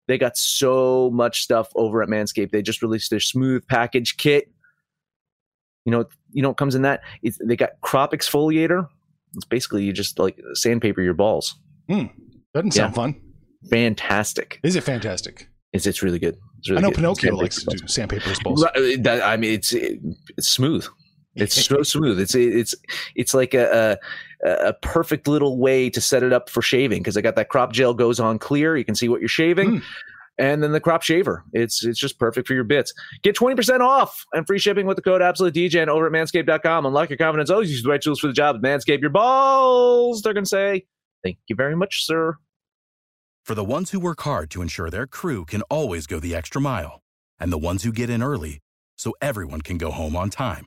They 0.07 0.19
got 0.19 0.37
so 0.37 1.11
much 1.13 1.43
stuff 1.43 1.69
over 1.75 2.03
at 2.03 2.09
Manscaped. 2.09 2.51
They 2.51 2.63
just 2.63 2.83
released 2.83 3.11
their 3.11 3.21
smooth 3.21 3.67
package 3.67 4.17
kit. 4.17 4.51
You 5.85 5.93
know, 5.93 6.05
you 6.33 6.43
know 6.43 6.49
what 6.49 6.57
comes 6.57 6.75
in 6.75 6.83
that? 6.83 7.03
It's, 7.23 7.39
they 7.43 7.57
got 7.57 7.81
crop 7.81 8.13
exfoliator. 8.13 8.87
It's 9.35 9.45
basically 9.45 9.85
you 9.85 9.93
just 9.93 10.19
like 10.19 10.39
sandpaper 10.55 11.03
your 11.03 11.15
balls. 11.15 11.57
Hmm. 11.89 12.05
Doesn't 12.55 12.73
sound 12.73 12.93
yeah. 12.93 12.97
fun. 12.97 13.21
Fantastic. 13.71 14.61
Is 14.63 14.77
it 14.77 14.83
fantastic? 14.83 15.49
It's 15.73 15.87
it's 15.87 16.03
really 16.03 16.21
good. 16.21 16.37
It's 16.59 16.71
really 16.71 16.79
I 16.79 16.83
know 16.83 16.91
good. 16.91 16.97
Pinocchio 16.97 17.35
likes 17.35 17.65
to 17.65 17.77
do 17.77 17.87
sandpaper 17.89 18.29
his 18.29 18.39
balls. 18.39 18.65
I 18.65 19.37
mean, 19.37 19.53
it's 19.55 19.73
it's 19.73 20.49
smooth. 20.49 20.87
It's 21.37 21.67
so 21.67 21.83
smooth. 21.83 22.21
It's 22.21 22.35
it's 22.35 22.75
it's 23.15 23.35
like 23.35 23.55
a, 23.55 23.99
a, 24.45 24.69
a 24.69 24.73
perfect 24.75 25.27
little 25.27 25.59
way 25.59 25.91
to 25.91 26.01
set 26.01 26.23
it 26.23 26.33
up 26.33 26.49
for 26.49 26.63
shaving 26.63 27.03
because 27.03 27.17
I 27.17 27.23
got 27.23 27.37
that 27.37 27.49
crop 27.49 27.73
gel 27.73 27.95
goes 27.95 28.21
on 28.21 28.39
clear. 28.39 28.77
You 28.77 28.85
can 28.85 28.95
see 28.95 29.09
what 29.09 29.21
you're 29.21 29.29
shaving. 29.29 29.81
Mm. 29.81 29.83
And 30.37 30.63
then 30.65 30.73
the 30.73 30.81
crop 30.81 31.03
shaver. 31.03 31.45
It's 31.53 31.85
it's 31.85 31.99
just 31.99 32.19
perfect 32.19 32.47
for 32.49 32.55
your 32.55 32.65
bits. 32.65 32.93
Get 33.23 33.37
20% 33.37 33.81
off 33.81 34.25
and 34.33 34.47
free 34.47 34.59
shipping 34.59 34.87
with 34.87 34.97
the 34.97 35.03
code 35.03 35.23
Absolute 35.23 35.55
DGen 35.55 35.87
over 35.89 36.07
at 36.07 36.13
manscaped.com. 36.13 36.87
Unlock 36.87 37.11
your 37.11 37.17
confidence. 37.17 37.51
Always 37.51 37.71
use 37.71 37.83
the 37.83 37.89
right 37.89 38.03
tools 38.03 38.21
for 38.21 38.27
the 38.27 38.33
job. 38.33 38.61
Manscaped 38.61 39.01
your 39.01 39.11
balls. 39.11 40.23
They're 40.23 40.35
gonna 40.35 40.47
say, 40.47 40.87
Thank 41.23 41.39
you 41.49 41.57
very 41.57 41.77
much, 41.77 42.05
sir. 42.05 42.37
For 43.45 43.55
the 43.55 43.65
ones 43.65 43.91
who 43.91 44.01
work 44.01 44.23
hard 44.23 44.51
to 44.53 44.63
ensure 44.63 44.91
their 44.91 45.07
crew 45.07 45.45
can 45.45 45.63
always 45.63 46.07
go 46.07 46.19
the 46.19 46.35
extra 46.35 46.61
mile, 46.61 47.03
and 47.39 47.53
the 47.53 47.59
ones 47.59 47.83
who 47.83 47.93
get 47.93 48.11
in 48.11 48.23
early 48.23 48.61
so 48.97 49.13
everyone 49.21 49.61
can 49.61 49.79
go 49.79 49.91
home 49.91 50.17
on 50.17 50.31
time 50.31 50.67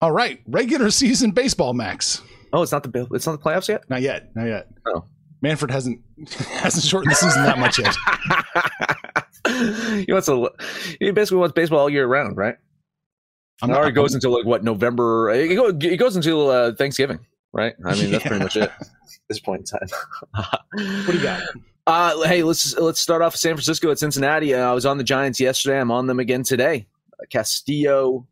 All 0.00 0.12
right, 0.12 0.40
regular 0.46 0.90
season 0.90 1.32
baseball, 1.32 1.74
Max. 1.74 2.22
Oh, 2.52 2.62
it's 2.62 2.72
not 2.72 2.82
the 2.84 3.06
it's 3.12 3.26
not 3.26 3.32
the 3.32 3.50
playoffs 3.50 3.68
yet. 3.68 3.88
Not 3.90 4.00
yet. 4.00 4.34
Not 4.36 4.44
yet. 4.46 4.68
Oh, 4.86 5.04
Manfred 5.42 5.70
hasn't 5.70 6.00
hasn't 6.50 6.84
shortened 6.84 7.10
the 7.12 7.16
season 7.16 7.42
that 7.44 7.58
much 7.58 7.78
yet. 7.78 7.94
he 10.06 10.12
wants 10.12 10.26
to. 10.26 10.50
He 11.00 11.10
basically 11.10 11.38
wants 11.38 11.52
baseball 11.54 11.80
all 11.80 11.90
year 11.90 12.06
round, 12.06 12.36
right? 12.36 12.56
I'm 13.60 13.70
it 13.70 13.72
not- 13.72 13.80
already 13.80 13.94
goes 13.94 14.14
until 14.14 14.32
like 14.32 14.46
what 14.46 14.62
November? 14.62 15.30
It 15.30 15.54
goes, 15.56 15.74
it 15.82 15.96
goes 15.96 16.14
until 16.14 16.48
uh, 16.48 16.74
Thanksgiving, 16.74 17.18
right? 17.52 17.74
I 17.84 17.94
mean, 17.96 18.12
that's 18.12 18.24
pretty 18.24 18.42
much 18.42 18.56
it. 18.56 18.70
At 18.80 18.86
this 19.28 19.40
point 19.40 19.60
in 19.60 19.78
time. 19.78 19.88
What 20.72 21.06
do 21.06 21.12
you 21.12 21.22
got? 21.22 21.42
Uh, 21.88 22.22
hey, 22.28 22.42
let's 22.44 22.76
let's 22.78 23.00
start 23.00 23.20
off 23.20 23.34
San 23.34 23.54
Francisco 23.54 23.90
at 23.90 23.98
Cincinnati. 23.98 24.54
Uh, 24.54 24.70
I 24.70 24.72
was 24.74 24.86
on 24.86 24.96
the 24.96 25.04
Giants 25.04 25.40
yesterday. 25.40 25.80
I'm 25.80 25.90
on 25.90 26.06
them 26.06 26.18
again 26.20 26.42
today. 26.44 26.86
Castillo 27.30 28.26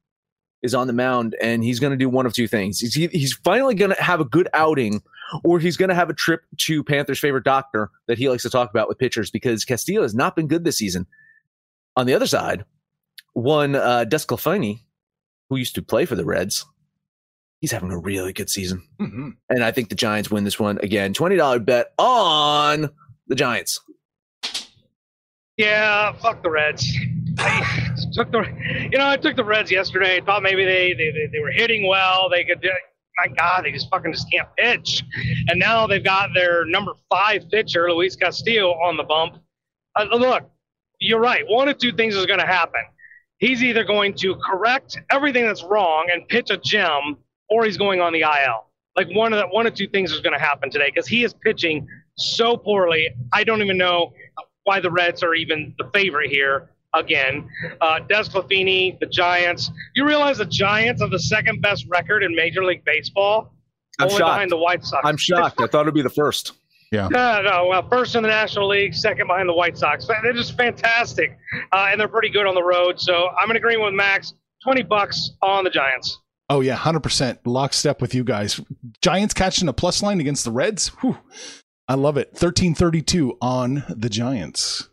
is 0.66 0.74
on 0.74 0.86
the 0.86 0.92
mound, 0.92 1.34
and 1.40 1.64
he's 1.64 1.80
going 1.80 1.92
to 1.92 1.96
do 1.96 2.08
one 2.10 2.26
of 2.26 2.34
two 2.34 2.46
things. 2.46 2.78
He's, 2.80 2.92
he- 2.94 3.06
he's 3.08 3.32
finally 3.44 3.74
going 3.74 3.94
to 3.94 4.02
have 4.02 4.20
a 4.20 4.24
good 4.26 4.48
outing, 4.52 5.00
or 5.44 5.58
he's 5.58 5.76
going 5.78 5.88
to 5.88 5.94
have 5.94 6.10
a 6.10 6.14
trip 6.14 6.42
to 6.58 6.84
Panthers' 6.84 7.18
favorite 7.18 7.44
doctor 7.44 7.90
that 8.08 8.18
he 8.18 8.28
likes 8.28 8.42
to 8.42 8.50
talk 8.50 8.68
about 8.70 8.88
with 8.88 8.98
pitchers 8.98 9.30
because 9.30 9.64
Castillo 9.64 10.02
has 10.02 10.14
not 10.14 10.36
been 10.36 10.46
good 10.48 10.64
this 10.64 10.76
season. 10.76 11.06
On 11.96 12.04
the 12.06 12.12
other 12.14 12.26
side, 12.26 12.64
one 13.32 13.74
uh, 13.74 14.04
Desclafani, 14.06 14.80
who 15.48 15.56
used 15.56 15.74
to 15.76 15.82
play 15.82 16.04
for 16.04 16.14
the 16.16 16.24
Reds, 16.26 16.66
he's 17.60 17.72
having 17.72 17.90
a 17.90 17.98
really 17.98 18.32
good 18.34 18.50
season. 18.50 18.82
Mhm. 19.00 19.36
And 19.48 19.64
I 19.64 19.70
think 19.72 19.88
the 19.88 19.94
Giants 19.94 20.30
win 20.30 20.44
this 20.44 20.58
one 20.60 20.78
again. 20.82 21.14
$20 21.14 21.64
bet 21.64 21.92
on 21.98 22.90
the 23.28 23.34
Giants. 23.34 23.80
Yeah, 25.56 26.12
fuck 26.12 26.42
the 26.42 26.50
Reds. 26.50 26.86
Took 28.16 28.32
the, 28.32 28.44
you 28.90 28.96
know, 28.96 29.08
I 29.08 29.18
took 29.18 29.36
the 29.36 29.44
Reds 29.44 29.70
yesterday. 29.70 30.22
Thought 30.22 30.42
maybe 30.42 30.64
they 30.64 30.94
they, 30.94 31.10
they, 31.10 31.28
they 31.30 31.38
were 31.38 31.50
hitting 31.50 31.86
well. 31.86 32.30
They 32.30 32.44
could. 32.44 32.66
My 33.18 33.28
God, 33.28 33.64
they 33.64 33.72
just 33.72 33.90
fucking 33.90 34.12
just 34.12 34.30
can't 34.30 34.48
pitch. 34.56 35.04
And 35.48 35.58
now 35.58 35.86
they've 35.86 36.02
got 36.02 36.30
their 36.34 36.64
number 36.64 36.92
five 37.10 37.50
pitcher, 37.50 37.90
Luis 37.90 38.16
Castillo, 38.16 38.70
on 38.70 38.96
the 38.96 39.02
bump. 39.02 39.36
Uh, 39.94 40.04
look, 40.12 40.50
you're 40.98 41.20
right. 41.20 41.44
One 41.46 41.68
of 41.68 41.76
two 41.76 41.92
things 41.92 42.16
is 42.16 42.24
going 42.24 42.40
to 42.40 42.46
happen. 42.46 42.80
He's 43.36 43.62
either 43.62 43.84
going 43.84 44.14
to 44.14 44.34
correct 44.36 44.98
everything 45.10 45.46
that's 45.46 45.62
wrong 45.62 46.08
and 46.12 46.26
pitch 46.28 46.48
a 46.50 46.56
gem, 46.56 47.18
or 47.50 47.66
he's 47.66 47.76
going 47.76 48.00
on 48.00 48.14
the 48.14 48.22
IL. 48.22 48.64
Like 48.96 49.08
one 49.14 49.34
of 49.34 49.38
the 49.40 49.46
one 49.48 49.66
of 49.66 49.74
two 49.74 49.88
things 49.88 50.10
is 50.10 50.20
going 50.20 50.32
to 50.32 50.42
happen 50.42 50.70
today 50.70 50.90
because 50.92 51.06
he 51.06 51.22
is 51.22 51.34
pitching 51.34 51.86
so 52.16 52.56
poorly. 52.56 53.10
I 53.34 53.44
don't 53.44 53.60
even 53.60 53.76
know 53.76 54.14
why 54.64 54.80
the 54.80 54.90
Reds 54.90 55.22
are 55.22 55.34
even 55.34 55.74
the 55.76 55.90
favorite 55.92 56.30
here 56.30 56.70
again. 56.94 57.48
Uh, 57.80 58.00
Des 58.00 58.14
DeSclafani, 58.24 58.98
the 59.00 59.06
Giants. 59.06 59.70
You 59.94 60.06
realize 60.06 60.38
the 60.38 60.46
Giants 60.46 61.00
have 61.02 61.10
the 61.10 61.18
second 61.18 61.60
best 61.62 61.86
record 61.88 62.22
in 62.22 62.34
Major 62.34 62.64
League 62.64 62.84
Baseball, 62.84 63.52
I'm 63.98 64.06
only 64.08 64.18
shocked. 64.18 64.30
behind 64.34 64.50
the 64.50 64.56
White 64.58 64.84
Sox. 64.84 65.02
I'm 65.04 65.16
shocked. 65.16 65.60
I 65.60 65.66
thought 65.66 65.82
it'd 65.82 65.94
be 65.94 66.02
the 66.02 66.10
first. 66.10 66.52
No, 66.92 67.08
no. 67.08 67.66
Well, 67.68 67.86
first 67.90 68.14
in 68.14 68.22
the 68.22 68.28
National 68.28 68.68
League, 68.68 68.94
second 68.94 69.26
behind 69.26 69.48
the 69.48 69.52
White 69.52 69.76
Sox. 69.76 70.06
They're 70.22 70.32
just 70.32 70.56
fantastic, 70.56 71.36
uh, 71.72 71.88
and 71.90 72.00
they're 72.00 72.08
pretty 72.08 72.30
good 72.30 72.46
on 72.46 72.54
the 72.54 72.62
road. 72.62 72.98
So 73.00 73.28
I'm 73.38 73.50
in 73.50 73.56
agreement 73.56 73.86
with 73.86 73.94
Max. 73.94 74.32
Twenty 74.62 74.82
bucks 74.82 75.32
on 75.42 75.64
the 75.64 75.68
Giants. 75.68 76.18
Oh 76.48 76.60
yeah, 76.60 76.74
hundred 76.76 77.00
percent 77.02 77.44
lockstep 77.44 78.00
with 78.00 78.14
you 78.14 78.22
guys. 78.24 78.60
Giants 79.02 79.34
catching 79.34 79.68
a 79.68 79.72
plus 79.74 80.00
line 80.00 80.20
against 80.20 80.44
the 80.44 80.52
Reds. 80.52 80.88
Whew. 81.00 81.18
I 81.88 81.94
love 81.94 82.16
it. 82.16 82.30
Thirteen 82.34 82.74
thirty-two 82.74 83.36
on 83.42 83.82
the 83.88 84.08
Giants. 84.08 84.88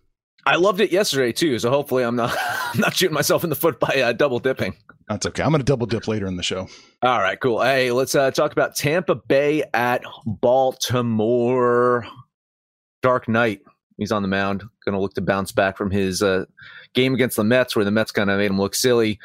I 0.45 0.57
loved 0.57 0.81
it 0.81 0.91
yesterday 0.91 1.31
too. 1.31 1.57
So 1.59 1.69
hopefully, 1.69 2.03
I'm 2.03 2.15
not 2.15 2.35
I'm 2.73 2.79
not 2.79 2.95
shooting 2.95 3.13
myself 3.13 3.43
in 3.43 3.49
the 3.49 3.55
foot 3.55 3.79
by 3.79 4.01
uh, 4.01 4.13
double 4.13 4.39
dipping. 4.39 4.75
That's 5.07 5.25
okay. 5.25 5.43
I'm 5.43 5.49
going 5.49 5.59
to 5.59 5.65
double 5.65 5.85
dip 5.85 6.07
later 6.07 6.27
in 6.27 6.37
the 6.37 6.43
show. 6.43 6.67
All 7.01 7.19
right, 7.19 7.39
cool. 7.39 7.61
Hey, 7.61 7.91
let's 7.91 8.15
uh, 8.15 8.31
talk 8.31 8.51
about 8.51 8.75
Tampa 8.75 9.15
Bay 9.15 9.63
at 9.73 10.01
Baltimore. 10.25 12.07
Dark 13.01 13.27
Knight. 13.27 13.61
He's 13.97 14.11
on 14.11 14.21
the 14.21 14.27
mound. 14.27 14.63
Going 14.85 14.95
to 14.95 15.01
look 15.01 15.13
to 15.15 15.21
bounce 15.21 15.51
back 15.51 15.77
from 15.77 15.91
his 15.91 16.21
uh, 16.21 16.45
game 16.93 17.13
against 17.13 17.35
the 17.35 17.43
Mets, 17.43 17.75
where 17.75 17.85
the 17.85 17.91
Mets 17.91 18.11
kind 18.11 18.29
of 18.29 18.39
made 18.39 18.49
him 18.49 18.59
look 18.59 18.75
silly. 18.75 19.19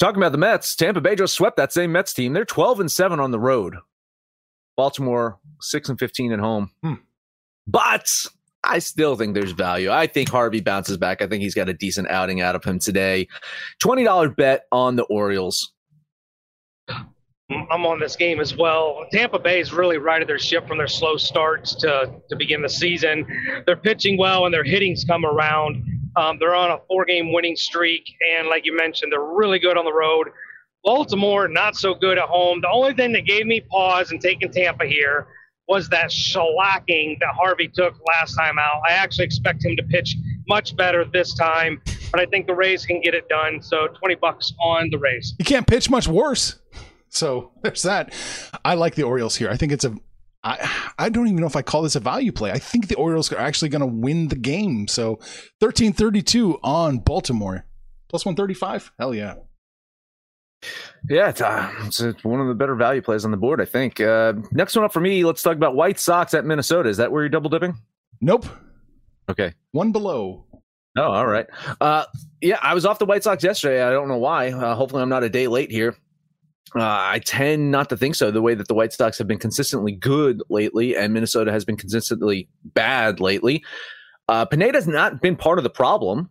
Talking 0.00 0.16
about 0.16 0.32
the 0.32 0.38
Mets, 0.38 0.74
Tampa 0.74 1.00
Bay 1.00 1.14
just 1.14 1.34
swept 1.34 1.56
that 1.56 1.72
same 1.72 1.92
Mets 1.92 2.12
team. 2.12 2.32
They're 2.32 2.44
12 2.44 2.80
and 2.80 2.90
7 2.90 3.20
on 3.20 3.30
the 3.30 3.38
road. 3.38 3.76
Baltimore 4.76 5.38
6 5.60 5.90
and 5.90 5.98
15 5.98 6.32
at 6.32 6.38
home. 6.40 6.70
Hmm. 6.82 6.94
But 7.66 8.08
I 8.64 8.78
still 8.78 9.16
think 9.16 9.34
there's 9.34 9.52
value. 9.52 9.90
I 9.90 10.06
think 10.06 10.28
Harvey 10.28 10.60
bounces 10.60 10.96
back. 10.96 11.22
I 11.22 11.26
think 11.26 11.42
he's 11.42 11.54
got 11.54 11.68
a 11.68 11.74
decent 11.74 12.10
outing 12.10 12.40
out 12.40 12.54
of 12.54 12.64
him 12.64 12.78
today. 12.78 13.26
$20 13.82 14.36
bet 14.36 14.66
on 14.70 14.96
the 14.96 15.04
Orioles. 15.04 15.72
I'm 17.50 17.84
on 17.84 17.98
this 17.98 18.14
game 18.14 18.38
as 18.38 18.56
well. 18.56 19.06
Tampa 19.12 19.38
Bay's 19.38 19.72
really 19.72 19.98
righted 19.98 20.28
their 20.28 20.38
ship 20.38 20.68
from 20.68 20.78
their 20.78 20.86
slow 20.86 21.16
starts 21.16 21.74
to, 21.76 22.12
to 22.28 22.36
begin 22.36 22.62
the 22.62 22.68
season. 22.68 23.26
They're 23.66 23.76
pitching 23.76 24.16
well 24.18 24.44
and 24.44 24.54
their 24.54 24.62
hitting's 24.62 25.04
come 25.04 25.24
around. 25.24 25.82
Um, 26.16 26.38
they're 26.38 26.54
on 26.54 26.70
a 26.70 26.78
four 26.86 27.04
game 27.04 27.32
winning 27.32 27.56
streak. 27.56 28.04
And 28.36 28.48
like 28.48 28.66
you 28.66 28.76
mentioned, 28.76 29.10
they're 29.10 29.24
really 29.24 29.58
good 29.58 29.76
on 29.76 29.84
the 29.84 29.92
road. 29.92 30.28
Baltimore, 30.84 31.48
not 31.48 31.76
so 31.76 31.94
good 31.94 32.18
at 32.18 32.28
home. 32.28 32.60
The 32.60 32.70
only 32.70 32.94
thing 32.94 33.12
that 33.12 33.26
gave 33.26 33.46
me 33.46 33.60
pause 33.60 34.12
in 34.12 34.18
taking 34.18 34.50
Tampa 34.52 34.86
here 34.86 35.26
was 35.70 35.88
that 35.88 36.10
shellacking 36.10 37.16
that 37.20 37.32
Harvey 37.32 37.68
took 37.68 37.94
last 38.18 38.34
time 38.34 38.58
out. 38.58 38.82
I 38.86 38.92
actually 38.92 39.24
expect 39.24 39.64
him 39.64 39.76
to 39.76 39.84
pitch 39.84 40.16
much 40.48 40.76
better 40.76 41.04
this 41.04 41.32
time, 41.32 41.80
but 42.10 42.20
I 42.20 42.26
think 42.26 42.48
the 42.48 42.54
Rays 42.54 42.84
can 42.84 43.00
get 43.00 43.14
it 43.14 43.28
done. 43.28 43.62
So 43.62 43.86
20 43.86 44.16
bucks 44.16 44.52
on 44.60 44.90
the 44.90 44.98
Rays. 44.98 45.32
You 45.38 45.44
can't 45.44 45.68
pitch 45.68 45.88
much 45.88 46.08
worse. 46.08 46.58
So 47.08 47.52
there's 47.62 47.82
that. 47.82 48.12
I 48.64 48.74
like 48.74 48.96
the 48.96 49.04
Orioles 49.04 49.36
here. 49.36 49.48
I 49.48 49.56
think 49.56 49.70
it's 49.70 49.84
a. 49.84 49.94
I 50.42 50.92
I 50.98 51.08
don't 51.08 51.28
even 51.28 51.38
know 51.38 51.46
if 51.46 51.54
I 51.54 51.62
call 51.62 51.82
this 51.82 51.94
a 51.94 52.00
value 52.00 52.32
play. 52.32 52.50
I 52.50 52.58
think 52.58 52.88
the 52.88 52.96
Orioles 52.96 53.32
are 53.32 53.38
actually 53.38 53.68
going 53.68 53.80
to 53.80 53.86
win 53.86 54.26
the 54.26 54.36
game. 54.36 54.88
So 54.88 55.20
13-32 55.62 56.58
on 56.64 56.98
Baltimore. 56.98 57.64
Plus 58.08 58.24
135. 58.24 58.90
Hell 58.98 59.14
yeah. 59.14 59.34
Yeah, 61.08 61.30
it's, 61.30 61.40
uh, 61.40 61.72
it's 61.84 62.24
one 62.24 62.40
of 62.40 62.48
the 62.48 62.54
better 62.54 62.74
value 62.74 63.00
plays 63.00 63.24
on 63.24 63.30
the 63.30 63.36
board, 63.36 63.60
I 63.60 63.64
think. 63.64 64.00
Uh, 64.00 64.34
next 64.52 64.76
one 64.76 64.84
up 64.84 64.92
for 64.92 65.00
me, 65.00 65.24
let's 65.24 65.42
talk 65.42 65.56
about 65.56 65.74
White 65.74 65.98
Sox 65.98 66.34
at 66.34 66.44
Minnesota. 66.44 66.88
Is 66.88 66.98
that 66.98 67.10
where 67.10 67.22
you're 67.22 67.30
double 67.30 67.50
dipping? 67.50 67.78
Nope. 68.20 68.46
Okay. 69.28 69.54
One 69.72 69.92
below. 69.92 70.44
Oh, 70.96 71.02
all 71.02 71.26
right. 71.26 71.46
Uh, 71.80 72.04
yeah, 72.40 72.58
I 72.62 72.74
was 72.74 72.84
off 72.84 72.98
the 72.98 73.06
White 73.06 73.22
Sox 73.22 73.42
yesterday. 73.42 73.82
I 73.82 73.90
don't 73.90 74.08
know 74.08 74.18
why. 74.18 74.50
Uh, 74.50 74.74
hopefully, 74.74 75.02
I'm 75.02 75.08
not 75.08 75.22
a 75.22 75.28
day 75.28 75.46
late 75.46 75.70
here. 75.70 75.96
Uh, 76.74 76.82
I 76.82 77.20
tend 77.24 77.70
not 77.70 77.88
to 77.90 77.96
think 77.96 78.14
so. 78.14 78.30
The 78.30 78.42
way 78.42 78.54
that 78.54 78.68
the 78.68 78.74
White 78.74 78.92
Sox 78.92 79.18
have 79.18 79.26
been 79.26 79.38
consistently 79.38 79.92
good 79.92 80.42
lately, 80.50 80.96
and 80.96 81.12
Minnesota 81.12 81.52
has 81.52 81.64
been 81.64 81.76
consistently 81.76 82.48
bad 82.64 83.20
lately. 83.20 83.64
Uh, 84.28 84.44
Pineda's 84.44 84.86
not 84.86 85.20
been 85.20 85.36
part 85.36 85.58
of 85.58 85.64
the 85.64 85.70
problem. 85.70 86.28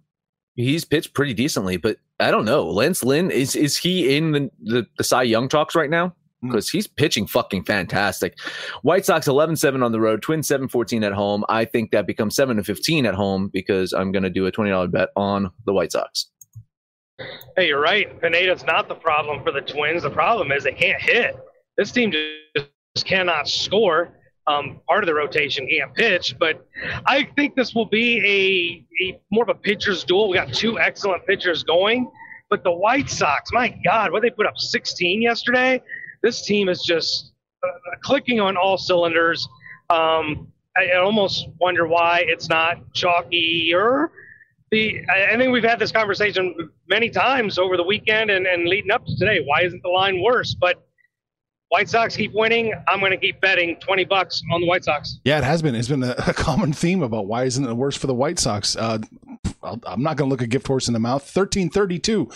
He's 0.60 0.84
pitched 0.84 1.14
pretty 1.14 1.34
decently, 1.34 1.78
but 1.78 2.00
I 2.20 2.32
don't 2.32 2.44
know. 2.44 2.68
Lance 2.68 3.02
Lynn 3.02 3.32
is 3.32 3.56
is 3.56 3.78
he 3.78 4.18
in 4.18 4.34
the 4.34 4.52
the, 4.62 4.86
the 4.98 5.06
Cy 5.06 5.24
Young 5.24 5.48
talks 5.48 5.74
right 5.74 5.90
now? 5.90 6.10
Mm. 6.44 6.52
Because 6.52 6.70
he's 6.70 6.86
pitching 6.86 7.28
fucking 7.28 7.64
fantastic. 7.64 8.38
White 8.82 9.06
Sox 9.06 9.30
11 9.30 9.56
7 9.56 9.82
on 9.82 9.94
the 9.94 10.02
road, 10.02 10.22
Twins 10.22 10.50
7 10.50 10.68
14 10.68 11.06
at 11.06 11.14
home. 11.14 11.46
I 11.48 11.64
think 11.64 11.92
that 11.92 12.06
becomes 12.06 12.36
7 12.36 12.58
to 12.58 12.64
15 12.66 13.06
at 13.06 13.16
home 13.16 13.50
because 13.54 13.94
I'm 13.94 14.12
going 14.12 14.24
to 14.24 14.30
do 14.30 14.48
a 14.48 14.52
$20 14.52 14.92
bet 14.92 15.10
on 15.16 15.50
the 15.66 15.72
White 15.72 15.94
Sox. 15.94 16.28
Hey, 17.56 17.68
you're 17.68 17.80
right. 17.80 18.20
Pineda's 18.22 18.66
not 18.66 18.90
the 18.90 18.96
problem 18.96 19.42
for 19.46 19.54
the 19.54 19.62
Twins. 19.62 20.04
The 20.04 20.10
problem 20.10 20.52
is 20.52 20.66
they 20.66 20.74
can't 20.74 21.02
hit. 21.02 21.38
This 21.78 21.92
team 21.92 22.12
just 22.12 23.06
cannot 23.06 23.48
score. 23.48 24.19
Um, 24.50 24.82
part 24.88 25.04
of 25.04 25.08
the 25.08 25.14
rotation 25.14 25.68
can't 25.70 25.94
pitch. 25.94 26.36
But 26.40 26.66
I 27.06 27.28
think 27.36 27.56
this 27.56 27.76
will 27.76 27.86
be 27.86 28.18
a, 28.26 29.04
a 29.06 29.20
more 29.32 29.44
of 29.44 29.50
a 29.50 29.56
pitcher's 29.56 30.04
duel. 30.04 30.30
We 30.30 30.38
got 30.38 30.54
two 30.54 30.80
excellent 30.80 31.26
pitchers 31.26 31.64
going. 31.64 32.10
But 32.50 32.64
the 32.64 32.72
White 32.72 33.10
Sox, 33.10 33.52
my 33.54 33.70
God, 33.84 34.12
what 34.12 34.24
they 34.24 34.32
put 34.32 34.48
up 34.48 34.58
16 34.58 35.22
yesterday. 35.22 35.82
This 36.24 36.44
team 36.44 36.68
is 36.68 36.82
just 36.82 37.32
uh, 37.64 37.96
clicking 38.02 38.40
on 38.40 38.58
all 38.58 38.78
cylinders. 38.78 39.48
Um, 39.92 40.52
I, 40.76 40.88
I 40.96 40.98
almost 40.98 41.48
wonder 41.62 41.88
why 41.88 42.24
it's 42.28 42.50
not 42.50 42.78
chalkier. 42.94 44.10
The 44.72 45.06
I, 45.10 45.34
I 45.34 45.38
think 45.38 45.52
we've 45.52 45.64
had 45.64 45.78
this 45.78 45.92
conversation 45.92 46.72
many 46.88 47.12
times 47.12 47.60
over 47.60 47.78
the 47.78 47.84
weekend 47.84 48.32
and, 48.32 48.48
and 48.48 48.68
leading 48.68 48.90
up 48.90 49.06
to 49.06 49.16
today. 49.16 49.44
Why 49.46 49.62
isn't 49.62 49.84
the 49.84 49.90
line 49.90 50.22
worse? 50.22 50.56
But 50.56 50.89
White 51.70 51.88
Sox 51.88 52.16
keep 52.16 52.34
winning. 52.34 52.74
I'm 52.88 53.00
going 53.00 53.12
to 53.12 53.18
keep 53.18 53.40
betting 53.42 53.78
20 53.80 54.06
bucks 54.06 54.42
on 54.52 54.62
the 54.62 54.68
White 54.68 54.84
Sox. 54.84 55.20
Yeah, 55.24 55.38
it 55.38 55.44
has 55.44 55.62
been. 55.62 55.76
It's 55.76 55.88
been 55.88 56.04
a, 56.04 56.16
a 56.28 56.34
common 56.34 56.74
theme 56.74 57.02
about 57.04 57.28
why 57.28 57.44
isn't 57.44 57.66
it 57.66 57.74
worse 57.74 57.96
for 57.96 58.08
the 58.08 58.14
White 58.14 58.40
Sox. 58.40 58.76
Uh, 58.76 59.00
i 59.64 59.78
am 59.86 60.02
not 60.02 60.18
going 60.18 60.30
to 60.30 60.32
look 60.32 60.42
a 60.42 60.48
gift 60.48 60.68
horse 60.68 60.88
in 60.88 60.94
the 60.94 61.00
mouth. 61.00 61.22
1332 61.22 62.30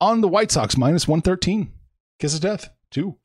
on 0.00 0.20
the 0.20 0.28
White 0.28 0.50
Sox, 0.50 0.76
minus 0.76 1.08
113. 1.08 1.72
Kiss 2.18 2.34
of 2.34 2.40
death, 2.42 2.68
two. 2.90 3.16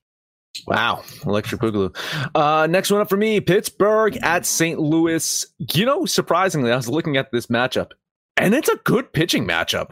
Wow, 0.65 1.03
electric 1.25 1.61
boogaloo. 1.61 1.95
Uh, 2.33 2.67
next 2.67 2.89
one 2.89 3.01
up 3.01 3.09
for 3.09 3.17
me, 3.17 3.39
Pittsburgh 3.39 4.17
at 4.21 4.45
St. 4.45 4.79
Louis. 4.79 5.45
You 5.73 5.85
know, 5.85 6.05
surprisingly, 6.05 6.71
I 6.71 6.75
was 6.75 6.89
looking 6.89 7.17
at 7.17 7.31
this 7.31 7.47
matchup, 7.47 7.91
and 8.35 8.55
it's 8.55 8.69
a 8.69 8.77
good 8.77 9.13
pitching 9.13 9.47
matchup. 9.47 9.91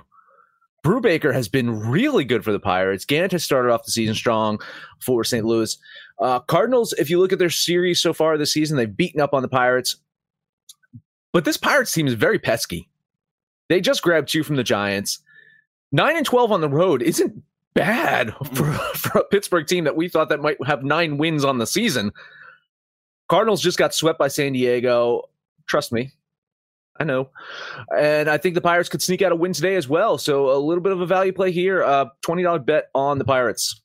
Brubaker 0.84 1.34
has 1.34 1.48
been 1.48 1.80
really 1.80 2.24
good 2.24 2.44
for 2.44 2.52
the 2.52 2.60
Pirates. 2.60 3.06
Gant 3.06 3.32
has 3.32 3.44
started 3.44 3.72
off 3.72 3.86
the 3.86 3.92
season 3.92 4.16
strong 4.16 4.60
for 5.00 5.24
St. 5.24 5.46
Louis. 5.46 5.78
Uh, 6.20 6.40
Cardinals, 6.40 6.94
if 6.94 7.10
you 7.10 7.20
look 7.20 7.34
at 7.34 7.40
their 7.40 7.50
series 7.50 8.02
so 8.02 8.14
far 8.14 8.38
this 8.38 8.54
season, 8.54 8.78
they've 8.78 8.96
beaten 8.96 9.22
up 9.22 9.34
on 9.34 9.42
the 9.42 9.48
Pirates. 9.48 9.98
But 11.34 11.46
this 11.46 11.58
Pirates 11.58 11.92
team 11.92 12.08
is 12.08 12.14
very 12.14 12.40
pesky. 12.40 12.90
They 13.70 13.82
just 13.82 14.02
grabbed 14.02 14.30
two 14.30 14.44
from 14.44 14.56
the 14.56 14.64
Giants. 14.64 15.20
Nine 15.92 16.18
and 16.18 16.26
twelve 16.26 16.52
on 16.52 16.62
the 16.62 16.70
road 16.70 17.02
isn't 17.02 17.44
bad 17.74 18.34
for, 18.54 18.72
for 18.96 19.20
a 19.20 19.26
Pittsburgh 19.26 19.68
team 19.68 19.84
that 19.84 19.96
we 19.96 20.10
thought 20.10 20.30
that 20.30 20.42
might 20.42 20.58
have 20.66 20.84
nine 20.84 21.18
wins 21.18 21.46
on 21.46 21.58
the 21.58 21.68
season. 21.68 22.12
Cardinals 23.30 23.62
just 23.62 23.78
got 23.78 23.94
swept 23.94 24.18
by 24.18 24.28
San 24.30 24.54
Diego. 24.54 25.24
Trust 25.68 25.92
me, 25.92 26.12
I 27.00 27.04
know. 27.04 27.30
And 27.96 28.30
I 28.30 28.38
think 28.38 28.56
the 28.56 28.62
Pirates 28.62 28.90
could 28.90 29.02
sneak 29.02 29.22
out 29.22 29.32
a 29.32 29.36
win 29.36 29.54
today 29.54 29.76
as 29.76 29.88
well. 29.88 30.18
So 30.18 30.52
a 30.52 30.58
little 30.58 30.84
bit 30.84 30.92
of 30.92 31.02
a 31.02 31.06
value 31.06 31.34
play 31.34 31.52
here. 31.52 31.84
Uh, 31.84 32.06
$20 32.26 32.66
bet 32.66 32.90
on 32.96 33.18
the 33.18 33.26
Pirates. 33.26 33.82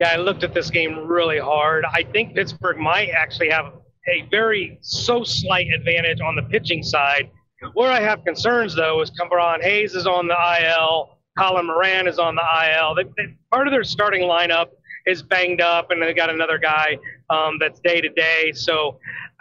Yeah, 0.00 0.10
I 0.10 0.16
looked 0.16 0.42
at 0.42 0.52
this 0.52 0.70
game 0.70 1.06
really 1.06 1.38
hard. 1.38 1.84
I 1.84 2.02
think 2.02 2.34
Pittsburgh 2.34 2.78
might 2.78 3.10
actually 3.10 3.48
have 3.50 3.72
a 4.08 4.26
very 4.30 4.78
so 4.82 5.24
slight 5.24 5.68
advantage 5.74 6.20
on 6.20 6.36
the 6.36 6.42
pitching 6.42 6.82
side. 6.82 7.30
Where 7.72 7.90
I 7.90 8.00
have 8.00 8.24
concerns, 8.24 8.74
though, 8.74 9.00
is 9.00 9.10
Ke'Bryan 9.12 9.62
Hayes 9.62 9.94
is 9.94 10.06
on 10.06 10.26
the 10.26 10.36
IL. 10.60 11.18
Colin 11.38 11.66
Moran 11.66 12.06
is 12.06 12.18
on 12.18 12.34
the 12.34 12.42
IL. 12.42 12.94
They, 12.94 13.04
they, 13.16 13.34
part 13.50 13.66
of 13.66 13.72
their 13.72 13.84
starting 13.84 14.22
lineup 14.22 14.66
is 15.06 15.22
banged 15.22 15.60
up, 15.60 15.90
and 15.90 16.02
they 16.02 16.12
got 16.12 16.30
another 16.30 16.58
guy 16.58 16.98
um, 17.30 17.58
that's 17.58 17.80
day 17.80 18.00
to 18.00 18.08
day. 18.10 18.52
So 18.54 18.98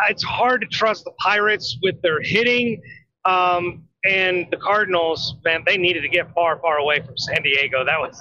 it's 0.10 0.24
hard 0.24 0.62
to 0.62 0.68
trust 0.68 1.06
the 1.06 1.12
Pirates 1.20 1.78
with 1.82 2.02
their 2.02 2.22
hitting. 2.22 2.82
Um, 3.26 3.88
and 4.06 4.48
the 4.52 4.58
Cardinals, 4.58 5.36
man, 5.46 5.64
they 5.66 5.78
needed 5.78 6.02
to 6.02 6.10
get 6.10 6.34
far, 6.34 6.60
far 6.60 6.78
away 6.78 7.00
from 7.00 7.18
San 7.18 7.42
Diego. 7.42 7.86
That 7.86 8.00
was 8.00 8.20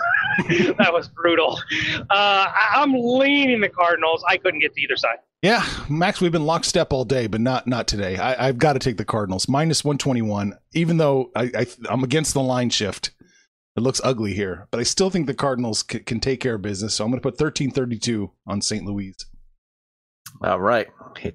that 0.79 0.93
was 0.93 1.09
brutal. 1.09 1.59
Uh, 1.93 2.05
I, 2.11 2.75
I'm 2.77 2.95
leaning 2.95 3.61
the 3.61 3.69
Cardinals. 3.69 4.25
I 4.29 4.37
couldn't 4.37 4.61
get 4.61 4.75
to 4.75 4.81
either 4.81 4.97
side. 4.97 5.17
Yeah, 5.43 5.67
Max, 5.91 6.21
we've 6.21 6.31
been 6.31 6.47
lockstep 6.47 6.93
all 6.93 7.05
day, 7.05 7.27
but 7.27 7.41
not 7.41 7.67
not 7.67 7.89
today. 7.89 8.17
I, 8.17 8.47
have 8.47 8.59
got 8.59 8.75
to 8.75 8.79
take 8.79 8.97
the 8.97 9.05
Cardinals 9.05 9.49
minus 9.49 9.85
one 9.85 9.99
twenty 9.99 10.23
one. 10.23 10.57
Even 10.73 10.99
though 10.99 11.33
I, 11.35 11.51
I 11.57 11.67
I'm 11.89 12.05
against 12.05 12.33
the 12.33 12.43
line 12.43 12.71
shift, 12.71 13.11
it 13.77 13.81
looks 13.81 14.01
ugly 14.05 14.35
here, 14.35 14.69
but 14.71 14.79
I 14.79 14.85
still 14.85 15.11
think 15.11 15.27
the 15.27 15.35
Cardinals 15.35 15.85
c- 15.91 15.99
can 15.99 16.21
take 16.21 16.39
care 16.39 16.55
of 16.55 16.63
business. 16.63 16.95
So 16.95 17.05
I'm 17.05 17.11
going 17.11 17.21
to 17.21 17.29
put 17.29 17.39
thirteen 17.39 17.73
thirty 17.73 17.99
two 17.99 18.31
on 18.47 18.63
St. 18.63 18.85
Louis. 18.85 19.17
All 20.45 20.61
right. 20.61 20.89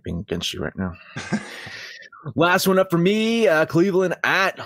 Being 0.03 0.19
against 0.19 0.53
you 0.53 0.61
right 0.61 0.75
now. 0.75 0.93
Last 2.35 2.67
one 2.67 2.79
up 2.79 2.89
for 2.89 2.97
me 2.97 3.47
uh, 3.47 3.65
Cleveland 3.65 4.15
at 4.23 4.59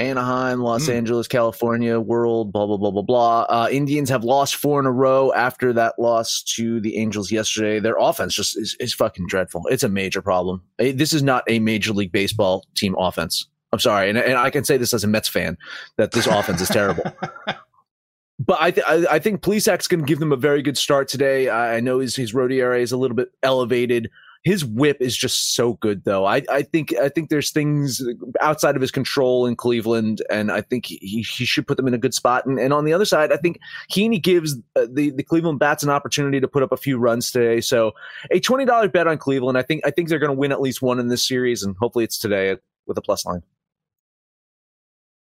Anaheim, 0.00 0.60
Los 0.60 0.86
mm. 0.86 0.94
Angeles, 0.94 1.28
California, 1.28 2.00
world, 2.00 2.52
blah, 2.52 2.66
blah, 2.66 2.78
blah, 2.78 2.90
blah, 2.90 3.02
blah. 3.02 3.42
Uh, 3.42 3.68
Indians 3.70 4.08
have 4.08 4.24
lost 4.24 4.56
four 4.56 4.80
in 4.80 4.86
a 4.86 4.90
row 4.90 5.32
after 5.34 5.72
that 5.74 5.98
loss 5.98 6.42
to 6.56 6.80
the 6.80 6.96
Angels 6.96 7.30
yesterday. 7.30 7.78
Their 7.78 7.96
offense 7.98 8.34
just 8.34 8.56
is, 8.58 8.76
is 8.80 8.94
fucking 8.94 9.26
dreadful. 9.26 9.66
It's 9.68 9.82
a 9.82 9.88
major 9.88 10.22
problem. 10.22 10.62
This 10.78 11.12
is 11.12 11.22
not 11.22 11.44
a 11.48 11.58
Major 11.58 11.92
League 11.92 12.12
Baseball 12.12 12.66
team 12.74 12.96
offense. 12.98 13.46
I'm 13.72 13.78
sorry. 13.78 14.08
And, 14.08 14.18
and 14.18 14.36
I 14.36 14.50
can 14.50 14.64
say 14.64 14.76
this 14.78 14.92
as 14.94 15.04
a 15.04 15.06
Mets 15.06 15.28
fan 15.28 15.56
that 15.96 16.12
this 16.12 16.26
offense 16.26 16.60
is 16.60 16.68
terrible. 16.68 17.04
but 18.40 18.58
I, 18.58 18.70
th- 18.70 18.86
I, 18.86 19.14
I 19.14 19.18
think 19.18 19.42
Plesac's 19.42 19.86
going 19.86 20.00
to 20.00 20.06
give 20.06 20.18
them 20.18 20.32
a 20.32 20.36
very 20.36 20.62
good 20.62 20.78
start 20.78 21.08
today. 21.08 21.48
I, 21.48 21.76
I 21.76 21.80
know 21.80 22.00
his 22.00 22.16
his 22.16 22.34
road 22.34 22.50
ERA 22.52 22.80
is 22.80 22.90
a 22.90 22.96
little 22.96 23.16
bit 23.16 23.28
elevated. 23.42 24.10
His 24.42 24.64
WHIP 24.64 25.02
is 25.02 25.14
just 25.16 25.54
so 25.54 25.74
good, 25.74 26.04
though. 26.04 26.24
I, 26.24 26.42
I 26.50 26.62
think 26.62 26.94
I 26.96 27.10
think 27.10 27.28
there's 27.28 27.50
things 27.50 28.02
outside 28.40 28.74
of 28.74 28.80
his 28.80 28.90
control 28.90 29.46
in 29.46 29.54
Cleveland, 29.54 30.22
and 30.30 30.50
I 30.50 30.62
think 30.62 30.86
he, 30.86 30.96
he 30.96 31.44
should 31.44 31.66
put 31.66 31.76
them 31.76 31.86
in 31.86 31.92
a 31.92 31.98
good 31.98 32.14
spot. 32.14 32.46
And, 32.46 32.58
and 32.58 32.72
on 32.72 32.86
the 32.86 32.92
other 32.94 33.04
side, 33.04 33.32
I 33.32 33.36
think 33.36 33.58
Heaney 33.92 34.22
gives 34.22 34.56
uh, 34.76 34.86
the 34.90 35.10
the 35.10 35.22
Cleveland 35.22 35.58
bats 35.58 35.82
an 35.82 35.90
opportunity 35.90 36.40
to 36.40 36.48
put 36.48 36.62
up 36.62 36.72
a 36.72 36.78
few 36.78 36.96
runs 36.96 37.30
today. 37.30 37.60
So 37.60 37.92
a 38.30 38.40
twenty 38.40 38.64
dollar 38.64 38.88
bet 38.88 39.06
on 39.06 39.18
Cleveland. 39.18 39.58
I 39.58 39.62
think 39.62 39.82
I 39.84 39.90
think 39.90 40.08
they're 40.08 40.18
going 40.18 40.34
to 40.34 40.38
win 40.38 40.52
at 40.52 40.60
least 40.60 40.80
one 40.80 40.98
in 40.98 41.08
this 41.08 41.26
series, 41.26 41.62
and 41.62 41.76
hopefully 41.76 42.04
it's 42.04 42.16
today 42.16 42.56
with 42.86 42.96
a 42.96 43.02
plus 43.02 43.26
line 43.26 43.42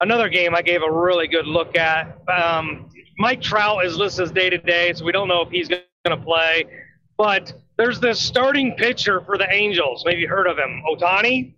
another 0.00 0.28
game 0.28 0.54
I 0.54 0.62
gave 0.62 0.82
a 0.82 0.90
really 0.90 1.28
good 1.28 1.46
look 1.46 1.76
at. 1.76 2.18
Um, 2.28 2.88
Mike 3.18 3.40
Trout 3.40 3.84
is 3.84 3.96
listed 3.96 4.24
as 4.24 4.32
day 4.32 4.50
to 4.50 4.58
day, 4.58 4.92
so 4.94 5.04
we 5.04 5.12
don't 5.12 5.28
know 5.28 5.42
if 5.42 5.50
he's 5.50 5.68
going 5.68 5.82
to 6.06 6.16
play. 6.16 6.64
But 7.20 7.52
there's 7.76 8.00
this 8.00 8.18
starting 8.18 8.76
pitcher 8.76 9.20
for 9.20 9.36
the 9.36 9.46
Angels. 9.52 10.04
Maybe 10.06 10.22
you 10.22 10.28
heard 10.28 10.46
of 10.46 10.56
him, 10.56 10.82
Ohtani. 10.90 11.52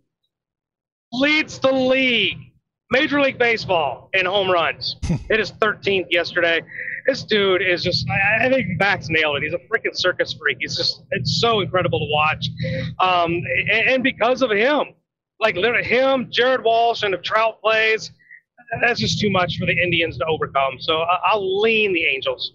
Leads 1.12 1.61
the 1.61 1.70
league, 1.70 2.38
Major 2.90 3.20
League 3.20 3.38
Baseball, 3.38 4.11
in 4.12 4.27
home 4.27 4.51
runs. 4.51 4.96
it 5.31 5.38
is 5.38 5.53
13th 5.53 6.07
yesterday. 6.11 6.62
This 7.07 7.22
dude 7.22 7.62
is 7.62 7.85
just, 7.85 8.05
I, 8.11 8.46
I 8.46 8.51
think 8.51 8.77
Max 8.77 9.07
nailed 9.09 9.37
it. 9.37 9.44
He's 9.44 9.53
a 9.53 9.59
freaking 9.72 9.94
circus 9.96 10.33
freak. 10.33 10.57
He's 10.59 10.77
just, 10.77 11.05
it's 11.12 11.40
so 11.40 11.61
incredible 11.61 12.01
to 12.01 12.09
watch. 12.11 12.48
Um, 12.98 13.40
and, 13.70 13.88
and 13.88 14.03
because 14.03 14.42
of 14.42 14.51
him, 14.51 14.87
like 15.38 15.55
literally 15.55 15.85
him, 15.85 16.27
Jared 16.29 16.64
Walsh, 16.64 17.05
and 17.05 17.14
if 17.14 17.22
Trout 17.22 17.61
plays, 17.62 18.11
that's 18.81 18.98
just 18.98 19.20
too 19.20 19.31
much 19.31 19.59
for 19.59 19.66
the 19.66 19.81
Indians 19.81 20.18
to 20.18 20.25
overcome. 20.25 20.81
So 20.81 21.03
I'll 21.25 21.61
lean 21.61 21.92
the 21.92 22.05
Angels. 22.05 22.55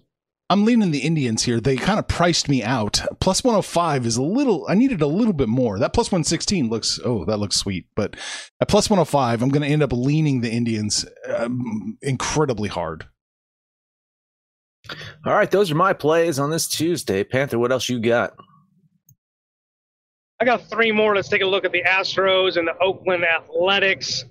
I'm 0.50 0.64
leaning 0.64 0.92
the 0.92 1.00
Indians 1.00 1.42
here. 1.42 1.60
They 1.60 1.76
kind 1.76 1.98
of 1.98 2.08
priced 2.08 2.48
me 2.48 2.62
out. 2.62 3.02
Plus 3.20 3.44
105 3.44 4.06
is 4.06 4.16
a 4.16 4.22
little, 4.22 4.64
I 4.66 4.74
needed 4.74 5.02
a 5.02 5.06
little 5.06 5.34
bit 5.34 5.48
more. 5.48 5.78
That 5.78 5.92
plus 5.92 6.10
116 6.10 6.70
looks, 6.70 6.98
oh, 7.04 7.26
that 7.26 7.36
looks 7.36 7.56
sweet. 7.56 7.86
But 7.94 8.16
at 8.60 8.68
plus 8.68 8.88
105, 8.88 9.42
I'm 9.42 9.50
going 9.50 9.62
to 9.62 9.68
end 9.68 9.82
up 9.82 9.92
leaning 9.92 10.40
the 10.40 10.50
Indians 10.50 11.04
um, 11.28 11.98
incredibly 12.00 12.70
hard. 12.70 13.06
All 15.26 15.34
right. 15.34 15.50
Those 15.50 15.70
are 15.70 15.74
my 15.74 15.92
plays 15.92 16.38
on 16.38 16.50
this 16.50 16.66
Tuesday. 16.66 17.24
Panther, 17.24 17.58
what 17.58 17.72
else 17.72 17.90
you 17.90 18.00
got? 18.00 18.32
I 20.40 20.46
got 20.46 20.62
three 20.70 20.92
more. 20.92 21.14
Let's 21.14 21.28
take 21.28 21.42
a 21.42 21.46
look 21.46 21.66
at 21.66 21.72
the 21.72 21.82
Astros 21.82 22.56
and 22.56 22.66
the 22.66 22.78
Oakland 22.78 23.24
Athletics 23.24 24.24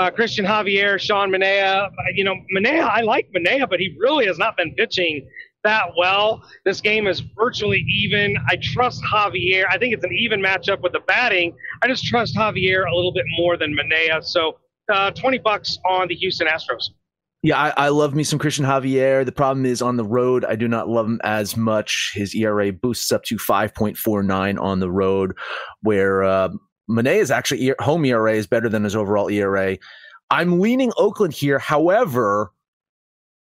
uh, 0.00 0.10
Cristian 0.10 0.46
Javier, 0.46 0.98
Sean 0.98 1.30
Manaea. 1.30 1.90
You 2.14 2.24
know, 2.24 2.34
Manaea, 2.56 2.88
I 2.88 3.02
like 3.02 3.28
Manaea, 3.36 3.68
but 3.68 3.80
he 3.80 3.94
really 3.98 4.26
has 4.26 4.38
not 4.38 4.56
been 4.56 4.74
pitching 4.74 5.28
that 5.64 5.90
well. 5.96 6.42
This 6.64 6.80
game 6.80 7.06
is 7.06 7.20
virtually 7.20 7.84
even. 7.88 8.36
I 8.48 8.56
trust 8.62 9.02
Javier. 9.04 9.64
I 9.70 9.78
think 9.78 9.94
it's 9.94 10.04
an 10.04 10.12
even 10.12 10.40
matchup 10.40 10.80
with 10.80 10.92
the 10.92 11.00
batting. 11.00 11.54
I 11.82 11.88
just 11.88 12.04
trust 12.04 12.36
Javier 12.36 12.90
a 12.90 12.94
little 12.94 13.12
bit 13.12 13.24
more 13.38 13.56
than 13.56 13.74
Manaea. 13.76 14.24
So 14.24 14.58
uh, 14.92 15.10
20 15.12 15.38
bucks 15.38 15.78
on 15.84 16.08
the 16.08 16.14
Houston 16.14 16.46
Astros. 16.46 16.90
Yeah, 17.42 17.58
I, 17.58 17.86
I, 17.86 17.88
love 17.88 18.14
me 18.14 18.22
some 18.22 18.38
Cristian 18.38 18.66
Javier. 18.66 19.24
The 19.24 19.32
problem 19.32 19.64
is 19.64 19.80
on 19.80 19.96
the 19.96 20.04
road, 20.04 20.44
I 20.44 20.56
do 20.56 20.68
not 20.68 20.88
love 20.88 21.06
him 21.06 21.20
as 21.24 21.56
much. 21.56 22.12
His 22.14 22.34
ERA 22.34 22.70
boosts 22.70 23.10
up 23.12 23.24
to 23.24 23.36
5.49 23.36 24.60
on 24.60 24.80
the 24.80 24.90
road, 24.90 25.34
where 25.80 26.22
uh, 26.22 26.50
is 26.88 27.30
actually 27.30 27.72
home 27.80 28.04
ERA 28.04 28.34
is 28.34 28.46
better 28.46 28.68
than 28.68 28.84
his 28.84 28.94
overall 28.94 29.30
ERA. 29.30 29.78
I'm 30.30 30.60
leaning 30.60 30.92
Oakland 30.98 31.32
here. 31.32 31.58
However, 31.58 32.52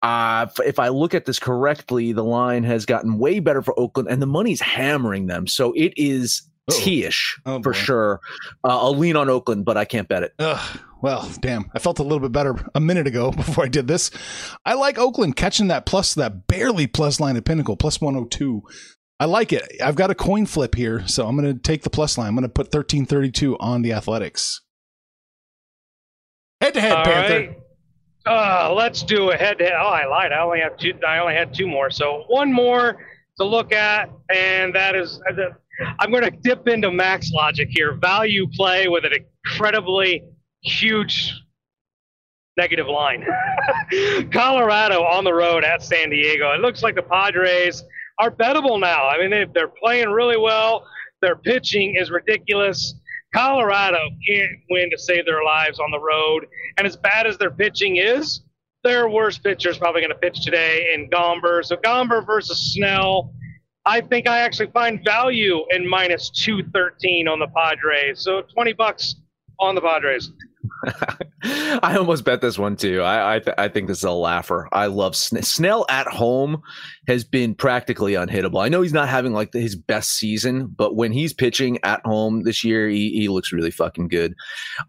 uh, 0.06 0.46
if 0.64 0.78
I 0.78 0.90
look 0.90 1.16
at 1.16 1.26
this 1.26 1.40
correctly, 1.40 2.12
the 2.12 2.24
line 2.24 2.64
has 2.64 2.86
gotten 2.86 3.18
way 3.18 3.40
better 3.40 3.64
for 3.64 3.78
Oakland, 3.80 4.08
and 4.08 4.22
the 4.22 4.28
money's 4.28 4.62
hammering 4.62 5.26
them. 5.26 5.48
So 5.48 5.74
it 5.74 5.94
is 5.98 6.44
T-ish 6.70 7.40
oh, 7.48 7.60
for 7.64 7.74
sure. 7.74 8.22
Uh, 8.64 8.80
I'll 8.80 8.96
lean 8.96 9.16
on 9.16 9.30
Oakland, 9.30 9.66
but 9.66 9.78
I 9.78 9.86
can't 9.86 10.08
bet 10.08 10.22
it. 10.22 10.36
Ugh, 10.38 10.80
well, 11.02 11.28
damn. 11.40 11.72
I 11.74 11.80
felt 11.80 11.98
a 11.98 12.04
little 12.04 12.20
bit 12.20 12.32
better 12.32 12.56
a 12.76 12.80
minute 12.80 13.08
ago 13.08 13.32
before 13.36 13.66
I 13.66 13.68
did 13.68 13.88
this. 13.88 14.12
I 14.64 14.76
like 14.76 15.00
Oakland 15.00 15.38
catching 15.38 15.70
that 15.70 15.88
plus, 15.88 16.14
that 16.14 16.46
barely 16.46 16.86
plus 16.86 17.20
line 17.20 17.36
at 17.36 17.46
Pinnacle, 17.46 17.76
plus 17.76 18.00
102 18.00 18.62
I 19.18 19.26
like 19.26 19.54
it. 19.54 19.64
I've 19.82 19.96
got 19.96 20.12
a 20.12 20.16
coin 20.16 20.46
flip 20.46 20.76
here, 20.76 21.08
so 21.08 21.26
I'm 21.26 21.38
going 21.38 21.52
to 21.52 21.60
take 21.60 21.84
the 21.84 21.90
plus 21.90 22.18
line. 22.18 22.28
I'm 22.28 22.36
going 22.36 22.44
to 22.44 22.50
put 22.50 22.66
1332 22.66 23.58
on 23.60 23.82
the 23.82 23.94
Athletics. 23.94 24.62
Head 26.60 26.74
to 26.74 26.82
head, 26.82 27.06
Panther. 27.06 27.56
Uh, 28.26 28.74
let's 28.76 29.04
do 29.04 29.32
a 29.32 29.38
head 29.38 29.60
to 29.60 29.66
head. 29.66 29.74
Oh, 29.80 29.88
I 29.88 30.08
lied. 30.08 30.32
I 30.32 30.42
only 30.42 30.60
have 30.60 30.78
two. 30.78 30.94
I 31.08 31.20
only 31.20 31.36
had 31.36 31.54
two 31.54 31.68
more. 31.68 31.92
So 31.92 32.24
one 32.28 32.52
more 32.52 32.98
to 33.38 33.44
look 33.44 33.72
at, 33.72 34.10
and 34.34 34.74
that 34.74 34.96
is 34.96 35.20
uh, 35.30 35.44
I'm 36.00 36.10
going 36.12 36.24
to 36.24 36.32
dip 36.32 36.68
into 36.68 36.92
max 36.92 37.32
logic 37.32 37.70
here. 37.72 37.94
Value 37.94 38.48
play 38.54 38.88
with 38.88 39.06
an 39.06 39.12
incredibly 39.46 40.24
huge 40.64 41.34
negative 42.58 42.88
line. 42.88 43.26
Colorado 44.32 45.04
on 45.04 45.24
the 45.24 45.34
road 45.34 45.64
at 45.64 45.84
San 45.84 46.10
Diego. 46.10 46.52
It 46.54 46.62
looks 46.62 46.82
like 46.82 46.96
the 46.96 47.04
Padres 47.04 47.84
are 48.20 48.32
bettable 48.32 48.80
now. 48.80 49.08
I 49.08 49.18
mean, 49.18 49.30
they, 49.30 49.46
they're 49.54 49.68
playing 49.68 50.10
really 50.10 50.38
well. 50.38 50.86
Their 51.22 51.36
pitching 51.36 51.96
is 51.96 52.10
ridiculous. 52.10 52.96
Colorado 53.36 54.00
can't 54.26 54.52
win 54.70 54.90
to 54.90 54.98
save 54.98 55.26
their 55.26 55.44
lives 55.44 55.78
on 55.80 55.92
the 55.92 56.00
road. 56.00 56.48
And 56.78 56.88
as 56.88 56.96
bad 56.96 57.28
as 57.28 57.38
their 57.38 57.52
pitching 57.52 57.98
is, 57.98 58.42
their 58.86 59.10
worst 59.10 59.44
pitcher 59.44 59.70
is 59.70 59.78
probably 59.78 60.00
going 60.00 60.12
to 60.12 60.18
pitch 60.18 60.42
today 60.42 60.94
in 60.94 61.10
Gomber. 61.10 61.66
So 61.66 61.76
Gomber 61.76 62.26
versus 62.26 62.74
Snell. 62.74 63.34
I 63.86 64.00
think 64.00 64.28
I 64.28 64.40
actually 64.40 64.72
find 64.72 65.04
value 65.04 65.66
in 65.72 65.88
minus 65.88 66.30
213 66.30 67.28
on 67.28 67.40
the 67.40 67.48
Padres. 67.48 68.22
So 68.22 68.42
20 68.42 68.72
bucks 68.74 69.16
on 69.60 69.76
the 69.76 69.82
Padres. 69.82 70.32
I 71.44 71.96
almost 71.98 72.24
bet 72.24 72.42
this 72.42 72.58
one 72.58 72.76
too. 72.76 73.02
I 73.02 73.36
I, 73.36 73.40
th- 73.40 73.56
I, 73.58 73.68
think 73.68 73.88
this 73.88 74.00
is 74.00 74.04
a 74.04 74.12
laugher. 74.12 74.68
I 74.72 74.88
love 74.88 75.16
Snell 75.16 75.86
at 75.90 76.08
home 76.08 76.62
has 77.08 77.24
been 77.24 77.56
practically 77.56 78.14
unhittable. 78.14 78.64
I 78.64 78.70
know 78.70 78.82
he's 78.82 78.94
not 78.94 79.10
having 79.10 79.34
like 79.34 79.52
the, 79.52 79.60
his 79.60 79.76
best 79.76 80.12
season, 80.12 80.68
but 80.68 80.96
when 80.96 81.12
he's 81.12 81.34
pitching 81.34 81.80
at 81.84 82.02
home 82.06 82.44
this 82.44 82.64
year, 82.64 82.88
he, 82.88 83.12
he 83.12 83.28
looks 83.28 83.52
really 83.52 83.72
fucking 83.72 84.08
good. 84.08 84.34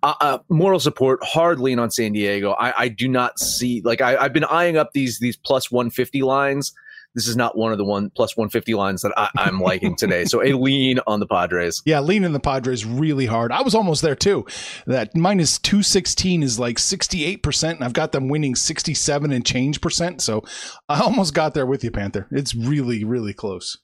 Uh, 0.02 0.14
uh, 0.20 0.38
moral 0.48 0.80
support 0.80 1.22
hard 1.22 1.60
lean 1.60 1.78
on 1.78 1.90
San 1.90 2.12
Diego. 2.12 2.52
I, 2.52 2.82
I 2.82 2.88
do 2.88 3.08
not 3.08 3.38
see 3.38 3.82
like 3.84 4.00
I, 4.00 4.16
I've 4.16 4.32
been 4.32 4.44
eyeing 4.44 4.76
up 4.76 4.92
these 4.92 5.18
these 5.18 5.36
plus 5.36 5.70
one 5.70 5.90
fifty 5.90 6.22
lines 6.22 6.72
this 7.16 7.26
is 7.26 7.34
not 7.34 7.56
one 7.56 7.72
of 7.72 7.78
the 7.78 7.84
one 7.84 8.10
plus 8.10 8.36
150 8.36 8.74
lines 8.74 9.00
that 9.00 9.12
I, 9.16 9.48
am 9.48 9.58
liking 9.58 9.96
today. 9.96 10.26
So 10.26 10.44
a 10.44 10.52
lean 10.52 11.00
on 11.06 11.18
the 11.18 11.26
Padres. 11.26 11.82
Yeah, 11.86 12.00
lean 12.00 12.24
in 12.24 12.34
the 12.34 12.40
Padres 12.40 12.84
really 12.84 13.24
hard. 13.24 13.50
I 13.50 13.62
was 13.62 13.74
almost 13.74 14.02
there 14.02 14.14
too. 14.14 14.46
That 14.86 15.16
minus 15.16 15.58
216 15.58 16.42
is 16.42 16.58
like 16.58 16.76
68%, 16.76 17.70
and 17.70 17.82
I've 17.82 17.94
got 17.94 18.12
them 18.12 18.28
winning 18.28 18.54
67 18.54 19.32
and 19.32 19.46
change 19.46 19.80
percent. 19.80 20.20
So 20.20 20.44
I 20.90 21.00
almost 21.00 21.32
got 21.32 21.54
there 21.54 21.66
with 21.66 21.82
you, 21.82 21.90
Panther. 21.90 22.28
It's 22.30 22.54
really, 22.54 23.02
really 23.02 23.32
close. 23.32 23.78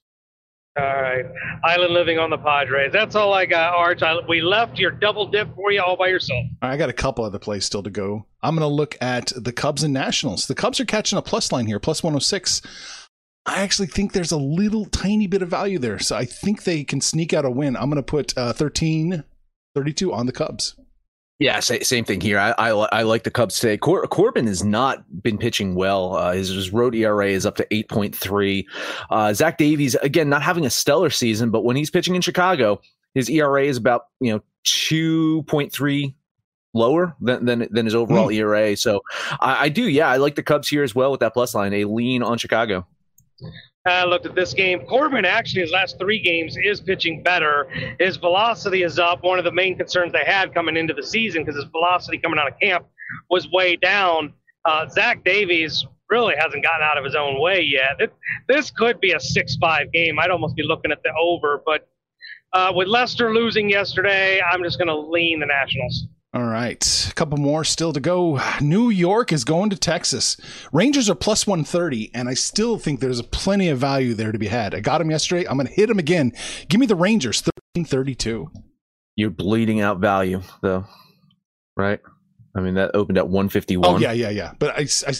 All 0.78 1.02
right. 1.02 1.26
Island 1.64 1.92
living 1.92 2.18
on 2.18 2.30
the 2.30 2.38
Padres. 2.38 2.92
That's 2.92 3.14
all 3.14 3.34
I 3.34 3.44
got, 3.44 3.74
Arch. 3.74 4.02
I, 4.02 4.16
we 4.26 4.40
left 4.40 4.78
your 4.78 4.90
double 4.90 5.26
dip 5.26 5.54
for 5.54 5.70
you 5.70 5.82
all 5.82 5.96
by 5.96 6.08
yourself. 6.08 6.44
I 6.62 6.78
got 6.78 6.88
a 6.88 6.94
couple 6.94 7.24
other 7.26 7.38
plays 7.38 7.66
still 7.66 7.82
to 7.82 7.90
go. 7.90 8.24
I'm 8.42 8.56
going 8.56 8.68
to 8.68 8.74
look 8.74 8.96
at 9.02 9.32
the 9.36 9.52
Cubs 9.52 9.82
and 9.82 9.92
Nationals. 9.92 10.46
The 10.46 10.54
Cubs 10.54 10.80
are 10.80 10.86
catching 10.86 11.18
a 11.18 11.22
plus 11.22 11.52
line 11.52 11.66
here, 11.66 11.78
plus 11.78 12.02
106. 12.02 12.62
I 13.44 13.62
actually 13.62 13.88
think 13.88 14.12
there's 14.12 14.32
a 14.32 14.36
little 14.36 14.86
tiny 14.86 15.26
bit 15.26 15.42
of 15.42 15.48
value 15.48 15.78
there. 15.78 15.98
So 15.98 16.16
I 16.16 16.24
think 16.24 16.64
they 16.64 16.84
can 16.84 17.00
sneak 17.00 17.32
out 17.32 17.44
a 17.44 17.50
win. 17.50 17.76
I'm 17.76 17.90
going 17.90 17.96
to 17.96 18.02
put 18.02 18.36
uh, 18.36 18.52
13 18.52 19.24
32 19.74 20.12
on 20.12 20.26
the 20.26 20.32
Cubs. 20.32 20.76
Yeah, 21.38 21.58
same 21.58 22.04
thing 22.04 22.20
here. 22.20 22.38
I, 22.38 22.52
I, 22.52 22.68
I 22.68 23.02
like 23.02 23.24
the 23.24 23.30
Cubs 23.30 23.58
today. 23.58 23.76
Cor- 23.76 24.06
Corbin 24.06 24.46
has 24.46 24.62
not 24.62 25.04
been 25.22 25.38
pitching 25.38 25.74
well. 25.74 26.14
Uh, 26.14 26.34
his, 26.34 26.50
his, 26.50 26.72
road 26.72 26.94
ERA 26.94 27.26
is 27.26 27.44
up 27.44 27.56
to 27.56 27.66
8.3. 27.66 28.64
Uh, 29.10 29.32
Zach 29.32 29.58
Davies, 29.58 29.96
again, 29.96 30.28
not 30.28 30.42
having 30.42 30.64
a 30.64 30.70
stellar 30.70 31.10
season, 31.10 31.50
but 31.50 31.64
when 31.64 31.74
he's 31.74 31.90
pitching 31.90 32.14
in 32.14 32.22
Chicago, 32.22 32.80
his 33.14 33.28
ERA 33.28 33.64
is 33.64 33.76
about, 33.76 34.06
you 34.20 34.32
know, 34.32 34.40
2.3 34.66 36.14
lower 36.74 37.16
than, 37.20 37.44
than, 37.44 37.66
than 37.72 37.86
his 37.86 37.94
overall 37.96 38.28
mm. 38.28 38.36
ERA. 38.36 38.76
So 38.76 39.02
I, 39.40 39.64
I 39.64 39.68
do. 39.68 39.88
Yeah, 39.88 40.08
I 40.08 40.18
like 40.18 40.36
the 40.36 40.44
Cubs 40.44 40.68
here 40.68 40.84
as 40.84 40.94
well 40.94 41.10
with 41.10 41.20
that 41.20 41.32
plus 41.32 41.56
line, 41.56 41.72
a 41.72 41.86
lean 41.86 42.22
on 42.22 42.38
Chicago. 42.38 42.86
I 43.84 44.04
looked 44.04 44.26
at 44.26 44.34
this 44.34 44.54
game. 44.54 44.86
Corbin 44.86 45.24
actually, 45.24 45.62
his 45.62 45.72
last 45.72 45.98
three 45.98 46.20
games, 46.20 46.56
is 46.56 46.80
pitching 46.80 47.22
better. 47.22 47.68
His 47.98 48.16
velocity 48.16 48.84
is 48.84 48.98
up. 48.98 49.24
One 49.24 49.38
of 49.38 49.44
the 49.44 49.52
main 49.52 49.76
concerns 49.76 50.12
they 50.12 50.24
had 50.24 50.54
coming 50.54 50.76
into 50.76 50.94
the 50.94 51.02
season 51.02 51.42
because 51.42 51.56
his 51.56 51.70
velocity 51.72 52.18
coming 52.18 52.38
out 52.38 52.46
of 52.46 52.58
camp 52.60 52.86
was 53.28 53.50
way 53.50 53.74
down. 53.76 54.34
Uh, 54.64 54.88
Zach 54.88 55.24
Davies 55.24 55.84
really 56.10 56.34
hasn't 56.38 56.62
gotten 56.62 56.82
out 56.82 56.96
of 56.96 57.04
his 57.04 57.16
own 57.16 57.40
way 57.40 57.60
yet. 57.60 57.96
It, 57.98 58.14
this 58.46 58.70
could 58.70 59.00
be 59.00 59.12
a 59.12 59.20
6 59.20 59.56
5 59.56 59.92
game. 59.92 60.18
I'd 60.20 60.30
almost 60.30 60.54
be 60.54 60.62
looking 60.62 60.92
at 60.92 61.02
the 61.02 61.10
over, 61.20 61.62
but 61.66 61.88
uh, 62.52 62.72
with 62.74 62.86
Lester 62.86 63.32
losing 63.32 63.68
yesterday, 63.68 64.40
I'm 64.40 64.62
just 64.62 64.78
going 64.78 64.88
to 64.88 64.96
lean 64.96 65.40
the 65.40 65.46
Nationals. 65.46 66.06
All 66.34 66.44
right. 66.44 67.08
A 67.10 67.14
couple 67.14 67.36
more 67.36 67.62
still 67.62 67.92
to 67.92 68.00
go. 68.00 68.40
New 68.60 68.88
York 68.88 69.32
is 69.32 69.44
going 69.44 69.68
to 69.68 69.76
Texas. 69.76 70.38
Rangers 70.72 71.10
are 71.10 71.14
plus 71.14 71.46
130, 71.46 72.10
and 72.14 72.26
I 72.26 72.32
still 72.34 72.78
think 72.78 73.00
there's 73.00 73.20
plenty 73.20 73.68
of 73.68 73.78
value 73.78 74.14
there 74.14 74.32
to 74.32 74.38
be 74.38 74.46
had. 74.46 74.74
I 74.74 74.80
got 74.80 74.98
them 74.98 75.10
yesterday. 75.10 75.46
I'm 75.46 75.56
going 75.58 75.66
to 75.66 75.72
hit 75.72 75.88
them 75.88 75.98
again. 75.98 76.32
Give 76.68 76.80
me 76.80 76.86
the 76.86 76.96
Rangers, 76.96 77.42
1332. 77.74 78.50
You're 79.16 79.28
bleeding 79.28 79.82
out 79.82 79.98
value, 79.98 80.40
though, 80.62 80.86
right? 81.76 82.00
I 82.56 82.60
mean, 82.60 82.74
that 82.74 82.92
opened 82.94 83.18
at 83.18 83.28
151. 83.28 83.94
Oh, 83.94 83.98
yeah, 83.98 84.12
yeah, 84.12 84.30
yeah. 84.30 84.52
But 84.58 84.70
I, 84.70 84.86
I, 85.06 85.14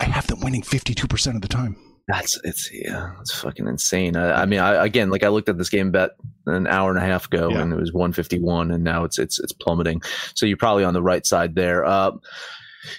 I 0.00 0.04
have 0.04 0.26
them 0.26 0.40
winning 0.40 0.62
52% 0.62 1.36
of 1.36 1.42
the 1.42 1.48
time. 1.48 1.76
That's 2.06 2.38
it's 2.44 2.70
yeah, 2.70 3.12
it's 3.20 3.32
fucking 3.32 3.66
insane. 3.66 4.16
I, 4.16 4.42
I 4.42 4.46
mean, 4.46 4.60
I, 4.60 4.84
again, 4.84 5.08
like 5.08 5.22
I 5.22 5.28
looked 5.28 5.48
at 5.48 5.56
this 5.56 5.70
game 5.70 5.90
bet 5.90 6.10
an 6.46 6.66
hour 6.66 6.90
and 6.90 6.98
a 6.98 7.06
half 7.06 7.26
ago, 7.26 7.48
yeah. 7.50 7.62
and 7.62 7.72
it 7.72 7.76
was 7.76 7.92
151, 7.94 8.70
and 8.70 8.84
now 8.84 9.04
it's 9.04 9.18
it's 9.18 9.38
it's 9.38 9.52
plummeting. 9.52 10.02
So 10.34 10.44
you're 10.44 10.58
probably 10.58 10.84
on 10.84 10.92
the 10.92 11.02
right 11.02 11.24
side 11.24 11.54
there. 11.54 11.84
Uh, 11.84 12.12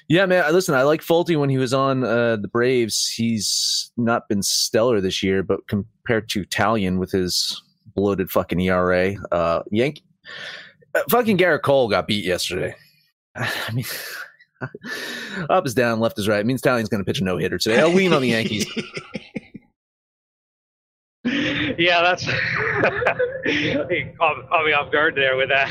yeah, 0.07 0.25
man. 0.25 0.51
Listen, 0.51 0.73
I 0.73 0.81
like 0.81 1.01
Folty 1.01 1.37
when 1.37 1.51
he 1.51 1.59
was 1.59 1.73
on 1.73 2.03
uh, 2.03 2.37
the 2.37 2.47
Braves. 2.47 3.07
He's 3.07 3.91
not 3.95 4.27
been 4.27 4.41
stellar 4.41 4.99
this 5.01 5.21
year, 5.21 5.43
but 5.43 5.67
compared 5.67 6.27
to 6.29 6.43
Taillon 6.45 6.97
with 6.97 7.11
his 7.11 7.61
bloated 7.93 8.31
fucking 8.31 8.59
ERA, 8.59 9.15
uh, 9.31 9.61
Yank, 9.71 10.01
uh, 10.95 11.01
fucking 11.09 11.37
Gerrit 11.37 11.61
Cole 11.61 11.89
got 11.89 12.07
beat 12.07 12.25
yesterday. 12.25 12.75
I 13.35 13.71
mean, 13.73 13.85
Up 15.49 15.65
is 15.65 15.73
down, 15.73 15.99
left 15.99 16.17
is 16.19 16.27
right. 16.27 16.39
It 16.39 16.45
means 16.45 16.61
Taillon's 16.61 16.89
going 16.89 17.03
to 17.03 17.05
pitch 17.05 17.19
a 17.21 17.23
no 17.23 17.37
hitter 17.37 17.57
today. 17.57 17.79
I'll 17.79 17.89
lean 17.89 18.13
on 18.13 18.21
the 18.21 18.29
Yankees. 18.29 18.65
yeah, 21.23 22.01
that's 22.01 22.23
he 23.45 23.73
caught, 24.19 24.65
me 24.65 24.73
off 24.73 24.91
guard 24.91 25.15
there 25.15 25.35
with 25.35 25.49
that. 25.49 25.67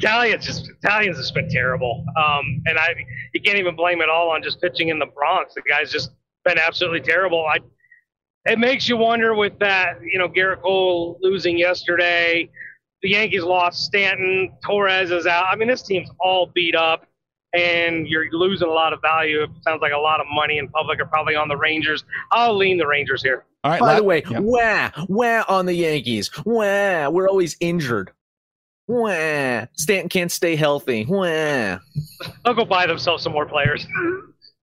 Taillon's 0.00 0.44
just 0.44 0.70
Taillon's 0.84 1.16
just 1.16 1.34
been 1.34 1.48
terrible, 1.48 2.04
um, 2.16 2.62
and 2.66 2.78
I 2.78 2.94
you 3.32 3.40
can't 3.40 3.58
even 3.58 3.76
blame 3.76 4.00
it 4.00 4.08
all 4.08 4.30
on 4.30 4.42
just 4.42 4.60
pitching 4.60 4.88
in 4.88 4.98
the 4.98 5.06
Bronx. 5.06 5.54
The 5.54 5.62
guy's 5.62 5.90
just 5.90 6.10
been 6.44 6.58
absolutely 6.58 7.00
terrible. 7.00 7.46
I 7.46 7.58
it 8.46 8.58
makes 8.58 8.88
you 8.88 8.96
wonder 8.98 9.34
with 9.34 9.58
that, 9.60 10.00
you 10.02 10.18
know, 10.18 10.28
Gerrit 10.28 10.60
Cole 10.60 11.18
losing 11.22 11.56
yesterday. 11.56 12.50
The 13.02 13.10
Yankees 13.10 13.42
lost 13.42 13.84
Stanton. 13.84 14.52
Torres 14.64 15.10
is 15.10 15.26
out. 15.26 15.46
I 15.50 15.56
mean, 15.56 15.68
this 15.68 15.82
team's 15.82 16.10
all 16.20 16.50
beat 16.54 16.74
up 16.74 17.06
and 17.54 18.06
you're 18.08 18.30
losing 18.32 18.68
a 18.68 18.72
lot 18.72 18.92
of 18.92 19.00
value. 19.00 19.42
It 19.42 19.50
sounds 19.62 19.80
like 19.80 19.92
a 19.92 19.98
lot 19.98 20.20
of 20.20 20.26
money 20.32 20.58
in 20.58 20.68
public 20.68 21.00
are 21.00 21.06
probably 21.06 21.36
on 21.36 21.48
the 21.48 21.56
Rangers. 21.56 22.04
I'll 22.30 22.56
lean 22.56 22.78
the 22.78 22.86
Rangers 22.86 23.22
here. 23.22 23.44
All 23.62 23.70
right. 23.70 23.80
By 23.80 23.92
la- 23.92 23.96
the 23.96 24.04
way, 24.04 24.22
yeah. 24.28 24.40
wah, 24.40 24.90
wah 25.08 25.44
on 25.48 25.66
the 25.66 25.74
Yankees. 25.74 26.30
Wah, 26.44 27.08
we're 27.08 27.28
always 27.28 27.56
injured. 27.60 28.12
Wah, 28.86 29.66
Stanton 29.72 30.10
can't 30.10 30.30
stay 30.30 30.56
healthy. 30.56 31.06
Wah. 31.08 31.78
They'll 32.44 32.54
go 32.54 32.64
buy 32.66 32.86
themselves 32.86 33.22
some 33.22 33.32
more 33.32 33.46
players. 33.46 33.86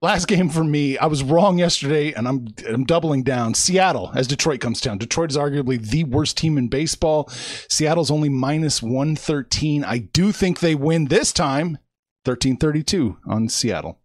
Last 0.02 0.26
game 0.26 0.48
for 0.48 0.64
me, 0.64 0.98
I 0.98 1.06
was 1.06 1.22
wrong 1.22 1.58
yesterday, 1.58 2.12
and 2.12 2.26
I'm 2.26 2.48
I'm 2.68 2.82
doubling 2.82 3.22
down. 3.22 3.54
Seattle, 3.54 4.10
as 4.16 4.26
Detroit 4.26 4.60
comes 4.60 4.80
down. 4.80 4.98
Detroit 4.98 5.30
is 5.30 5.36
arguably 5.36 5.80
the 5.80 6.02
worst 6.02 6.36
team 6.36 6.58
in 6.58 6.66
baseball. 6.66 7.28
Seattle's 7.68 8.10
only 8.10 8.28
minus 8.28 8.82
one 8.82 9.14
thirteen. 9.14 9.84
I 9.84 9.98
do 9.98 10.32
think 10.32 10.58
they 10.58 10.74
win 10.74 11.04
this 11.04 11.32
time. 11.32 11.78
1332 12.24 13.18
on 13.26 13.48
Seattle. 13.48 13.98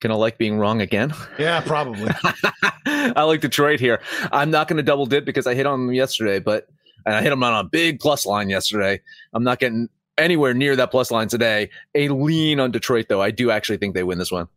Gonna 0.00 0.16
like 0.16 0.36
being 0.36 0.58
wrong 0.58 0.82
again? 0.82 1.14
Yeah, 1.38 1.60
probably. 1.62 2.12
I 2.86 3.22
like 3.22 3.40
Detroit 3.40 3.80
here. 3.80 4.00
I'm 4.30 4.50
not 4.50 4.68
gonna 4.68 4.82
double 4.82 5.06
dip 5.06 5.24
because 5.24 5.46
I 5.46 5.54
hit 5.54 5.64
on 5.64 5.86
them 5.86 5.94
yesterday, 5.94 6.38
but 6.38 6.68
and 7.06 7.14
I 7.14 7.22
hit 7.22 7.30
them 7.30 7.42
on 7.42 7.64
a 7.64 7.66
big 7.66 7.98
plus 7.98 8.26
line 8.26 8.50
yesterday. 8.50 9.00
I'm 9.32 9.42
not 9.42 9.58
getting 9.58 9.88
anywhere 10.18 10.52
near 10.52 10.76
that 10.76 10.90
plus 10.90 11.10
line 11.10 11.28
today. 11.28 11.70
A 11.94 12.08
lean 12.08 12.60
on 12.60 12.72
Detroit 12.72 13.06
though. 13.08 13.22
I 13.22 13.30
do 13.30 13.50
actually 13.50 13.78
think 13.78 13.94
they 13.94 14.02
win 14.02 14.18
this 14.18 14.30
one. 14.30 14.48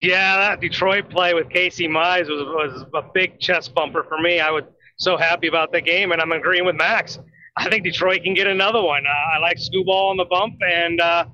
Yeah, 0.00 0.36
that 0.38 0.60
Detroit 0.60 1.10
play 1.10 1.34
with 1.34 1.50
Casey 1.50 1.86
Mize 1.86 2.28
was 2.28 2.40
was 2.40 2.86
a 2.94 3.02
big 3.12 3.38
chest 3.40 3.74
bumper 3.74 4.04
for 4.04 4.18
me. 4.18 4.40
I 4.40 4.50
was 4.50 4.64
so 4.96 5.18
happy 5.18 5.48
about 5.48 5.70
the 5.70 5.80
game, 5.80 6.12
and 6.12 6.20
I'm 6.20 6.32
agreeing 6.32 6.64
with 6.64 6.76
Max. 6.76 7.18
I 7.56 7.68
think 7.68 7.84
Detroit 7.84 8.22
can 8.24 8.32
get 8.32 8.46
another 8.46 8.82
one. 8.82 9.04
Uh, 9.06 9.36
I 9.36 9.38
like 9.38 9.58
Skubal 9.58 10.10
on 10.10 10.16
the 10.16 10.24
bump, 10.24 10.56
and 10.66 11.00
uh, 11.00 11.26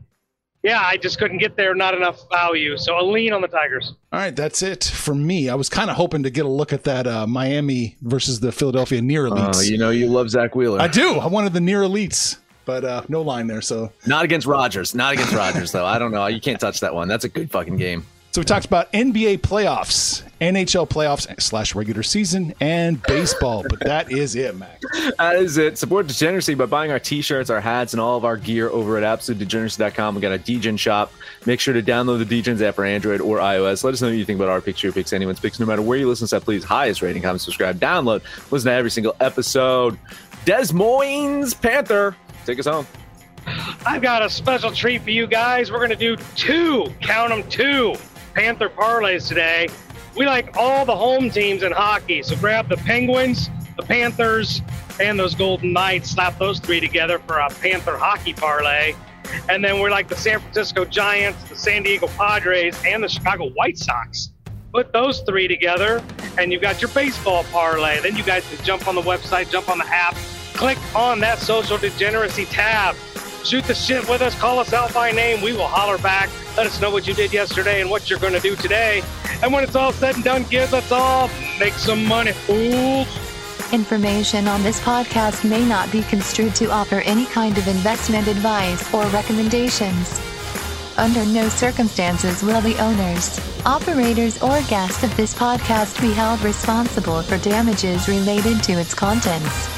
yeah, 0.68 0.82
I 0.84 0.96
just 0.96 1.18
couldn't 1.18 1.38
get 1.38 1.56
there. 1.56 1.74
Not 1.74 1.94
enough 1.94 2.28
value. 2.30 2.76
So 2.76 2.98
a 2.98 3.02
lean 3.02 3.32
on 3.32 3.40
the 3.40 3.48
Tigers. 3.48 3.94
All 4.12 4.20
right, 4.20 4.34
that's 4.34 4.62
it 4.62 4.84
for 4.84 5.14
me. 5.14 5.48
I 5.48 5.54
was 5.54 5.68
kind 5.68 5.90
of 5.90 5.96
hoping 5.96 6.22
to 6.24 6.30
get 6.30 6.44
a 6.44 6.48
look 6.48 6.72
at 6.72 6.84
that 6.84 7.06
uh, 7.06 7.26
Miami 7.26 7.96
versus 8.02 8.40
the 8.40 8.52
Philadelphia 8.52 9.00
near 9.00 9.24
elites. 9.24 9.56
Oh, 9.56 9.60
you 9.62 9.78
know 9.78 9.90
you 9.90 10.08
love 10.08 10.30
Zack 10.30 10.54
Wheeler. 10.54 10.80
I 10.80 10.88
do. 10.88 11.14
I 11.14 11.26
wanted 11.26 11.52
the 11.52 11.60
near 11.60 11.80
elites, 11.82 12.38
but 12.64 12.84
uh, 12.84 13.02
no 13.08 13.22
line 13.22 13.46
there. 13.46 13.62
So 13.62 13.92
not 14.06 14.24
against 14.24 14.46
Rogers. 14.46 14.94
Not 14.94 15.14
against 15.14 15.32
Rogers, 15.32 15.72
though. 15.72 15.86
I 15.86 15.98
don't 15.98 16.12
know. 16.12 16.26
You 16.26 16.40
can't 16.40 16.60
touch 16.60 16.80
that 16.80 16.94
one. 16.94 17.08
That's 17.08 17.24
a 17.24 17.28
good 17.28 17.50
fucking 17.50 17.76
game. 17.76 18.04
So 18.30 18.42
we 18.42 18.44
talked 18.44 18.66
about 18.66 18.92
NBA 18.92 19.38
playoffs, 19.38 20.22
NHL 20.38 20.86
playoffs 20.86 21.40
slash 21.40 21.74
regular 21.74 22.02
season, 22.02 22.52
and 22.60 23.02
baseball. 23.04 23.64
but 23.68 23.80
that 23.80 24.12
is 24.12 24.34
it, 24.36 24.54
Mac. 24.54 24.82
That 25.16 25.36
is 25.36 25.56
it. 25.56 25.78
Support 25.78 26.08
Degeneracy 26.08 26.54
by 26.54 26.66
buying 26.66 26.90
our 26.90 26.98
t-shirts, 26.98 27.48
our 27.48 27.60
hats, 27.60 27.94
and 27.94 28.00
all 28.00 28.18
of 28.18 28.26
our 28.26 28.36
gear 28.36 28.68
over 28.68 28.98
at 28.98 29.18
AbsoluteDegeneracy.com. 29.18 30.14
We 30.14 30.20
got 30.20 30.32
a 30.32 30.38
Degen 30.38 30.76
shop. 30.76 31.10
Make 31.46 31.58
sure 31.58 31.72
to 31.72 31.82
download 31.82 32.24
the 32.24 32.42
Degens 32.42 32.60
app 32.60 32.74
for 32.74 32.84
Android 32.84 33.22
or 33.22 33.38
iOS. 33.38 33.82
Let 33.82 33.94
us 33.94 34.02
know 34.02 34.08
what 34.08 34.16
you 34.18 34.26
think 34.26 34.38
about 34.38 34.50
our 34.50 34.60
picks, 34.60 34.82
your 34.82 34.92
picks, 34.92 35.14
anyone's 35.14 35.40
picks. 35.40 35.58
No 35.58 35.64
matter 35.64 35.82
where 35.82 35.98
you 35.98 36.06
listen 36.06 36.28
to 36.28 36.34
that, 36.34 36.44
please 36.44 36.62
highest 36.62 37.00
rating, 37.00 37.22
comment, 37.22 37.40
subscribe, 37.40 37.80
download, 37.80 38.22
listen 38.50 38.66
to 38.66 38.72
every 38.72 38.90
single 38.90 39.16
episode. 39.20 39.98
Des 40.44 40.74
Moines 40.74 41.54
Panther, 41.54 42.14
take 42.44 42.58
us 42.58 42.66
home. 42.66 42.86
I've 43.86 44.02
got 44.02 44.22
a 44.22 44.28
special 44.28 44.70
treat 44.70 45.00
for 45.00 45.10
you 45.10 45.26
guys. 45.26 45.72
We're 45.72 45.78
going 45.78 45.88
to 45.88 45.96
do 45.96 46.16
two, 46.36 46.92
count 47.00 47.30
them 47.30 47.48
two 47.48 47.96
Panther 48.38 48.68
parlays 48.68 49.26
today. 49.26 49.68
We 50.14 50.24
like 50.24 50.56
all 50.56 50.84
the 50.84 50.94
home 50.94 51.28
teams 51.28 51.64
in 51.64 51.72
hockey, 51.72 52.22
so 52.22 52.36
grab 52.36 52.68
the 52.68 52.76
Penguins, 52.76 53.50
the 53.76 53.82
Panthers, 53.82 54.62
and 55.00 55.18
those 55.18 55.34
Golden 55.34 55.72
Knights. 55.72 56.10
Slap 56.10 56.38
those 56.38 56.60
three 56.60 56.78
together 56.78 57.18
for 57.18 57.38
a 57.38 57.50
Panther 57.50 57.96
hockey 57.96 58.34
parlay. 58.34 58.94
And 59.48 59.64
then 59.64 59.80
we're 59.80 59.90
like 59.90 60.06
the 60.06 60.14
San 60.14 60.38
Francisco 60.38 60.84
Giants, 60.84 61.42
the 61.48 61.56
San 61.56 61.82
Diego 61.82 62.06
Padres, 62.06 62.80
and 62.86 63.02
the 63.02 63.08
Chicago 63.08 63.50
White 63.54 63.76
Sox. 63.76 64.30
Put 64.72 64.92
those 64.92 65.18
three 65.22 65.48
together, 65.48 66.00
and 66.38 66.52
you've 66.52 66.62
got 66.62 66.80
your 66.80 66.92
baseball 66.92 67.42
parlay. 67.50 67.98
Then 68.00 68.14
you 68.14 68.22
guys 68.22 68.48
can 68.48 68.64
jump 68.64 68.86
on 68.86 68.94
the 68.94 69.02
website, 69.02 69.50
jump 69.50 69.68
on 69.68 69.78
the 69.78 69.86
app, 69.88 70.14
click 70.54 70.78
on 70.94 71.18
that 71.18 71.40
social 71.40 71.76
degeneracy 71.76 72.44
tab 72.44 72.94
Shoot 73.44 73.64
the 73.64 73.74
shit 73.74 74.08
with 74.08 74.20
us. 74.20 74.34
Call 74.34 74.58
us 74.58 74.72
out 74.72 74.92
by 74.92 75.10
name. 75.10 75.40
We 75.40 75.52
will 75.52 75.66
holler 75.66 75.98
back. 75.98 76.28
Let 76.56 76.66
us 76.66 76.80
know 76.80 76.90
what 76.90 77.06
you 77.06 77.14
did 77.14 77.32
yesterday 77.32 77.80
and 77.80 77.90
what 77.90 78.10
you're 78.10 78.18
going 78.18 78.34
to 78.34 78.40
do 78.40 78.56
today. 78.56 79.02
And 79.42 79.52
when 79.52 79.64
it's 79.64 79.76
all 79.76 79.92
said 79.92 80.16
and 80.16 80.24
done, 80.24 80.44
kids, 80.44 80.72
let's 80.72 80.90
all 80.92 81.30
make 81.58 81.74
some 81.74 82.04
money, 82.04 82.32
fools. 82.32 83.06
Information 83.72 84.48
on 84.48 84.62
this 84.62 84.80
podcast 84.80 85.48
may 85.48 85.64
not 85.64 85.90
be 85.92 86.02
construed 86.02 86.54
to 86.56 86.70
offer 86.70 86.96
any 87.00 87.26
kind 87.26 87.56
of 87.58 87.68
investment 87.68 88.26
advice 88.26 88.92
or 88.94 89.04
recommendations. 89.08 90.20
Under 90.96 91.24
no 91.26 91.48
circumstances 91.48 92.42
will 92.42 92.60
the 92.60 92.76
owners, 92.82 93.38
operators, 93.64 94.42
or 94.42 94.60
guests 94.62 95.04
of 95.04 95.16
this 95.16 95.32
podcast 95.32 96.00
be 96.00 96.12
held 96.12 96.40
responsible 96.40 97.22
for 97.22 97.38
damages 97.38 98.08
related 98.08 98.62
to 98.64 98.72
its 98.72 98.94
contents. 98.94 99.77